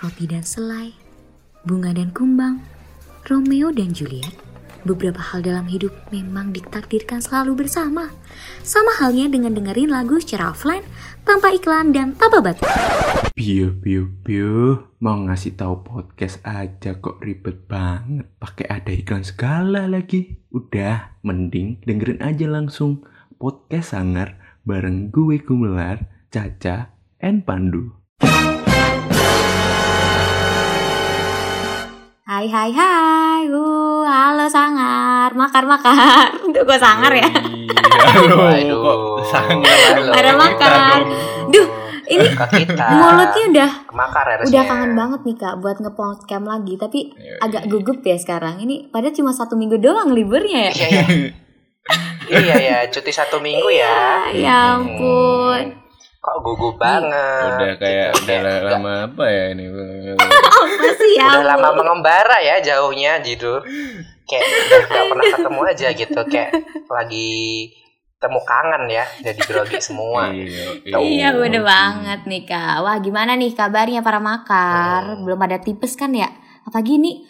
roti 0.00 0.28
dan 0.28 0.44
selai, 0.44 0.92
bunga 1.64 1.96
dan 1.96 2.12
kumbang, 2.12 2.60
Romeo 3.26 3.72
dan 3.72 3.96
Juliet. 3.96 4.32
Beberapa 4.86 5.18
hal 5.18 5.42
dalam 5.42 5.66
hidup 5.66 5.90
memang 6.14 6.54
ditakdirkan 6.54 7.18
selalu 7.18 7.66
bersama. 7.66 8.06
Sama 8.62 8.94
halnya 9.02 9.26
dengan 9.26 9.50
dengerin 9.50 9.90
lagu 9.90 10.22
secara 10.22 10.54
offline, 10.54 10.86
tanpa 11.26 11.50
iklan 11.50 11.90
dan 11.90 12.14
tanpa 12.14 12.38
batas. 12.38 12.70
Piu 13.34 13.74
piu 13.82 14.14
piu, 14.22 14.78
mau 15.02 15.18
ngasih 15.26 15.58
tahu 15.58 15.82
podcast 15.82 16.38
aja 16.46 17.02
kok 17.02 17.18
ribet 17.18 17.66
banget. 17.66 18.30
Pakai 18.38 18.66
ada 18.70 18.94
iklan 18.94 19.26
segala 19.26 19.90
lagi. 19.90 20.38
Udah, 20.54 21.18
mending 21.26 21.82
dengerin 21.82 22.22
aja 22.22 22.46
langsung 22.46 23.02
podcast 23.42 23.90
sangar 23.90 24.38
bareng 24.62 25.10
gue 25.10 25.42
Gumelar, 25.42 26.06
Caca, 26.30 26.94
and 27.18 27.42
Pandu. 27.42 28.05
Hai 32.36 32.52
hai 32.52 32.68
hai, 32.68 33.48
uh, 33.48 34.04
halo 34.04 34.44
sangar, 34.44 35.32
makar 35.32 35.64
makar. 35.64 36.28
Duh, 36.52 36.68
gue 36.68 36.76
sangar 36.76 37.08
ya. 37.08 37.32
Kok 37.32 39.24
sangar? 39.24 39.96
Ada 40.12 40.36
makar. 40.36 41.00
Duh, 41.48 41.64
ini 42.04 42.28
mulutnya 42.92 43.44
udah 43.56 43.70
kemakar 43.88 44.24
ya 44.28 44.36
udah 44.52 44.62
kangen 44.68 44.92
banget 44.92 45.20
nih 45.24 45.36
kak 45.40 45.54
buat 45.64 45.80
ngepodcam 45.80 46.44
lagi, 46.44 46.76
tapi 46.76 47.16
Iya, 47.16 47.40
agak 47.40 47.62
iya. 47.64 47.70
gugup 47.72 48.04
ya 48.04 48.20
sekarang. 48.20 48.60
Ini 48.60 48.92
padahal 48.92 49.16
cuma 49.16 49.32
satu 49.32 49.56
minggu 49.56 49.80
doang 49.80 50.12
liburnya 50.12 50.68
ya. 50.68 50.72
iya 50.76 51.00
iya 52.28 52.36
iya 52.52 52.56
ya 52.60 52.76
cuti 52.92 53.16
satu 53.16 53.40
minggu 53.40 53.72
ya 53.72 54.28
Ya 54.36 54.76
ampun. 54.76 55.85
Kok 56.26 56.42
gugup 56.42 56.74
banget? 56.74 57.54
Udah 57.54 57.72
kayak 57.78 58.08
Gitu. 58.18 58.34
udah 58.42 58.58
lama 58.66 58.92
apa 59.06 59.24
ya 59.30 59.44
ini? 59.54 59.64
Apa 60.18 60.88
sih 60.98 61.10
ya? 61.14 61.30
udah 61.30 61.44
lama 61.46 61.68
mengembara 61.72 62.42
ya 62.42 62.58
jauhnya 62.58 63.22
gitu 63.22 63.62
kayak 64.26 64.42
udah 64.42 64.80
gak 64.90 65.04
pernah 65.06 65.26
ketemu 65.30 65.60
aja 65.62 65.88
gitu 65.94 66.20
kayak 66.26 66.50
lagi 66.90 67.30
temu 68.16 68.40
kangen 68.42 68.90
ya 68.90 69.04
jadi 69.22 69.38
grogi 69.38 69.78
semua. 69.78 70.32
Iya, 70.34 70.82
Iya. 70.98 71.28
Bener 71.30 71.62
banget 71.62 72.20
nih 72.26 72.42
kak. 72.42 72.82
Wah 72.82 72.98
gimana 72.98 73.38
nih 73.38 73.54
kabarnya 73.54 74.02
para 74.02 74.18
makar? 74.18 75.14
Hmm. 75.14 75.22
Belum 75.22 75.38
ada 75.38 75.62
tipes 75.62 75.94
kan 75.94 76.10
ya? 76.10 76.26
Apa 76.66 76.82
gini 76.82 77.22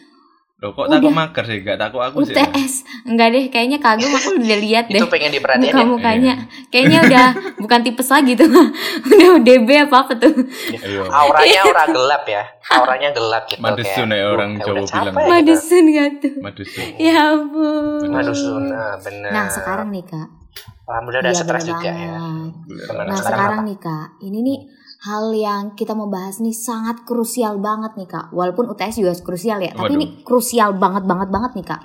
Loh 0.57 0.73
kok 0.73 0.89
takut 0.89 1.12
makar 1.12 1.45
sih? 1.45 1.61
Gak 1.61 1.77
takut 1.77 2.01
aku 2.01 2.25
sih. 2.25 2.33
UTS 2.33 2.73
Enggak 3.05 3.29
deh 3.29 3.45
kayaknya 3.53 3.77
kagum 3.77 4.09
aku 4.09 4.41
udah 4.41 4.57
lihat 4.57 4.89
deh. 4.89 4.97
itu 4.97 5.09
pengen 5.12 5.29
diperhatiin 5.29 5.69
ya? 5.69 5.73
Muka-mukanya 5.77 6.35
Kayaknya 6.73 6.99
udah 7.05 7.27
bukan 7.62 7.81
tipes 7.85 8.09
lagi 8.09 8.33
tuh. 8.41 8.49
Udah 9.12 9.29
DB 9.45 9.69
apa-apa 9.84 10.17
tuh. 10.17 10.33
Ayo. 10.81 11.05
auranya 11.12 11.59
aura 11.69 11.84
gelap 11.87 12.25
ya? 12.25 12.43
Auranya 12.73 13.09
gelap 13.12 13.45
gitu 13.45 13.61
Madesun 13.61 14.09
kayak, 14.09 14.17
ya 14.17 14.27
orang 14.33 14.51
"Duh, 14.57 14.65
kayak 14.65 14.67
Jawa 14.67 14.81
udah 14.81 14.97
bilang. 14.97 15.15
gitu. 15.15 15.29
Madusun 15.29 15.84
gak 15.93 16.09
tuh? 16.25 16.33
Madusun. 16.41 16.87
Ya 16.97 17.15
ampun. 17.21 18.09
Madusun 18.09 18.62
nah, 18.73 18.95
bener. 18.97 19.31
Nah 19.37 19.45
sekarang 19.53 19.89
nih 19.93 20.05
kak. 20.09 20.29
Alhamdulillah 20.87 21.23
udah 21.27 21.34
Iya 21.37 21.43
stres 21.45 21.65
juga 21.69 21.91
ya. 21.93 22.17
Nah 22.17 22.49
sekarang 22.81 23.17
sekarang 23.21 23.59
apa? 23.61 23.67
nih 23.69 23.77
kak, 23.77 24.07
ini 24.25 24.39
nih 24.41 24.59
hal 25.07 25.31
yang 25.31 25.62
kita 25.73 25.93
mau 25.93 26.07
bahas 26.07 26.37
nih 26.37 26.53
sangat 26.53 27.03
krusial 27.03 27.57
banget 27.57 27.95
nih 27.95 28.05
kak. 28.05 28.27
Walaupun 28.31 28.67
UTS 28.67 28.99
juga 28.99 29.15
krusial 29.17 29.59
ya, 29.61 29.71
tapi 29.71 29.95
Waduh. 29.95 29.97
ini 29.97 30.07
krusial 30.21 30.75
banget 30.75 31.05
banget 31.05 31.29
banget 31.29 31.53
nih 31.55 31.67
kak. 31.67 31.83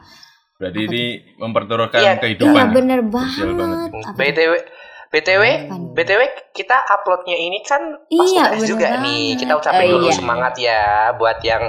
Berarti 0.58 0.80
Apa 0.80 0.88
ini 0.88 1.04
mempertaruhkan 1.38 2.00
Iya, 2.00 2.14
kehidupan. 2.18 2.54
Iya 2.54 2.64
bener 2.68 3.00
banget. 3.04 3.48
banget. 3.52 3.90
BTW 4.14 4.54
BTW 5.12 5.44
nih? 5.44 5.92
BTW 5.92 6.22
kita 6.52 6.78
uploadnya 6.88 7.36
ini 7.36 7.60
kan 7.62 7.82
pas 8.08 8.26
Iya, 8.26 8.44
UTS 8.50 8.64
juga 8.66 8.88
nih. 8.98 9.36
banget. 9.36 9.40
Kita 9.40 9.54
ucapin 9.56 9.86
Oh, 9.86 9.92
dulu 9.94 10.08
iya. 10.08 10.16
semangat 10.16 10.54
ya 10.56 10.82
buat 11.14 11.38
yang 11.42 11.64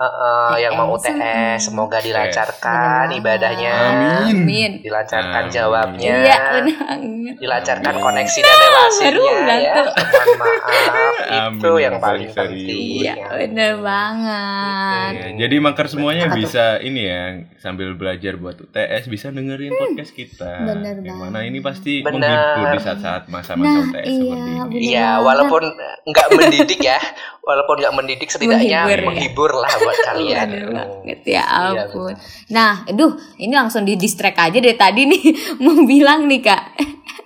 eh, 0.00 0.04
eh, 0.08 0.54
yang 0.64 0.72
mau 0.74 0.88
UTS, 0.90 1.60
semoga 1.60 2.00
dilancarkan 2.00 3.04
Bener 3.06 3.18
ibadahnya. 3.20 3.74
Amin. 4.24 4.80
Dilancarkan 4.80 5.44
Amin. 5.44 5.52
jawabnya. 5.52 6.14
Iya. 6.24 6.38
Dilancarkan 7.36 7.92
Amin. 7.92 8.02
koneksi 8.02 8.38
dan 8.40 8.56
relasinya 8.58 9.10
Baru 9.10 9.24
ya. 9.60 9.74
Mohon 9.76 10.30
maaf 10.40 11.16
itu 11.20 11.68
Amin. 11.68 11.84
yang 11.84 11.96
paling 11.98 12.28
Sorry, 12.30 12.48
penting. 12.48 12.84
Iya 13.00 13.14
bener 13.30 13.72
banget. 13.80 15.12
Iya, 15.12 15.28
jadi 15.38 15.56
makar 15.58 15.86
semuanya 15.86 16.26
bisa 16.30 16.64
ini 16.80 17.02
ya 17.02 17.22
sambil 17.58 17.92
belajar 17.92 18.36
buat 18.36 18.56
UTS 18.56 19.04
bisa 19.06 19.28
dengerin 19.28 19.72
podcast 19.72 20.12
kita. 20.12 20.52
bener 20.64 20.96
ini 21.42 21.58
pasti 21.60 22.00
Bener. 22.00 22.24
menghibur 22.24 22.66
di 22.72 22.80
saat-saat 22.80 23.22
masa-masa 23.28 23.68
Nah, 23.70 23.84
UTS 23.86 24.06
iya, 24.06 24.16
seperti 24.16 24.50
ini. 24.50 24.88
Iya, 24.90 25.08
walaupun 25.20 25.62
nggak 26.02 26.28
mendidik 26.32 26.80
ya, 26.80 26.98
walaupun 27.40 27.76
nggak 27.78 27.94
mendidik 27.94 28.28
setidaknya 28.28 28.80
Menghibur 28.86 28.98
ya. 28.98 29.06
menghibur, 29.06 29.50
lah 29.52 29.70
buat 29.90 30.06
kalian. 30.10 30.46
Bener 30.46 30.68
banget 30.70 31.20
ya 31.26 31.42
Iya, 31.42 31.42
ampun. 31.84 32.12
Nah, 32.48 32.72
aduh, 32.86 33.12
ini 33.36 33.50
langsung 33.50 33.82
di 33.82 33.94
distract 33.94 34.38
aja 34.38 34.56
dari 34.56 34.74
tadi 34.74 35.02
nih 35.04 35.22
mau 35.64 35.82
bilang 35.82 36.24
nih 36.24 36.40
kak. 36.40 36.62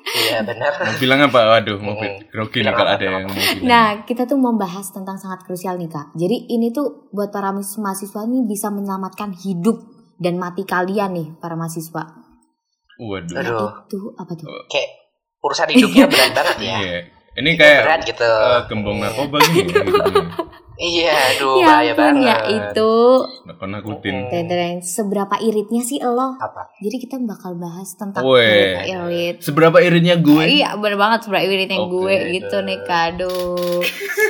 Iya 0.04 0.44
benar. 0.44 0.72
Mau 0.78 0.96
bilang 0.96 1.20
apa? 1.22 1.40
Waduh, 1.50 1.80
mau 1.80 1.96
Hmm. 1.96 2.20
grogi 2.28 2.60
nih 2.60 2.68
Bilang 2.68 2.74
kalau 2.74 2.90
ada 2.92 3.02
yang 3.02 3.14
mau 3.16 3.32
bilang. 3.32 3.62
Nah, 3.62 3.86
kita 4.04 4.22
tuh 4.24 4.36
membahas 4.36 4.86
tentang 4.88 5.16
sangat 5.16 5.42
krusial 5.42 5.74
nih 5.74 5.88
kak. 5.88 6.12
Jadi 6.14 6.48
ini 6.48 6.70
tuh 6.70 7.08
buat 7.10 7.28
para 7.28 7.50
mahasiswa 7.50 8.20
nih 8.22 8.42
bisa 8.44 8.68
menyelamatkan 8.68 9.32
hidup 9.34 9.80
dan 10.16 10.36
mati 10.36 10.62
kalian 10.62 11.10
nih 11.10 11.28
para 11.36 11.56
mahasiswa. 11.56 12.04
Waduh. 12.94 13.34
Aduh. 13.34 13.70
Itu 13.84 13.98
apa 14.14 14.32
tuh? 14.34 14.46
Kayak 14.68 14.88
urusan 15.40 15.66
hidupnya 15.72 16.06
berat 16.06 16.30
banget 16.32 16.56
ya. 16.62 16.76
Iya. 16.78 16.98
Ini 17.34 17.50
kayak 17.58 17.80
berat 17.82 18.00
gitu. 18.06 18.30
eh, 18.30 18.60
gembong 18.70 18.98
narkoba 19.02 19.36
gini 19.50 19.70
ya, 19.74 19.82
hidupnya. 19.82 20.24
Iya, 20.74 21.38
aduh 21.38 21.62
ya 21.62 21.66
bahaya 21.70 21.92
ampun 21.94 22.02
banget. 22.18 22.26
ya 22.26 22.36
itu. 22.50 22.92
Nakut 23.46 23.68
nakutin. 23.70 24.16
Tedeng, 24.26 24.76
seberapa 24.82 25.38
iritnya 25.38 25.82
sih 25.86 26.02
lo? 26.02 26.34
Apa? 26.34 26.66
Jadi 26.82 26.96
kita 26.98 27.14
bakal 27.22 27.54
bahas 27.54 27.94
tentang 27.94 28.26
Weh. 28.26 28.82
irit. 28.82 29.38
Seberapa 29.38 29.78
iritnya 29.78 30.18
gue? 30.18 30.42
Iya 30.42 30.74
bener 30.74 30.98
banget 30.98 31.30
sebenernya 31.30 31.46
irit 31.46 31.70
yang 31.70 31.86
Oke, 31.86 31.94
gue 31.94 32.14
gitu 32.34 32.56
nih 32.66 32.78
kado. 32.82 33.54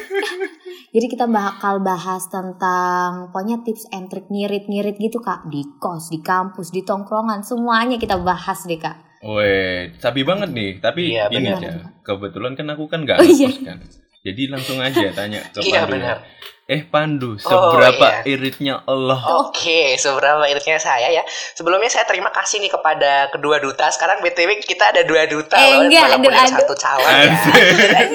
Jadi 0.94 1.06
kita 1.10 1.26
bakal 1.26 1.82
bahas 1.82 2.28
tentang 2.30 3.32
pokoknya 3.34 3.66
tips 3.66 3.90
and 3.90 4.12
trick 4.12 4.28
ngirit-ngirit 4.30 5.00
gitu 5.00 5.18
kak 5.24 5.48
di 5.50 5.64
kos, 5.80 6.12
di 6.12 6.20
kampus, 6.22 6.70
di 6.70 6.86
tongkrongan 6.86 7.42
semuanya 7.42 7.98
kita 7.98 8.20
bahas 8.20 8.62
deh 8.68 8.78
kak. 8.78 9.13
Weh, 9.24 9.88
sabi 9.96 10.20
banget 10.20 10.52
nih. 10.52 10.70
Tapi 10.78 11.02
Iya, 11.10 11.32
ini 11.32 11.48
aja. 11.48 11.88
Kebetulan 12.02 12.52
kan 12.52 12.68
aku 12.68 12.84
kan 12.86 13.00
nggak 13.04 13.16
Oh, 13.16 13.24
iya. 13.24 13.48
ngekos 13.48 13.58
kan. 13.64 13.78
Jadi 14.20 14.42
langsung 14.48 14.78
aja 14.78 15.08
tanya 15.12 15.40
ke 15.48 15.60
Iya 15.60 15.84
Pandu. 15.84 15.92
benar. 15.96 16.16
Eh 16.64 16.80
Pandu, 16.80 17.36
seberapa 17.36 18.24
iritnya 18.24 18.80
Allah? 18.88 19.20
Oke, 19.44 20.00
seberapa 20.00 20.48
iritnya 20.48 20.80
saya 20.80 21.12
ya. 21.12 21.20
Sebelumnya 21.52 21.92
saya 21.92 22.08
terima 22.08 22.32
kasih 22.32 22.56
nih 22.56 22.72
kepada 22.72 23.28
kedua 23.28 23.60
duta. 23.60 23.92
Sekarang 23.92 24.24
BTW 24.24 24.64
kita 24.64 24.88
ada 24.88 25.04
dua 25.04 25.28
duta 25.28 25.52
Eh, 25.54 25.76
loh. 25.76 25.84
enggak, 25.84 26.08
walaupun 26.08 26.24
aduh, 26.24 26.40
yang 26.40 26.48
aduh. 26.48 26.56
satu 26.64 26.74
calon 26.74 27.04
ya. 27.04 27.28
Asik. 27.36 27.60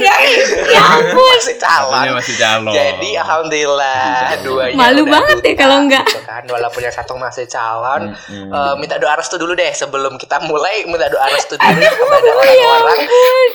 ya 0.73 0.81
ampun. 0.81 1.29
Masih 1.37 1.57
calon. 1.61 2.03
Masih 2.09 2.35
calon. 2.41 2.73
Jadi 2.73 3.09
alhamdulillah 3.21 4.01
duanya 4.41 4.77
Malu 4.81 5.03
banget 5.05 5.37
ya 5.37 5.45
duta, 5.45 5.61
kalau 5.61 5.77
enggak. 5.85 6.05
gitu 6.09 6.21
kan. 6.25 6.43
Walaupun 6.49 6.81
yang 6.81 6.95
satu 6.97 7.13
masih 7.21 7.45
calon. 7.45 8.01
Mm-mm. 8.33 8.49
Eh, 8.49 8.73
minta 8.81 8.97
doa 8.97 9.13
restu 9.13 9.37
dulu 9.37 9.53
deh 9.53 9.69
sebelum 9.71 10.17
kita 10.17 10.41
mulai 10.41 10.89
minta 10.89 11.05
doa 11.05 11.29
restu 11.29 11.53
dulu 11.53 11.69
kepada 12.01 12.29
orang-orang 12.33 12.99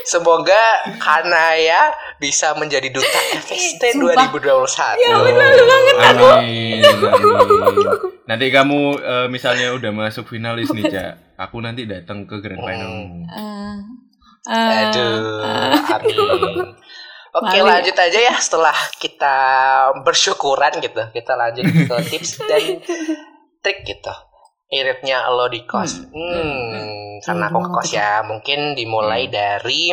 semoga 0.07 0.63
Kanaya 1.03 1.91
bisa 2.25 2.57
menjadi 2.57 2.89
duta 2.89 3.21
FST 3.45 4.01
Sumpah. 4.01 4.33
2021 4.33 5.05
Ya 5.05 5.09
malu 5.13 5.65
banget 5.69 5.95
aku. 6.01 6.27
Amin, 6.33 6.81
amin. 6.81 7.87
Nanti 8.25 8.47
kamu 8.49 8.81
eh, 8.97 9.27
misalnya 9.29 9.77
udah 9.77 9.93
masuk 9.93 10.33
finalis 10.33 10.73
nih, 10.73 10.89
Cak. 10.89 11.13
Aku 11.37 11.61
nanti 11.61 11.85
datang 11.85 12.25
ke 12.25 12.41
grand 12.41 12.65
final. 12.65 12.93
Eh, 14.45 14.53
eh, 14.53 14.93
aduh 14.93 15.41
amin 15.41 16.13
Oke 17.35 17.59
Malu 17.59 17.67
ya. 17.67 17.67
lanjut 17.67 17.97
aja 17.99 18.19
ya 18.31 18.35
setelah 18.39 18.77
kita 19.03 19.37
bersyukuran 20.07 20.79
gitu 20.79 21.03
kita 21.11 21.33
lanjut 21.35 21.67
ke 21.67 21.95
tips 22.15 22.45
dan 22.47 22.79
trik 23.59 23.83
gitu 23.83 24.15
iritnya 24.71 25.27
lo 25.35 25.51
di 25.51 25.67
kos 25.67 26.07
hmm, 26.15 27.25
karena 27.27 27.51
aku 27.51 27.59
Gimana 27.59 27.75
kos 27.75 27.91
ya 27.91 28.23
mungkin 28.23 28.79
dimulai 28.79 29.27
dari 29.27 29.91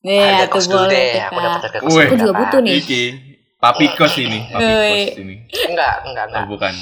Iya, 0.00 0.24
harga 0.24 0.44
tuh 0.48 0.52
kos 0.54 0.66
dulu 0.66 0.84
deh 0.86 1.08
aku 1.20 1.38
dapat 1.38 1.60
harga 1.60 1.78
kos. 1.78 1.92
Aku 1.92 2.14
juga 2.16 2.32
butuh 2.32 2.60
nih. 2.64 2.72
Iki, 2.80 3.02
papi 3.56 3.84
kos 3.92 4.14
ini, 4.16 4.38
papi 4.48 4.72
kos 4.72 5.04
ini. 5.18 5.34
enggak 5.68 5.94
enggak 6.08 6.24
Oh, 6.24 6.30
enggak 6.32 6.44
bukan. 6.48 6.74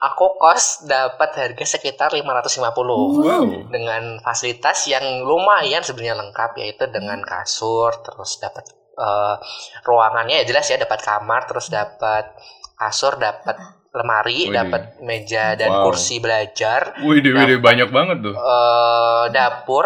aku 0.00 0.24
kos 0.38 0.64
dapat 0.86 1.30
harga 1.34 1.64
sekitar 1.66 2.14
550 2.14 3.20
Wow. 3.20 3.68
dengan 3.68 4.22
fasilitas 4.22 4.86
yang 4.86 5.02
lumayan 5.22 5.82
sebenarnya 5.82 6.16
lengkap 6.16 6.50
yaitu 6.56 6.86
dengan 6.88 7.20
kasur 7.20 7.90
terus 8.00 8.38
dapat 8.38 8.64
eh, 8.96 9.36
ruangannya 9.82 10.40
ya 10.40 10.46
jelas 10.46 10.68
ya 10.68 10.76
dapat 10.76 11.00
kamar 11.00 11.44
terus 11.44 11.68
dapat 11.68 12.32
kasur 12.76 13.16
dapat 13.16 13.58
lemari 13.90 14.46
dapat 14.48 15.02
meja 15.02 15.52
dan 15.52 15.68
Wow. 15.68 15.90
kursi 15.90 16.16
belajar 16.16 16.94
Wih, 17.02 17.18
banyak 17.58 17.90
banget 17.90 18.22
tuh. 18.22 18.34
eh, 18.36 19.24
dapur 19.34 19.84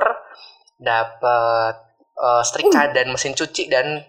dapat 0.77 1.84
eh, 2.25 2.43
setrika 2.43 2.89
dan 2.91 3.07
mesin 3.09 3.33
cuci 3.33 3.69
dan 3.69 4.01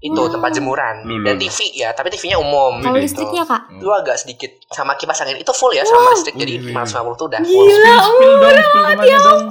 itu 0.00 0.18
tempat 0.26 0.50
jemuran 0.50 1.06
Lu, 1.06 1.14
lu, 1.16 1.24
dan. 1.24 1.38
TV 1.38 1.58
ya 1.76 1.92
tapi 1.92 2.10
TV-nya 2.10 2.34
umum 2.36 2.80
Kalau 2.80 2.96
gitu. 2.96 3.06
listriknya 3.22 3.44
kak? 3.44 3.70
itu 3.70 3.86
agak 3.86 4.16
sedikit 4.16 4.50
sama 4.68 4.96
kipas 4.96 5.20
angin 5.20 5.38
itu 5.38 5.52
full 5.52 5.70
ya 5.70 5.84
sama 5.84 6.10
listrik 6.10 6.34
jadi 6.34 6.58
Wih, 6.58 6.74
wih. 6.74 6.74
550 6.74 7.14
tuh 7.14 7.26
udah 7.28 7.40
full 7.40 7.66
Gila, 7.68 7.94
Spill 8.00 8.00
spill 8.02 8.34
tempatnya 8.88 9.18
dong. 9.20 9.42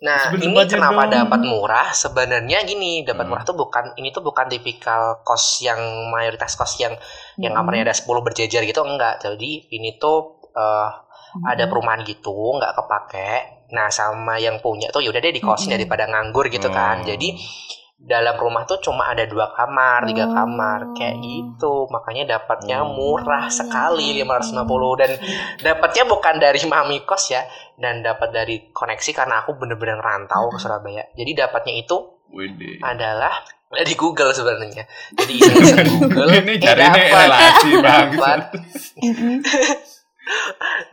Nah, 0.00 0.16
Sebelum 0.24 0.44
ini 0.48 0.60
kenapa 0.64 1.02
dong. 1.02 1.12
dapat 1.12 1.40
murah? 1.44 1.88
Sebenarnya 1.92 2.64
gini, 2.64 3.04
dapat 3.04 3.20
Hmm. 3.20 3.30
murah 3.30 3.44
tuh 3.44 3.52
bukan 3.52 3.92
ini 3.96 4.08
tuh 4.08 4.22
bukan 4.22 4.48
tipikal 4.48 5.20
kos 5.20 5.60
yang 5.60 5.76
mayoritas 6.08 6.56
kos 6.56 6.80
yang 6.80 6.96
yang 7.36 7.52
Hmm. 7.52 7.60
kamarnya 7.60 7.84
ada 7.84 7.94
10 7.94 8.24
berjejer 8.24 8.64
gitu 8.64 8.80
enggak. 8.80 9.20
Jadi 9.20 9.68
ini 9.68 9.98
tuh 9.98 10.40
eh, 10.50 10.88
ada 11.44 11.62
Hmm. 11.62 11.68
perumahan 11.68 12.00
gitu, 12.02 12.32
nggak 12.32 12.72
kepake. 12.74 13.30
Nah, 13.70 13.88
sama 13.88 14.36
yang 14.36 14.58
punya 14.58 14.88
tuh 14.88 15.00
yaudah 15.00 15.18
deh 15.18 15.30
dikosin 15.30 15.70
Mm-mm. 15.70 15.76
daripada 15.78 16.04
nganggur 16.06 16.46
gitu 16.48 16.68
kan. 16.68 17.02
Oh. 17.02 17.06
Jadi 17.06 17.38
dalam 18.00 18.32
rumah 18.34 18.64
tuh 18.64 18.80
cuma 18.80 19.12
ada 19.12 19.28
dua 19.28 19.52
kamar, 19.52 20.08
tiga 20.08 20.24
Oh. 20.24 20.32
kamar 20.32 20.96
kayak 20.96 21.20
gitu. 21.20 21.84
Makanya 21.86 22.24
dapatnya 22.30 22.80
Oh. 22.80 22.96
murah 22.96 23.46
sekali 23.46 24.16
iya. 24.16 24.24
550 24.24 24.96
dan 24.96 25.10
dapatnya 25.60 26.04
bukan 26.04 26.34
dari 26.36 26.58
mami 26.64 27.04
kos 27.04 27.28
ya 27.28 27.44
dan 27.76 28.00
dapat 28.00 28.30
dari 28.30 28.72
koneksi 28.72 29.10
karena 29.12 29.44
aku 29.44 29.52
bener-bener 29.54 29.96
rantau 29.96 30.48
ke 30.48 30.56
Surabaya. 30.56 31.04
Jadi 31.12 31.30
dapatnya 31.36 31.74
itu 31.76 31.96
Wede. 32.32 32.80
adalah 32.80 33.36
di 33.70 33.94
Google 33.94 34.32
sebenarnya. 34.32 34.82
Jadi 35.14 35.32
iseng-iseng 35.38 35.86
Google 36.00 36.30
Ini 36.32 36.52
eh, 36.52 36.58
cari 36.58 36.80
ini 36.80 36.90
dapat. 37.04 37.12
relasi 37.20 37.70
banget. 37.78 38.40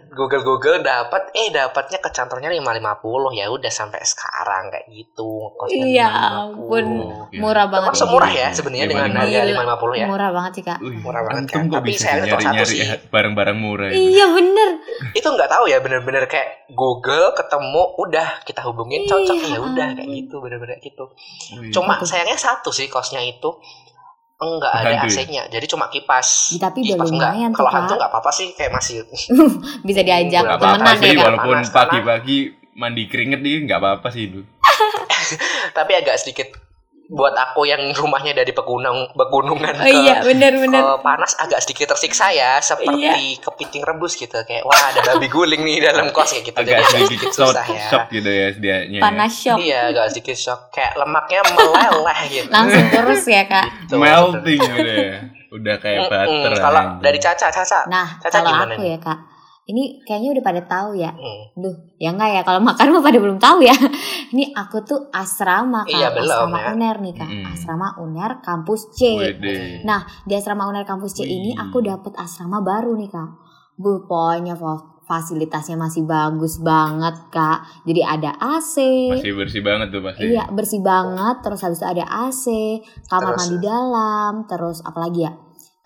Google 0.10 0.42
Google 0.42 0.80
dapat 0.80 1.30
eh 1.32 1.52
dapatnya 1.52 2.00
kecantornya 2.00 2.50
550 2.50 3.04
ya 3.34 3.46
udah 3.48 3.70
sampai 3.70 4.02
sekarang 4.02 4.72
kayak 4.72 4.88
gitu 4.88 5.52
kosnya 5.54 5.84
Iya 5.84 6.10
550. 6.10 6.42
ampun, 6.48 6.86
Oke. 6.88 7.36
murah 7.38 7.66
banget. 7.68 7.92
Termasuk 7.92 8.08
murah 8.10 8.32
ya 8.32 8.48
sebenarnya 8.50 8.82
Iya, 8.82 8.90
dengan 8.90 9.06
murah. 9.06 9.22
harga 9.22 9.38
Gila. 9.38 9.52
550 9.54 9.94
ya. 9.94 10.08
Murah 10.08 10.30
banget 10.32 10.52
sih 10.54 10.64
kak. 10.64 10.80
Murah 10.80 11.22
banget 11.22 11.44
kan. 11.46 11.62
kok 11.62 11.76
Tapi 11.78 11.92
satu 11.94 12.18
nyari-nyari 12.24 12.66
sih. 12.66 12.80
barang-barang 13.08 13.58
murah 13.58 13.88
itu? 13.88 14.00
Iya 14.10 14.26
bener. 14.28 14.70
Itu 15.14 15.28
nggak 15.28 15.50
tahu 15.50 15.64
ya 15.68 15.78
bener-bener 15.80 16.24
kayak 16.26 16.48
Google 16.72 17.28
ketemu 17.32 17.84
udah 18.00 18.28
kita 18.42 18.62
hubungin 18.64 19.06
cocok 19.06 19.38
Iya, 19.38 19.50
ya 19.50 19.60
udah 19.62 19.88
kayak 19.94 20.10
gitu 20.10 20.36
bener-bener 20.40 20.78
gitu. 20.80 21.14
Cuma 21.70 22.00
sayangnya 22.02 22.36
satu 22.36 22.72
sih 22.72 22.88
kosnya 22.88 23.20
itu 23.20 23.54
enggak 24.38 24.70
ada 24.70 24.94
Hantu 25.02 25.10
ya? 25.10 25.10
AC-nya. 25.10 25.44
Jadi 25.50 25.66
cuma 25.66 25.86
kipas. 25.90 26.54
Ya, 26.54 26.70
tapi 26.70 26.86
udah 26.86 26.90
kipas 26.94 27.10
enggak. 27.10 27.32
lumayan 27.34 27.52
Kalau 27.54 27.70
hantu 27.74 27.94
enggak 27.98 28.12
apa-apa 28.14 28.32
sih 28.34 28.48
kayak 28.54 28.72
masih 28.74 28.96
Bisa 29.88 30.02
diajak 30.06 30.44
Nggak 30.46 30.58
Nggak 30.58 30.60
temenan 30.62 30.86
apa-apa 30.86 31.02
ya 31.02 31.10
sih 31.10 31.18
walaupun 31.18 31.58
pagi-pagi 31.74 32.38
mandi 32.78 33.04
keringet 33.10 33.42
nih 33.42 33.66
nggak 33.66 33.80
apa-apa 33.82 34.08
sih 34.14 34.30
itu. 34.30 34.42
tapi 35.78 35.92
agak 35.98 36.22
sedikit 36.22 36.67
buat 37.08 37.32
aku 37.32 37.64
yang 37.64 37.80
rumahnya 37.94 38.36
dari 38.36 38.52
pegunung 38.52 39.08
pegunungan 39.12 39.74
Oh 39.74 39.82
ke 39.82 39.96
iya 39.96 40.20
bener 40.20 40.52
bener. 40.54 40.76
ke 40.78 40.94
panas 41.00 41.34
agak 41.36 41.64
sedikit 41.64 41.88
tersiksa 41.90 42.30
ya 42.30 42.60
seperti 42.60 43.00
kepiting 43.40 43.80
rebus 43.82 44.14
gitu 44.14 44.36
kayak 44.44 44.62
wah 44.62 44.92
ada 44.92 45.00
babi 45.06 45.28
guling 45.28 45.64
nih 45.64 45.80
dalam 45.82 46.12
kos 46.12 46.36
kayak 46.36 46.44
gitu 46.46 46.58
Agak 46.58 46.84
Jadi 46.84 47.08
sedikit 47.08 47.30
shock, 47.32 47.48
susah 47.50 47.66
ya 47.66 47.84
shock 47.88 48.06
gitu 48.10 48.28
ya 48.28 48.48
sedianya. 48.52 49.00
Panas 49.00 49.32
shock. 49.34 49.58
iya 49.58 49.80
agak 49.88 50.06
sedikit 50.12 50.36
shock 50.36 50.62
kayak 50.70 50.94
lemaknya 50.96 51.42
meleleh 51.48 52.20
gitu 52.28 52.50
Langsung 52.50 52.86
kurus 52.92 53.24
ya 53.26 53.44
kak. 53.46 53.68
Tuh, 53.88 53.98
Melting 53.98 54.60
gitu 54.60 54.92
ya. 54.92 55.16
Udah 55.48 55.76
kayak 55.80 56.00
Mm-mm. 56.04 56.44
butter. 56.44 56.54
kalau 56.60 56.84
dari 57.00 57.18
Caca 57.18 57.48
Caca 57.48 57.80
Nah 57.88 58.20
Caca 58.20 58.36
kalau 58.36 58.52
gimana 58.52 58.74
aku 58.76 58.84
nih? 58.84 58.92
ya 58.92 58.98
kak, 59.00 59.20
ini 59.68 60.00
kayaknya 60.02 60.32
udah 60.32 60.44
pada 60.44 60.62
tahu 60.64 60.96
ya. 60.96 61.12
Hmm. 61.12 61.44
Duh, 61.54 61.76
ya 61.96 62.10
enggak 62.10 62.30
ya 62.32 62.42
kalau 62.42 62.60
makan 62.60 62.88
mah 62.90 63.04
pada 63.04 63.20
belum 63.20 63.36
tahu 63.38 63.60
ya. 63.62 63.76
Ini 64.32 64.52
aku 64.52 64.80
tuh 64.82 65.00
asrama 65.10 65.84
kak, 65.84 65.92
Iya, 65.92 66.08
belum, 66.10 66.24
asrama 66.48 66.58
ya. 66.58 66.68
uner 66.72 66.96
nih 67.00 67.14
kak, 67.14 67.28
Mm-mm. 67.30 67.46
asrama 67.48 67.88
uner 67.98 68.32
kampus 68.40 68.82
C. 68.92 69.00
Wede. 69.14 69.84
Nah 69.84 70.04
di 70.24 70.34
asrama 70.34 70.66
uner 70.66 70.84
kampus 70.84 71.12
C 71.14 71.24
ini 71.24 71.52
Wih. 71.52 71.60
aku 71.60 71.80
dapet 71.80 72.16
asrama 72.16 72.60
baru 72.60 72.96
nih 72.96 73.08
kak. 73.08 73.30
Bu, 73.76 74.04
pokoknya 74.04 74.56
fa- 74.56 74.96
fasilitasnya 75.04 75.76
masih 75.76 76.04
bagus 76.04 76.60
banget 76.60 77.28
kak. 77.28 77.60
Jadi 77.84 78.02
ada 78.02 78.36
AC. 78.38 78.76
Masih 79.10 79.36
bersih 79.36 79.62
banget 79.62 79.88
tuh 79.90 80.00
pasti. 80.00 80.28
Iya 80.28 80.48
bersih 80.50 80.80
banget. 80.80 81.36
Terus 81.40 81.60
habis 81.62 81.78
itu 81.78 81.88
ada 81.88 82.04
AC, 82.04 82.44
kamar 83.06 83.32
Terus? 83.32 83.40
mandi 83.42 83.58
dalam, 83.62 84.34
terus 84.44 84.80
apalagi 84.82 85.24
ya? 85.24 85.32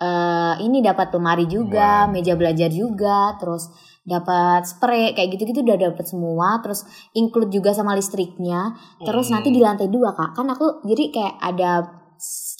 Eh 0.01 0.53
ini 0.65 0.81
dapat 0.81 1.13
lemari 1.13 1.45
juga, 1.45 2.09
Wah. 2.09 2.09
meja 2.09 2.33
belajar 2.33 2.73
juga, 2.73 3.37
terus 3.37 3.69
dapat 4.01 4.65
spray 4.65 5.13
kayak 5.13 5.37
gitu-gitu 5.37 5.61
udah 5.61 5.77
dapat 5.77 6.09
semua. 6.09 6.57
Terus 6.65 6.81
include 7.13 7.53
juga 7.53 7.69
sama 7.69 7.93
listriknya. 7.93 8.73
Terus 8.97 9.29
Hmm. 9.29 9.37
nanti 9.37 9.53
di 9.53 9.61
lantai 9.61 9.93
dua 9.93 10.17
kak, 10.17 10.33
kan 10.33 10.49
aku 10.49 10.81
jadi 10.89 11.13
kayak 11.13 11.35
ada 11.37 11.71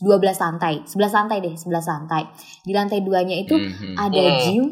12 0.02 0.38
lantai, 0.38 0.86
11 0.86 1.14
lantai 1.14 1.38
deh, 1.42 1.54
11 1.58 1.86
lantai. 1.86 2.30
Di 2.62 2.74
lantai 2.74 3.02
duanya 3.02 3.34
itu 3.34 3.58
Mhm. 3.58 3.98
ada 3.98 4.22
Hmm. 4.22 4.38
gym 4.38 4.66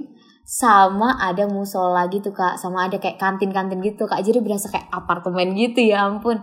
sama 0.46 1.14
ada 1.22 1.46
musola 1.46 2.10
gitu 2.10 2.34
kak 2.34 2.58
sama 2.58 2.90
ada 2.90 2.98
kayak 2.98 3.22
kantin-kantin 3.22 3.86
gitu 3.86 4.10
kak 4.10 4.26
jadi 4.26 4.42
berasa 4.42 4.66
kayak 4.74 4.90
apartemen 4.90 5.54
gitu 5.54 5.86
ya 5.86 6.10
ampun 6.10 6.42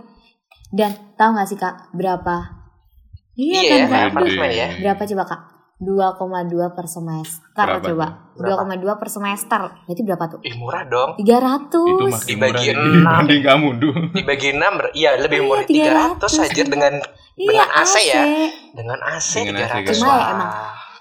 dan 0.71 0.95
tahu 1.19 1.35
nggak 1.35 1.49
sih 1.51 1.59
kak 1.59 1.91
berapa 1.91 2.55
iya, 3.35 3.67
Iya 3.67 3.67
kan 3.67 3.79
ya, 3.83 3.87
kak 4.15 4.51
ya. 4.55 4.69
berapa 4.79 5.03
coba 5.11 5.25
kak 5.27 5.41
2,2 5.79 6.17
per 6.73 6.87
semester 6.87 7.53
Berapa 7.55 7.85
coba 7.85 8.07
Berapa? 8.33 8.65
2,2 8.65 8.97
per 8.97 9.09
semester 9.09 9.61
berarti 9.85 10.03
berapa 10.03 10.25
tuh 10.27 10.41
Ih 10.43 10.57
murah 10.57 10.83
dong 10.85 11.11
300 11.17 11.69
itu 11.69 12.05
Dibagi 12.27 12.33
murah 12.35 12.63
enam. 12.65 12.93
dibanding 12.97 13.43
kamu 13.43 13.69
dulu. 13.77 14.01
dibagi 14.11 14.49
6 14.51 14.61
ber- 14.73 14.93
iya 14.93 15.11
lebih 15.15 15.39
Iya, 15.39 15.47
murah 15.47 15.65
300 15.65 16.17
300 16.17 16.45
aja 16.47 16.63
dengan 16.65 16.95
iya 17.35 17.47
dengan 17.47 17.69
AC 17.71 17.95
ya. 18.01 18.15
AC. 18.17 18.29
dengan 18.73 18.99
AC 19.03 19.31
Dengan 19.39 19.55
AC 19.55 19.73
300 19.75 19.85
kan. 19.85 19.93
Cuma 19.95 20.13
ya 20.15 20.27
emang 20.31 20.51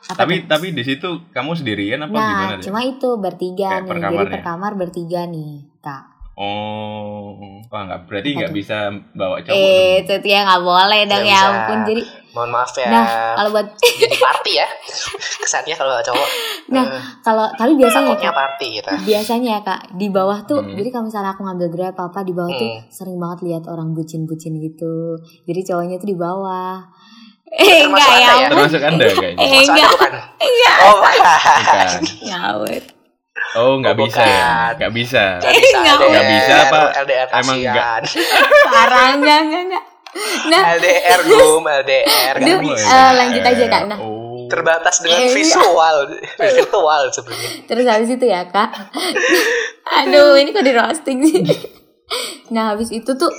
Apa 0.06 0.20
tapi 0.20 0.34
tuh? 0.36 0.48
tapi 0.48 0.68
di 0.70 0.84
situ 0.84 1.08
kamu 1.30 1.52
sendirian 1.56 2.00
apa 2.02 2.14
nah 2.14 2.28
gimana 2.30 2.54
deh? 2.54 2.64
cuma 2.64 2.80
itu 2.84 3.10
bertiga 3.16 3.68
Kayak 3.70 3.80
nih 3.80 3.90
per 3.90 3.98
jadi 3.98 4.26
per 4.30 4.42
kamar 4.44 4.72
bertiga 4.76 5.22
nih 5.26 5.52
kak 5.80 6.04
Oh, 6.36 7.32
wah 7.66 7.82
nggak 7.82 8.02
berarti 8.06 8.30
nggak 8.36 8.52
bisa 8.52 8.78
bawa 9.10 9.40
cowok. 9.40 9.56
eh 9.56 9.72
dong. 10.04 10.20
itu 10.20 10.28
ya 10.28 10.44
nggak 10.44 10.64
boleh 10.64 11.02
dong 11.06 11.24
ya 11.24 11.32
bisa. 11.34 11.48
ampun 11.48 11.80
jadi 11.86 12.02
mohon 12.36 12.52
maaf 12.52 12.76
ya. 12.76 12.86
Nah 12.86 13.06
kalau 13.34 13.50
buat 13.50 13.68
jadi 13.80 14.18
party 14.18 14.52
ya. 14.54 14.68
Kesannya 15.40 15.72
kalau 15.74 15.96
cowok. 15.98 16.30
Nah, 16.68 16.84
eh, 16.84 17.02
kalau 17.22 17.48
tapi 17.52 17.74
biasanya 17.74 18.12
takutnya 18.12 18.30
kak. 18.30 18.38
party 18.38 18.68
gitu. 18.76 18.90
Biasanya 19.06 19.50
ya 19.50 19.62
kak. 19.62 19.82
Di 19.92 20.08
bawah 20.10 20.40
tuh 20.44 20.60
Hmm. 20.60 20.76
jadi 20.76 20.90
kalau 20.90 21.08
misalnya 21.08 21.32
aku 21.32 21.42
ngambil 21.42 21.68
grab 21.70 21.96
apa 21.96 22.20
di 22.22 22.34
bawah 22.34 22.52
tuh 22.52 22.70
Hmm. 22.70 22.82
sering 22.90 23.16
banget 23.16 23.40
lihat 23.42 23.64
orang 23.66 23.92
bucin-bucin 23.92 24.60
gitu. 24.60 25.16
Jadi 25.44 25.60
cowoknya 25.64 25.96
tuh 25.96 26.06
di 26.06 26.18
bawah. 26.18 26.84
Eh 27.48 27.88
enggak 27.88 28.12
ya 28.14 28.32
ya? 28.38 28.48
Termasuk 28.50 28.82
anda 28.84 29.06
kayaknya. 29.08 29.40
Eh, 29.40 29.64
enggak. 29.64 29.90
bukan? 29.90 30.12
Enggak. 30.36 30.76
Oh 30.82 30.96
bukan. 30.98 32.00
Ngawet 32.22 32.84
Oh 33.56 33.80
nggak 33.80 33.94
Oh, 33.94 34.00
bisa 34.02 34.20
ya? 34.22 34.76
Nggak 34.76 34.92
bisa. 34.92 35.24
Nggak 35.40 35.54
bisa 35.56 35.78
Nggak 35.80 35.98
Nggak 36.04 36.26
bisa 36.28 36.54
apa? 36.62 36.80
LDR 36.98 37.28
Emang 37.32 37.44
kasihan. 37.56 38.02
Parah 38.68 39.08
enggak 39.16 39.40
enggak 39.42 39.62
enggak 39.66 39.84
nah 40.48 40.76
LDR 40.76 41.20
gum 41.28 41.64
LDR 41.64 42.36
Duh, 42.40 42.60
bisa 42.64 42.88
eh, 42.88 43.12
lanjut 43.20 43.44
aja, 43.44 43.66
Kak. 43.68 43.84
Nah. 43.92 44.00
Oh. 44.00 44.24
terbatas 44.46 45.02
dengan 45.02 45.26
Eh, 45.26 45.26
iya. 45.26 45.34
visual 45.42 45.98
virtual 46.40 47.02
sebenarnya 47.10 47.50
terus 47.66 47.86
habis 47.90 48.10
itu 48.14 48.26
ya 48.30 48.46
kak 48.46 48.70
aduh 50.06 50.38
ini 50.38 50.54
kok 50.54 50.62
di 50.62 50.70
roasting 50.70 51.18
sih 51.26 51.42
nah 52.54 52.78
habis 52.78 52.94
itu 52.94 53.10
tuh 53.18 53.32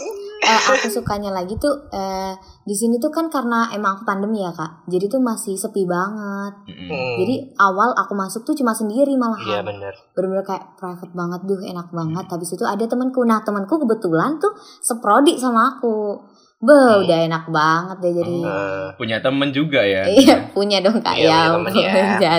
eh, 0.43 0.61
aku 0.67 0.91
sukanya 0.91 1.31
lagi 1.31 1.55
tuh 1.63 1.87
eh, 1.95 2.35
di 2.67 2.75
sini 2.75 2.99
tuh 2.99 3.15
kan 3.15 3.31
karena 3.31 3.71
emang 3.71 3.99
aku 3.99 4.03
pandemi 4.03 4.43
ya 4.43 4.51
kak 4.51 4.83
jadi 4.91 5.07
tuh 5.07 5.23
masih 5.23 5.55
sepi 5.55 5.87
banget. 5.87 6.55
Hmm. 6.75 7.17
jadi 7.23 7.55
awal 7.55 7.95
aku 7.95 8.19
masuk 8.19 8.43
tuh 8.43 8.59
cuma 8.59 8.75
sendiri 8.75 9.15
malah 9.15 9.39
iya 9.47 9.63
bener 9.63 9.95
bener-bener 10.11 10.43
kayak 10.43 10.75
private 10.75 11.15
banget 11.15 11.41
duh 11.47 11.63
enak 11.63 11.87
banget 11.95 12.27
habis 12.27 12.51
itu 12.51 12.67
ada 12.67 12.83
temanku 12.83 13.23
nah 13.23 13.39
temanku 13.47 13.79
kebetulan 13.79 14.43
tuh 14.43 14.51
seprodi 14.83 15.39
sama 15.39 15.79
aku 15.79 16.19
Be, 16.67 16.75
Hmm. 16.75 17.01
udah 17.01 17.19
enak 17.25 17.45
banget 17.47 17.97
deh 18.01 18.13
jadi. 18.17 18.37
Eh, 18.43 18.87
Punya 18.97 19.17
temen 19.19 19.49
juga 19.51 19.81
ya? 19.81 20.03
iya 20.19 20.51
punya 20.51 20.79
dong 20.81 20.99
kak. 20.99 21.15
Iya, 21.15 21.31
ya 21.31 21.39
ampun 21.49 21.71
ya. 21.73 21.91
Ya, 22.19 22.35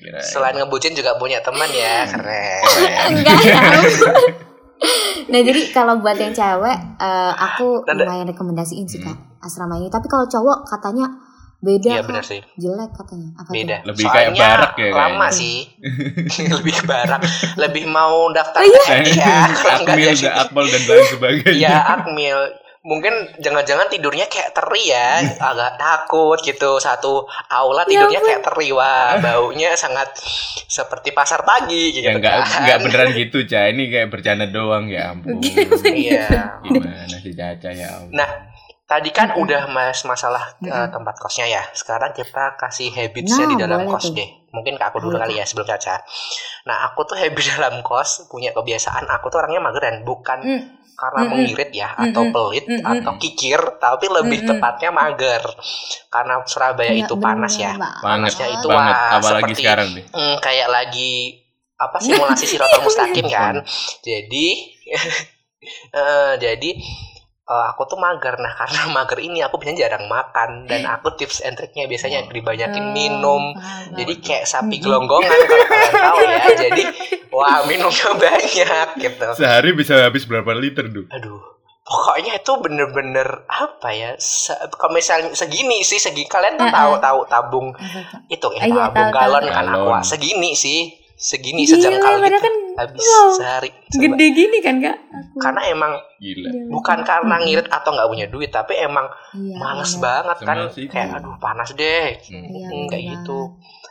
kira. 0.00 0.18
selain 0.22 0.56
ngebucin 0.56 0.92
juga 0.92 1.12
punya 1.14 1.36
teman 1.40 1.68
ya. 1.68 2.08
Keren. 2.08 2.60
Enggak 3.12 3.36
ya 3.38 3.60
nah 5.26 5.40
jadi 5.40 5.72
kalau 5.72 5.98
buat 5.98 6.14
yang 6.14 6.30
cewek 6.30 6.76
eh, 6.96 7.32
aku 7.34 7.80
Tanda- 7.82 8.04
lumayan 8.04 8.28
rekomendasiin 8.28 8.84
sih 8.84 9.00
kak 9.00 9.16
asrama 9.38 9.76
ini. 9.76 9.88
Tapi 9.88 10.06
kalau 10.06 10.24
cowok 10.24 10.64
katanya 10.66 11.08
beda 11.58 11.88
iya 11.90 12.00
kak. 12.00 12.06
bener 12.06 12.22
sih. 12.22 12.40
Jelek 12.54 12.92
katanya. 12.92 13.32
Apa 13.34 13.48
tuh? 13.48 13.54
beda? 13.54 13.76
Lebih 13.82 14.04
kayak 14.06 14.28
Soalnya 14.30 14.42
barak 14.44 14.72
ya 14.74 14.86
lama 14.86 15.00
kayaknya. 15.26 15.28
sih. 15.32 15.56
Lebih 16.54 16.76
barak. 16.82 17.20
Lebih 17.58 17.84
mau 17.86 18.28
daftar 18.30 18.60
Oh, 18.60 18.66
iya? 18.66 18.82
TNI 18.86 19.12
ya 19.14 19.36
kalau 19.50 19.78
enggak 19.78 19.96
Akmil, 19.96 20.12
jadi 20.14 20.28
Akmal 20.34 20.64
dan 20.66 20.82
lain 20.84 21.04
sebagainya. 21.10 21.56
ya 21.58 21.76
akmil 21.90 22.38
mungkin 22.86 23.10
jangan-jangan 23.36 23.90
tidurnya 23.90 24.30
kayak 24.30 24.54
teri 24.54 24.86
ya 24.86 25.18
agak 25.50 25.74
takut 25.74 26.38
gitu 26.38 26.78
satu 26.78 27.26
aula 27.50 27.82
Ya 27.82 27.98
tidurnya 27.98 28.20
kayak 28.22 28.42
teri 28.46 28.70
wah 28.70 29.18
baunya 29.18 29.74
sangat 29.74 30.14
seperti 30.64 31.10
pasar 31.10 31.42
pagi 31.42 31.90
gitu 31.92 32.06
Ya 32.06 32.14
enggak 32.14 32.46
kan. 32.46 32.62
enggak 32.62 32.78
beneran 32.80 33.10
gitu, 33.12 33.42
Ca. 33.42 33.66
Ini 33.66 33.82
kayak 33.86 34.08
bercanda 34.08 34.46
doang 34.46 34.86
ya 34.86 35.02
ampun. 35.10 35.42
iya 35.90 36.60
Gimana 36.62 37.16
sih 37.18 37.34
Caca 37.34 37.70
ya 37.70 37.88
ampun. 37.98 38.14
nah 38.14 38.30
Tadi 38.86 39.10
kan 39.10 39.34
Mm-mm. 39.34 39.42
udah 39.42 39.66
mas 39.66 40.06
masalah 40.06 40.54
eh, 40.62 40.70
Mm-mm. 40.70 40.94
tempat 40.94 41.18
kosnya 41.18 41.50
ya. 41.50 41.66
Sekarang 41.74 42.14
kita 42.14 42.54
kasih 42.54 42.94
habitsnya 42.94 43.42
Nah, 43.42 43.50
di 43.50 43.56
dalam 43.58 43.80
kos 43.82 44.06
tuh. 44.06 44.14
deh. 44.14 44.30
Mungkin 44.54 44.78
ke 44.78 44.84
aku 44.86 45.02
dulu 45.02 45.18
kali 45.18 45.34
ya 45.34 45.42
sebelum 45.42 45.66
Caca. 45.66 46.06
Nah 46.70 46.86
aku 46.86 47.02
tuh 47.02 47.18
habit 47.18 47.34
dalam 47.50 47.82
kos 47.82 48.30
punya 48.30 48.54
kebiasaan. 48.54 49.10
Aku 49.10 49.26
tuh 49.26 49.42
orangnya 49.42 49.58
mageran, 49.58 50.06
bukan 50.06 50.38
Mm. 50.38 50.62
Karena 50.96 51.20
Mm-mm. 51.22 51.30
mengirit 51.36 51.70
ya 51.76 51.88
atau 51.92 52.22
Mm-mm. 52.24 52.34
pelit 52.34 52.64
Mm-mm. 52.66 52.82
atau 52.82 53.12
kikir, 53.20 53.60
tapi 53.78 54.06
lebih 54.08 54.38
Mm-mm. 54.42 54.50
tepatnya 54.56 54.90
mager. 54.90 55.44
Karena 56.08 56.34
Surabaya 56.48 56.92
Iya, 56.96 57.04
itu 57.06 57.14
panas 57.20 57.52
ya. 57.60 57.72
banget. 57.76 58.00
Panasnya 58.00 58.46
itu 58.48 58.66
banget 58.66 58.94
wah 58.96 59.12
apalagi 59.20 59.42
seperti 59.44 59.60
sekarang 59.60 59.88
nih 59.92 60.04
Hmm, 60.16 60.36
kayak 60.40 60.68
lagi 60.72 61.12
apa 61.76 61.98
simulasi 62.04 62.44
sirotol 62.48 62.80
mustaqim 62.88 63.26
kan. 63.28 63.54
Jadi 64.00 64.46
eh, 66.00 66.32
jadi 66.40 66.70
eh, 67.46 67.64
aku 67.68 67.86
tuh 67.86 67.96
mager. 67.96 68.34
Nah 68.34 68.52
karena 68.52 68.80
mager 68.96 69.18
ini 69.18 69.40
aku 69.40 69.56
biasanya 69.56 69.86
jarang 69.86 70.06
makan 70.06 70.64
dan 70.64 70.82
aku 70.84 71.14
tips 71.14 71.40
and 71.40 71.54
triknya 71.54 71.84
biasanya 71.84 72.26
dibanyakin 72.26 72.90
minum. 72.90 73.52
Oh, 73.52 73.92
Jadi 73.92 74.12
kayak 74.18 74.44
sapi 74.44 74.76
gelonggongan 74.76 75.30
kalau 75.40 75.64
kalian 75.64 75.92
tahu 76.04 76.18
ya. 76.22 76.40
Jadi 76.60 76.82
wah 77.28 77.62
minumnya 77.64 78.10
banyak 78.22 78.88
gitu. 78.96 79.26
sehari 79.32 79.70
bisa 79.72 79.96
habis 79.98 80.24
berapa 80.24 80.52
liter 80.52 80.86
tuh 80.86 81.06
Aduh. 81.10 81.40
Pokoknya 81.82 82.34
itu 82.34 82.50
bener-bener 82.58 83.46
apa 83.46 83.88
ya? 83.88 84.18
Se- 84.18 84.58
kalau 84.72 84.90
misalnya 84.90 85.30
segini 85.32 85.80
sih, 85.80 85.96
segi 85.96 86.26
kalian 86.26 86.58
tuh 86.58 86.66
Eh, 86.66 86.74
tahu 86.74 86.92
eh. 86.92 86.98
tahu 86.98 87.18
tabung 87.24 87.66
Apa 87.70 87.78
tuh? 87.78 88.02
itu 88.26 88.46
ya 88.50 88.58
Ah, 88.58 88.66
iya, 88.66 88.74
tabung 88.82 89.06
tahu, 89.06 89.14
galon 89.14 89.44
tahu. 89.44 89.54
kan 89.54 89.66
aqua 89.70 89.98
segini 90.02 90.50
sih 90.52 90.90
segini 91.16 91.64
Gila, 91.64 91.72
sejengkal 91.74 92.14
padahal 92.14 92.28
gitu. 92.30 92.44
kan 92.44 92.54
habis 92.76 93.00
wow, 93.02 93.28
sehari. 93.34 93.70
gede 93.90 94.26
gini 94.30 94.58
kan 94.60 94.74
kak? 94.78 94.96
Aku- 95.00 95.40
karena 95.40 95.60
emang 95.66 95.92
gila. 96.16 96.48
Bukan 96.70 96.98
karena 97.02 97.34
Mm-mm. 97.34 97.44
ngirit 97.46 97.66
atau 97.66 97.90
nggak 97.90 98.06
punya 98.06 98.26
duit 98.26 98.50
tapi 98.50 98.76
emang 98.76 99.08
Iya, 99.32 99.56
males 99.56 99.92
banget 99.96 100.38
kan. 100.40 100.56
Kayak 100.68 101.08
aduh 101.16 101.36
panas 101.36 101.72
deh. 101.72 102.20
Hmm. 102.22 102.44
Iya, 102.46 102.66
Hmm, 102.66 102.84
kayak 102.86 103.04
gitu. 103.10 103.40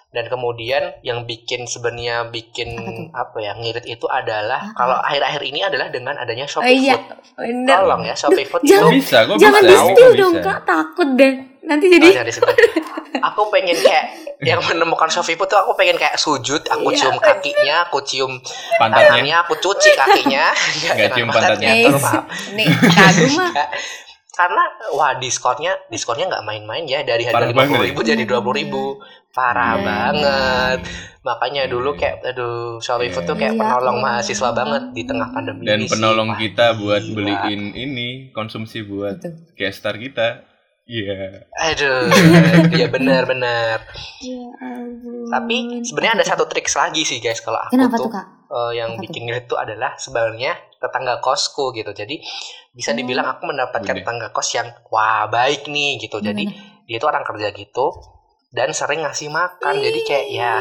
Dan 0.07 0.25
kemudian 0.27 0.95
yang 1.01 1.25
bikin 1.25 1.65
sebenarnya 1.65 2.29
bikin 2.29 2.71
Apa 3.09 3.35
apa, 3.35 3.37
ya 3.41 3.51
ngirit 3.53 3.83
itu 3.83 4.07
adalah 4.07 4.61
Ah, 4.63 4.73
kalau 4.73 4.95
akhir-akhir 4.97 5.43
ini 5.43 5.59
adalah 5.59 5.91
dengan 5.91 6.15
adanya 6.15 6.45
Oh 6.45 6.51
Shopee 6.55 6.71
iya, 6.73 6.95
Food. 6.95 7.35
bener. 7.35 7.67
tolong 7.75 8.01
ya 8.01 8.15
Shopee 8.15 8.47
Food 8.47 8.63
Jangan- 8.63 8.93
itu 8.93 8.95
bisa? 8.95 9.17
Kok 9.21 9.35
Jangan 9.35 9.61
bisa? 9.61 9.91
di 9.91 10.13
dong 10.15 10.35
kak, 10.39 10.59
takut 10.63 11.09
deh. 11.11 11.33
Nanti 11.65 11.85
jadi 11.89 12.07
Oh, 13.15 13.23
aku 13.23 13.47
pengen 13.47 13.73
kayak 13.73 14.05
yang 14.39 14.59
menemukan 14.61 15.07
Shopee 15.07 15.33
Food 15.33 15.47
tuh 15.47 15.57
aku 15.57 15.71
pengen 15.73 15.95
kayak 15.95 16.13
sujud 16.15 16.61
aku 16.61 16.91
Iya. 16.91 16.97
cium 16.99 17.17
kakinya 17.17 17.75
aku 17.83 17.97
cium 18.01 18.31
pantatnya. 18.75 19.07
tangannya 19.07 19.35
aku 19.39 19.53
cuci 19.55 19.89
kakinya. 19.93 20.45
Nggak 20.85 21.09
cium 21.11 21.29
pantatnya. 21.29 21.71
Nih 22.53 22.67
kagum 22.69 23.31
mah. 23.39 23.51
karena 24.31 24.63
wah 24.91 25.15
diskonnya 25.15 25.79
diskonnya 25.87 26.27
nggak 26.27 26.43
main-main 26.43 26.83
ya. 26.83 27.01
Dari 27.01 27.23
harga 27.23 27.47
lima 27.47 27.63
puluh 27.65 27.83
ribu 27.83 27.99
jadi 28.01 28.19
dua 28.21 28.39
puluh 28.39 28.55
ribu. 28.57 28.83
Parah 29.31 29.73
Iya. 29.73 29.83
banget. 29.83 30.79
Makanya 31.21 31.63
dulu 31.65 31.95
kayak 31.95 32.19
aduh 32.25 32.77
Shopee 32.77 33.09
Food 33.09 33.25
tuh 33.25 33.35
kayak 33.35 33.55
Iya. 33.55 33.61
penolong 33.63 33.97
mahasiswa 33.97 34.49
banget 34.51 34.83
di 34.91 35.03
tengah 35.03 35.27
pandemi 35.29 35.63
dan 35.63 35.75
ini. 35.77 35.87
sih. 35.87 35.91
penolong 35.91 36.29
Wah, 36.29 36.37
kita 36.37 36.65
buat 36.75 37.03
beliin 37.05 37.61
ini 37.73 38.07
konsumsi 38.29 38.83
buat 38.83 39.17
Gitu. 39.17 39.55
kayak 39.55 39.71
star 39.71 39.95
kita 39.95 40.43
iya 40.85 41.41
aduh 41.51 42.05
ya 42.79 42.87
benar-benar 42.87 43.81
Ya 44.21 44.41
ampun. 44.59 45.25
tapi 45.27 45.55
sebenarnya 45.81 46.21
ada 46.21 46.25
satu 46.27 46.45
trik 46.45 46.65
lagi 46.67 47.01
sih 47.01 47.17
guys 47.17 47.41
kalau 47.41 47.57
aku 47.59 47.73
Kenapa 47.73 47.95
tuh 47.95 48.05
tuh 48.05 48.11
kak? 48.13 48.25
eh, 48.45 48.71
yang 48.75 48.89
Apa 48.93 49.01
bikin 49.01 49.23
tuh 49.43 49.57
adalah 49.57 49.93
sebenarnya 49.95 50.53
tetangga 50.77 51.17
kosku 51.17 51.73
gitu. 51.73 51.89
Jadi 51.89 52.21
bisa 52.71 52.93
Oh. 52.93 52.95
dibilang 52.95 53.25
aku 53.27 53.49
mendapatkan 53.49 53.95
tetangga 53.95 54.29
kos 54.29 54.53
yang 54.53 54.69
wah 54.87 55.25
baik 55.25 55.65
nih 55.65 55.97
gitu. 55.97 56.21
Jadi 56.21 56.45
Gimana? 56.45 56.85
dia 56.85 56.97
tuh 56.97 57.09
orang 57.09 57.25
kerja 57.25 57.49
gitu 57.49 57.87
dan 58.51 58.69
sering 58.69 59.01
ngasih 59.01 59.33
makan. 59.33 59.73
Jadi 59.75 59.99
kayak 60.03 60.27
ya 60.29 60.53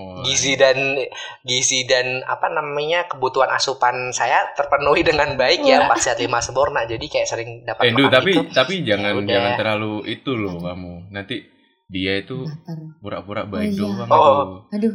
Oh, 0.00 0.24
gizi 0.24 0.54
dan 0.54 0.96
gizi 1.42 1.84
dan 1.84 2.24
apa 2.24 2.48
namanya 2.48 3.04
kebutuhan 3.04 3.48
asupan 3.48 4.08
saya 4.10 4.48
terpenuhi 4.50 5.00
dengan 5.00 5.34
baik 5.34 5.60
ya 5.60 5.84
empat 5.84 5.98
sehat 6.00 6.18
lima 6.18 6.38
sempurna. 6.38 6.82
Jadi 6.82 7.04
kayak 7.04 7.26
sering 7.26 7.50
dapat 7.62 7.84
Eh, 7.84 8.08
tapi 8.08 8.30
itu. 8.30 8.42
tapi 8.50 8.74
jangan 8.80 9.12
udah. 9.14 9.28
jangan 9.28 9.52
terlalu 9.54 9.92
itu 10.08 10.30
loh 10.32 10.56
kamu. 10.58 11.10
Nanti 11.10 11.44
dia 11.86 12.16
itu 12.16 12.48
pura-pura 12.96 13.42
Oh, 13.42 13.50
baik 13.50 13.68
iya. 13.68 13.78
doang 13.78 14.08
Oh. 14.08 14.16
itu. 14.16 14.56
Aduh, 14.72 14.94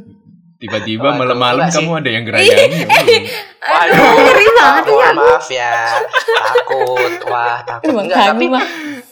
Tiba-tiba 0.55 1.03
Waduh, 1.05 1.19
malam-malam 1.19 1.67
kamu 1.67 1.91
ada 1.99 2.09
yang 2.09 2.23
gerayangin. 2.23 2.87
Waduh, 3.59 3.99
ngeri 4.23 4.47
banget 4.49 4.83
ya. 4.87 5.09
maaf 5.11 5.45
ya, 5.51 5.73
takut, 6.33 7.13
wah 7.27 7.59
takut. 7.61 7.91
Enggak, 7.91 8.31
tapi 8.31 8.45
mah. 8.47 8.63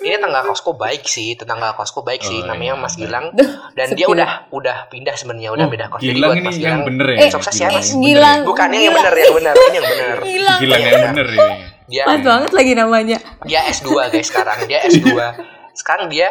Ini 0.03 0.13
tetangga 0.13 0.43
kosku 0.43 0.71
baik 0.73 1.03
sih, 1.05 1.33
tetangga 1.33 1.71
kosku 1.73 1.99
baik 1.99 2.21
sih, 2.21 2.37
Oh, 2.37 2.45
namanya 2.45 2.73
iya. 2.73 2.81
Mas 2.81 2.93
Gilang. 2.93 3.25
Duh, 3.31 3.47
Dan 3.71 3.87
dia 3.91 4.03
sepi. 4.03 4.13
udah 4.13 4.29
udah 4.49 4.77
pindah 4.87 5.15
sebenarnya, 5.15 5.49
udah 5.49 5.63
Oh, 5.63 5.71
beda 5.71 5.85
kos. 5.87 5.99
Gilang 5.99 6.19
buat 6.21 6.35
ini 6.35 6.43
Mas 6.43 6.53
yang 6.53 6.61
Gilang, 6.61 6.81
bener 6.83 7.07
ya. 7.07 7.17
Eh, 7.17 7.29
sukses 7.29 7.55
ya, 7.55 7.65
Mas. 7.65 7.73
yang 7.73 7.83
bener 7.95 8.03
Gilang. 8.05 8.37
ya? 8.37 8.45
bukan 8.45 8.67
yang 8.67 8.81
Gila. 8.83 8.93
bener, 8.93 9.13
yang 9.15 9.33
bener, 9.33 9.55
ini 9.55 9.73
yang 9.73 9.85
bener. 9.85 10.17
Gilang. 10.21 10.59
Gilang 10.59 10.79
Iya. 10.79 10.89
yang 10.89 11.03
bener 11.09 11.27
ini. 11.29 11.55
Dia 11.83 12.03
Pas 12.05 12.19
banget 12.21 12.51
lagi 12.51 12.73
namanya. 12.73 13.17
dia 13.43 13.59
S2 13.65 13.89
guys 14.09 14.27
sekarang, 14.27 14.59
dia 14.65 14.79
S2. 14.83 15.07
Sekarang 15.73 16.05
dia 16.07 16.27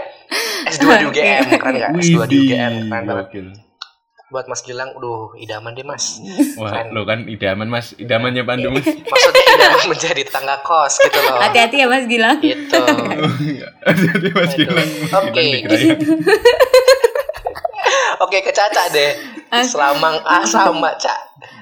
S2 0.64 0.86
di 0.92 1.04
UGM, 1.04 1.42
keren 1.52 1.74
nggak? 1.74 1.90
S2 1.98 2.18
di 2.24 2.36
UGM, 2.40 2.72
keren 2.86 3.04
banget. 3.04 3.26
Buat 4.32 4.48
Mas 4.48 4.64
Gilang, 4.64 4.96
duh 4.96 5.36
idaman 5.36 5.76
deh 5.76 5.84
Mas. 5.84 6.16
Wah, 6.56 6.72
Keren. 6.72 6.96
lo 6.96 7.04
kan 7.04 7.28
idaman 7.28 7.68
mas, 7.68 7.92
idamannya 7.94 8.42
Pandu 8.42 8.72
mas. 8.72 8.88
Maksudnya 8.88 9.44
idaman 9.52 9.84
menjadi 9.86 10.24
tetangga 10.24 10.56
kos 10.64 10.96
gitu 10.98 11.20
loh. 11.20 11.36
Hati-hati 11.36 11.76
ya 11.76 11.86
Mas 11.86 12.08
Gilang. 12.08 12.40
Gitu. 12.40 12.72
Jadi 14.08 14.28
mas 14.32 14.48
Aduh. 14.48 14.56
Gilang, 14.56 14.88
Mas 14.88 15.12
Oke. 15.12 15.28
Gilang 15.30 15.48
dikerayang. 15.52 16.00
Oke, 18.22 18.38
ke 18.40 18.52
Caca 18.54 18.86
deh. 18.88 19.12
Ah. 19.52 19.60
Selamang 19.60 20.16
A 20.24 20.46
sama 20.46 20.96
Ca. 20.96 21.12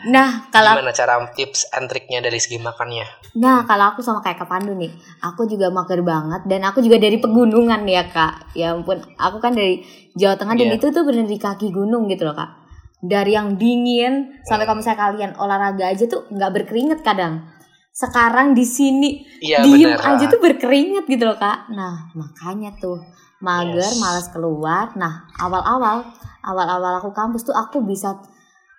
Nah, 0.07 0.47
kalau 0.49 0.79
Gimana 0.79 0.93
cara 0.93 1.19
tips 1.35 1.67
and 1.75 1.89
triknya 1.89 2.21
dari 2.21 2.39
segi 2.39 2.57
makannya? 2.57 3.03
Nah, 3.35 3.65
kalau 3.65 3.91
aku 3.91 4.01
sama 4.01 4.21
kayak 4.21 4.39
Kak 4.39 4.49
Pandu 4.49 4.77
nih, 4.77 4.93
aku 5.19 5.49
juga 5.49 5.73
mager 5.73 6.01
banget 6.01 6.45
dan 6.47 6.61
aku 6.63 6.81
juga 6.81 7.01
dari 7.01 7.17
pegunungan 7.17 7.83
ya 7.85 8.07
Kak. 8.07 8.55
Ya 8.55 8.77
ampun, 8.77 9.01
aku 9.17 9.41
kan 9.41 9.57
dari 9.57 9.83
Jawa 10.13 10.37
Tengah 10.37 10.55
dan 10.55 10.69
Iya. 10.71 10.77
itu 10.77 10.87
tuh 10.93 11.03
bener 11.03 11.25
di 11.25 11.37
kaki 11.37 11.73
gunung 11.73 12.07
gitu 12.07 12.29
loh 12.29 12.37
Kak. 12.37 12.60
Dari 13.01 13.33
yang 13.33 13.57
dingin 13.57 14.45
sampai 14.45 14.65
kalau 14.65 14.79
misalnya 14.79 15.01
kalian 15.01 15.33
olahraga 15.37 15.89
aja 15.89 16.05
tuh 16.05 16.29
nggak 16.29 16.53
berkeringet 16.53 17.01
kadang. 17.01 17.49
Sekarang 17.91 18.53
di 18.53 18.63
sini 18.63 19.25
Iya 19.41 19.65
diem 19.65 19.93
benar. 19.93 20.15
aja 20.15 20.25
tuh 20.29 20.39
berkeringet 20.39 21.05
gitu 21.05 21.25
loh 21.25 21.35
Kak. 21.35 21.73
Nah, 21.73 22.13
makanya 22.13 22.77
tuh 22.77 23.01
mager, 23.41 23.81
Yes. 23.81 23.97
malas 23.97 24.29
keluar. 24.29 24.93
Nah, 24.95 25.25
awal-awal, 25.35 26.05
awal-awal 26.41 27.01
aku 27.01 27.11
kampus 27.11 27.43
tuh 27.43 27.57
aku 27.57 27.81
bisa 27.83 28.21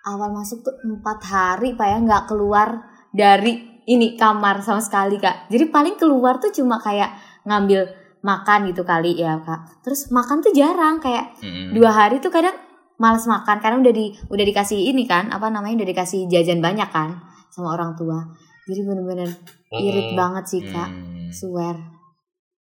awal 0.02 0.30
masuk 0.30 0.62
tuh 0.62 0.74
empat 0.82 1.18
hari 1.22 1.74
pak 1.74 1.86
ya 1.86 1.98
nggak 1.98 2.24
keluar 2.26 2.82
dari 3.10 3.82
ini 3.86 4.14
kamar 4.14 4.58
sama 4.58 4.82
sekali 4.82 5.14
kak 5.14 5.46
jadi 5.46 5.70
paling 5.70 5.94
keluar 5.94 6.42
tuh 6.42 6.50
cuma 6.50 6.82
kayak 6.82 7.14
ngambil 7.42 7.86
makan 8.18 8.66
gitu 8.66 8.82
kali 8.82 9.14
ya 9.14 9.38
kak 9.42 9.82
terus 9.82 10.10
makan 10.10 10.42
tuh 10.42 10.50
jarang 10.50 10.98
kayak 10.98 11.38
Mm-mm. 11.38 11.70
dua 11.70 11.94
hari 11.94 12.18
tuh 12.18 12.34
kadang 12.34 12.54
males 13.02 13.26
makan 13.26 13.58
karena 13.58 13.76
udah 13.80 13.90
di 13.90 14.06
udah 14.24 14.44
dikasih 14.44 14.78
ini 14.86 15.02
kan 15.04 15.26
apa 15.28 15.50
namanya 15.50 15.82
udah 15.82 15.88
dikasih 15.90 16.30
jajan 16.30 16.62
banyak 16.62 16.86
kan 16.88 17.18
sama 17.50 17.74
orang 17.74 17.92
tua 17.92 18.22
jadi 18.62 18.80
bener-bener 18.80 19.26
irit 19.74 20.06
Hmm, 20.06 20.16
banget 20.16 20.44
sih 20.46 20.62
kak 20.62 20.86
Hmm. 20.86 21.28
swear 21.28 21.74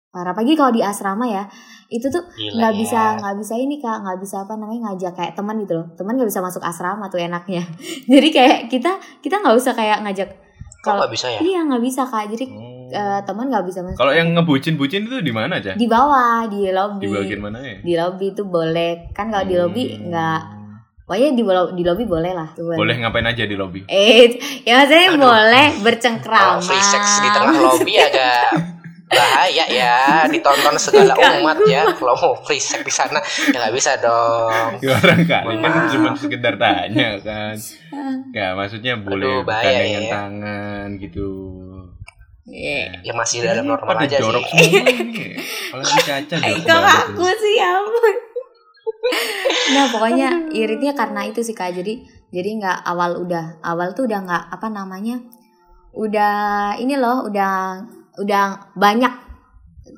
parah 0.08 0.30
pagi 0.30 0.54
kalau 0.54 0.70
di 0.70 0.82
asrama 0.82 1.22
ya 1.24 1.46
itu 1.88 2.06
tuh 2.06 2.22
nggak 2.54 2.72
ya. 2.72 2.78
bisa 2.78 3.00
nggak 3.16 3.36
bisa 3.36 3.54
ini 3.54 3.78
kak 3.78 4.02
nggak 4.02 4.18
bisa 4.18 4.42
apa 4.42 4.54
namanya 4.54 4.80
ngajak 4.88 5.12
kayak 5.12 5.32
teman 5.34 5.58
gitu 5.58 5.74
loh 5.74 5.86
teman 5.94 6.14
nggak 6.14 6.26
bisa 6.26 6.38
masuk 6.40 6.62
asrama 6.62 7.06
tuh 7.06 7.18
enaknya 7.18 7.62
jadi 8.12 8.28
kayak 8.28 8.58
kita 8.66 8.92
kita 9.18 9.38
nggak 9.38 9.54
usah 9.54 9.72
kayak 9.72 10.02
ngajak 10.02 10.30
kalau 10.80 11.02
nggak 11.02 11.12
bisa 11.12 11.26
ya? 11.28 11.38
iya 11.40 11.60
nggak 11.62 11.78
bisa 11.80 12.02
kak 12.04 12.26
jadi 12.28 12.44
Oh. 12.46 12.69
Eh, 12.92 13.20
teman 13.22 13.46
nggak 13.46 13.64
bisa 13.64 13.80
masuk 13.80 13.96
Kalau 13.96 14.10
yang 14.10 14.28
ngebucin-bucin 14.32 15.02
itu 15.04 15.18
di 15.20 15.30
mana 15.30 15.56
aja? 15.56 15.72
di 15.72 15.86
bawah 15.86 16.44
di 16.44 16.68
lobby 16.68 17.02
Di 17.02 17.10
bagian 17.10 17.40
mana 17.40 17.58
ya? 17.58 17.76
di 17.78 17.94
lobby 17.94 18.26
itu 18.28 18.42
boleh 18.44 19.08
kan 19.10 19.28
kalau 19.28 19.44
di 19.44 19.54
lobby 19.54 19.84
Hmm. 19.90 20.08
nggak 20.08 20.40
pokoknya 21.02 21.28
di 21.32 21.42
lo- 21.42 21.72
di 21.72 21.82
lobby 21.82 22.04
boleh 22.04 22.32
lah 22.32 22.48
Tuh, 22.50 22.70
Boleh 22.72 22.94
ngapain 22.96 23.24
aja 23.24 23.42
di 23.42 23.54
lobby? 23.54 23.82
eh 23.84 24.34
ya 24.62 24.78
maksudnya 24.78 25.06
Aduh. 25.08 25.20
boleh 25.20 25.66
Kalau 25.68 25.82
bercengkrama 25.86 26.60
free 26.60 26.84
sex 26.84 27.02
di 27.18 27.28
tengah 27.28 27.54
lobby 27.56 27.94
agak 27.96 28.46
bahaya 29.08 29.66
ya 29.66 29.96
ditonton 30.24 30.78
segala 30.78 31.18
umat 31.18 31.58
ya 31.66 31.82
kalau 31.92 32.14
mau 32.14 32.34
free 32.40 32.62
sex 32.62 32.78
di 32.80 32.92
sana 32.92 33.18
ya 33.44 33.58
nggak 33.58 33.74
bisa 33.74 33.98
dong 33.98 34.78
Ya 34.78 34.94
orang 34.94 35.22
kali 35.24 35.54
kan 35.58 35.90
cuma 35.90 36.10
sekedar 36.14 36.54
tanya 36.56 37.18
kan. 37.18 37.58
Ya 38.30 38.54
maksudnya 38.54 38.94
boleh 38.96 39.42
Aduh, 39.42 39.44
bahaya 39.44 39.82
ya. 39.82 40.00
tangan 40.08 40.94
gitu. 40.96 41.26
Iya. 42.50 43.00
ya 43.00 43.12
masih 43.12 43.40
dalam 43.40 43.64
normal 43.64 43.86
pada 43.88 44.04
aja 44.04 44.18
jorok 44.18 44.42
sih. 44.50 44.68
Apalagi 45.70 45.98
Caca 46.00 46.36
jorok 46.36 46.64
banget 46.64 47.06
aku 47.06 47.24
sih 47.36 47.54
ya 47.54 47.68
ampun. 47.72 48.14
Nah 49.70 49.84
pokoknya 49.88 50.28
iritnya 50.50 50.92
karena 50.92 51.24
itu 51.24 51.40
sih 51.40 51.52
kak 51.52 51.72
jadi 51.72 51.94
jadi 52.28 52.48
nggak 52.58 52.78
awal 52.84 53.18
udah 53.18 53.62
awal 53.62 53.90
tuh 53.90 54.04
udah 54.04 54.18
nggak 54.20 54.42
apa 54.50 54.66
namanya 54.68 55.18
udah 55.92 56.34
ini 56.76 56.94
loh 56.94 57.24
udah 57.24 57.82
udah 58.16 58.44
banyak 58.74 59.10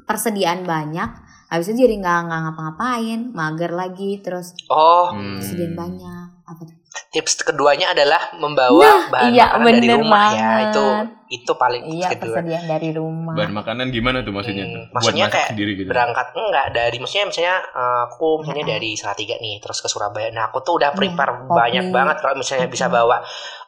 persediaan 0.02 0.62
banyak 0.62 1.08
habis 1.46 1.68
itu 1.68 1.84
jadi 1.84 2.00
nggak 2.00 2.18
nggak 2.26 2.40
ngapa-ngapain 2.42 3.20
mager 3.30 3.72
lagi 3.72 4.16
terus 4.18 4.56
Oh, 4.66 5.12
Hmm. 5.12 5.36
persediaan 5.36 5.74
banyak 5.74 6.26
apa 6.42 6.60
tuh 6.62 6.76
tips 7.08 7.42
keduanya 7.42 7.90
adalah 7.90 8.32
membawa 8.36 8.80
Nah, 8.82 9.00
bahan 9.08 9.30
iya, 9.30 9.46
makanan 9.48 9.74
dari 9.74 9.88
rumah 9.90 10.24
ya. 10.30 10.50
Itu 10.68 10.84
itu 11.28 11.52
paling 11.54 11.82
iya 11.88 12.08
kedua. 12.08 12.28
persediaan 12.36 12.66
dari 12.66 12.90
rumah 12.92 13.32
Bahan 13.32 13.52
makanan 13.54 13.86
gimana 13.88 14.20
tuh 14.20 14.30
maksudnya? 14.30 14.64
Hmm, 14.64 14.74
tuh? 14.74 14.84
maksudnya 14.92 15.00
Buat 15.22 15.32
masak 15.32 15.32
kayak 15.34 15.48
sendiri 15.50 15.70
gitu. 15.74 15.88
berangkat 15.88 16.26
enggak 16.34 16.66
dari 16.70 16.96
maksudnya 16.96 17.26
misalnya 17.26 17.56
eh, 17.64 18.00
aku 18.06 18.28
misalnya 18.38 18.64
dari 18.70 18.90
Salatiga 18.92 19.36
nih 19.36 19.54
terus 19.58 19.78
ke 19.78 19.88
Surabaya. 19.88 20.28
Nah, 20.28 20.44
aku 20.46 20.60
tuh 20.60 20.76
udah 20.76 20.90
Iya, 20.90 20.98
prepare 20.98 21.32
kopi. 21.38 21.56
banyak 21.56 21.86
banget 21.88 22.16
kalau 22.18 22.34
misalnya 22.36 22.68
bisa 22.68 22.86
bawa 22.86 23.16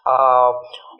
eh, 0.04 0.50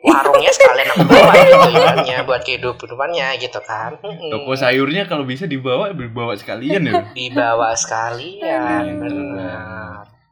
warungnya 0.01 0.51
sekalian 0.51 0.87
aku 0.87 1.03
bawa 1.03 1.33
gitu 1.43 1.67
ibaratnya 1.71 2.17
buat 2.23 2.41
kehidupannya 2.41 3.27
gitu 3.37 3.59
kan. 3.59 3.91
Toko 4.01 4.51
sayurnya 4.53 5.05
kalau 5.05 5.21
bisa 5.23 5.45
dibawa 5.45 5.89
dibawa 5.91 6.33
sekalian 6.33 6.81
ya. 6.83 6.93
dibawa 7.11 7.73
sekalian 7.73 8.83
benar. 8.97 9.84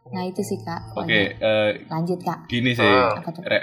Nah 0.05 0.24
itu 0.24 0.41
sih 0.41 0.60
kak 0.60 0.81
Oke, 0.95 1.33
eh, 1.33 1.69
lanjut 1.86 2.19
kak 2.19 2.45
gini 2.45 2.72
sih. 2.72 2.83
Ah. 2.83 3.13
apa 3.13 3.29
tuh 3.29 3.41
Re, 3.41 3.60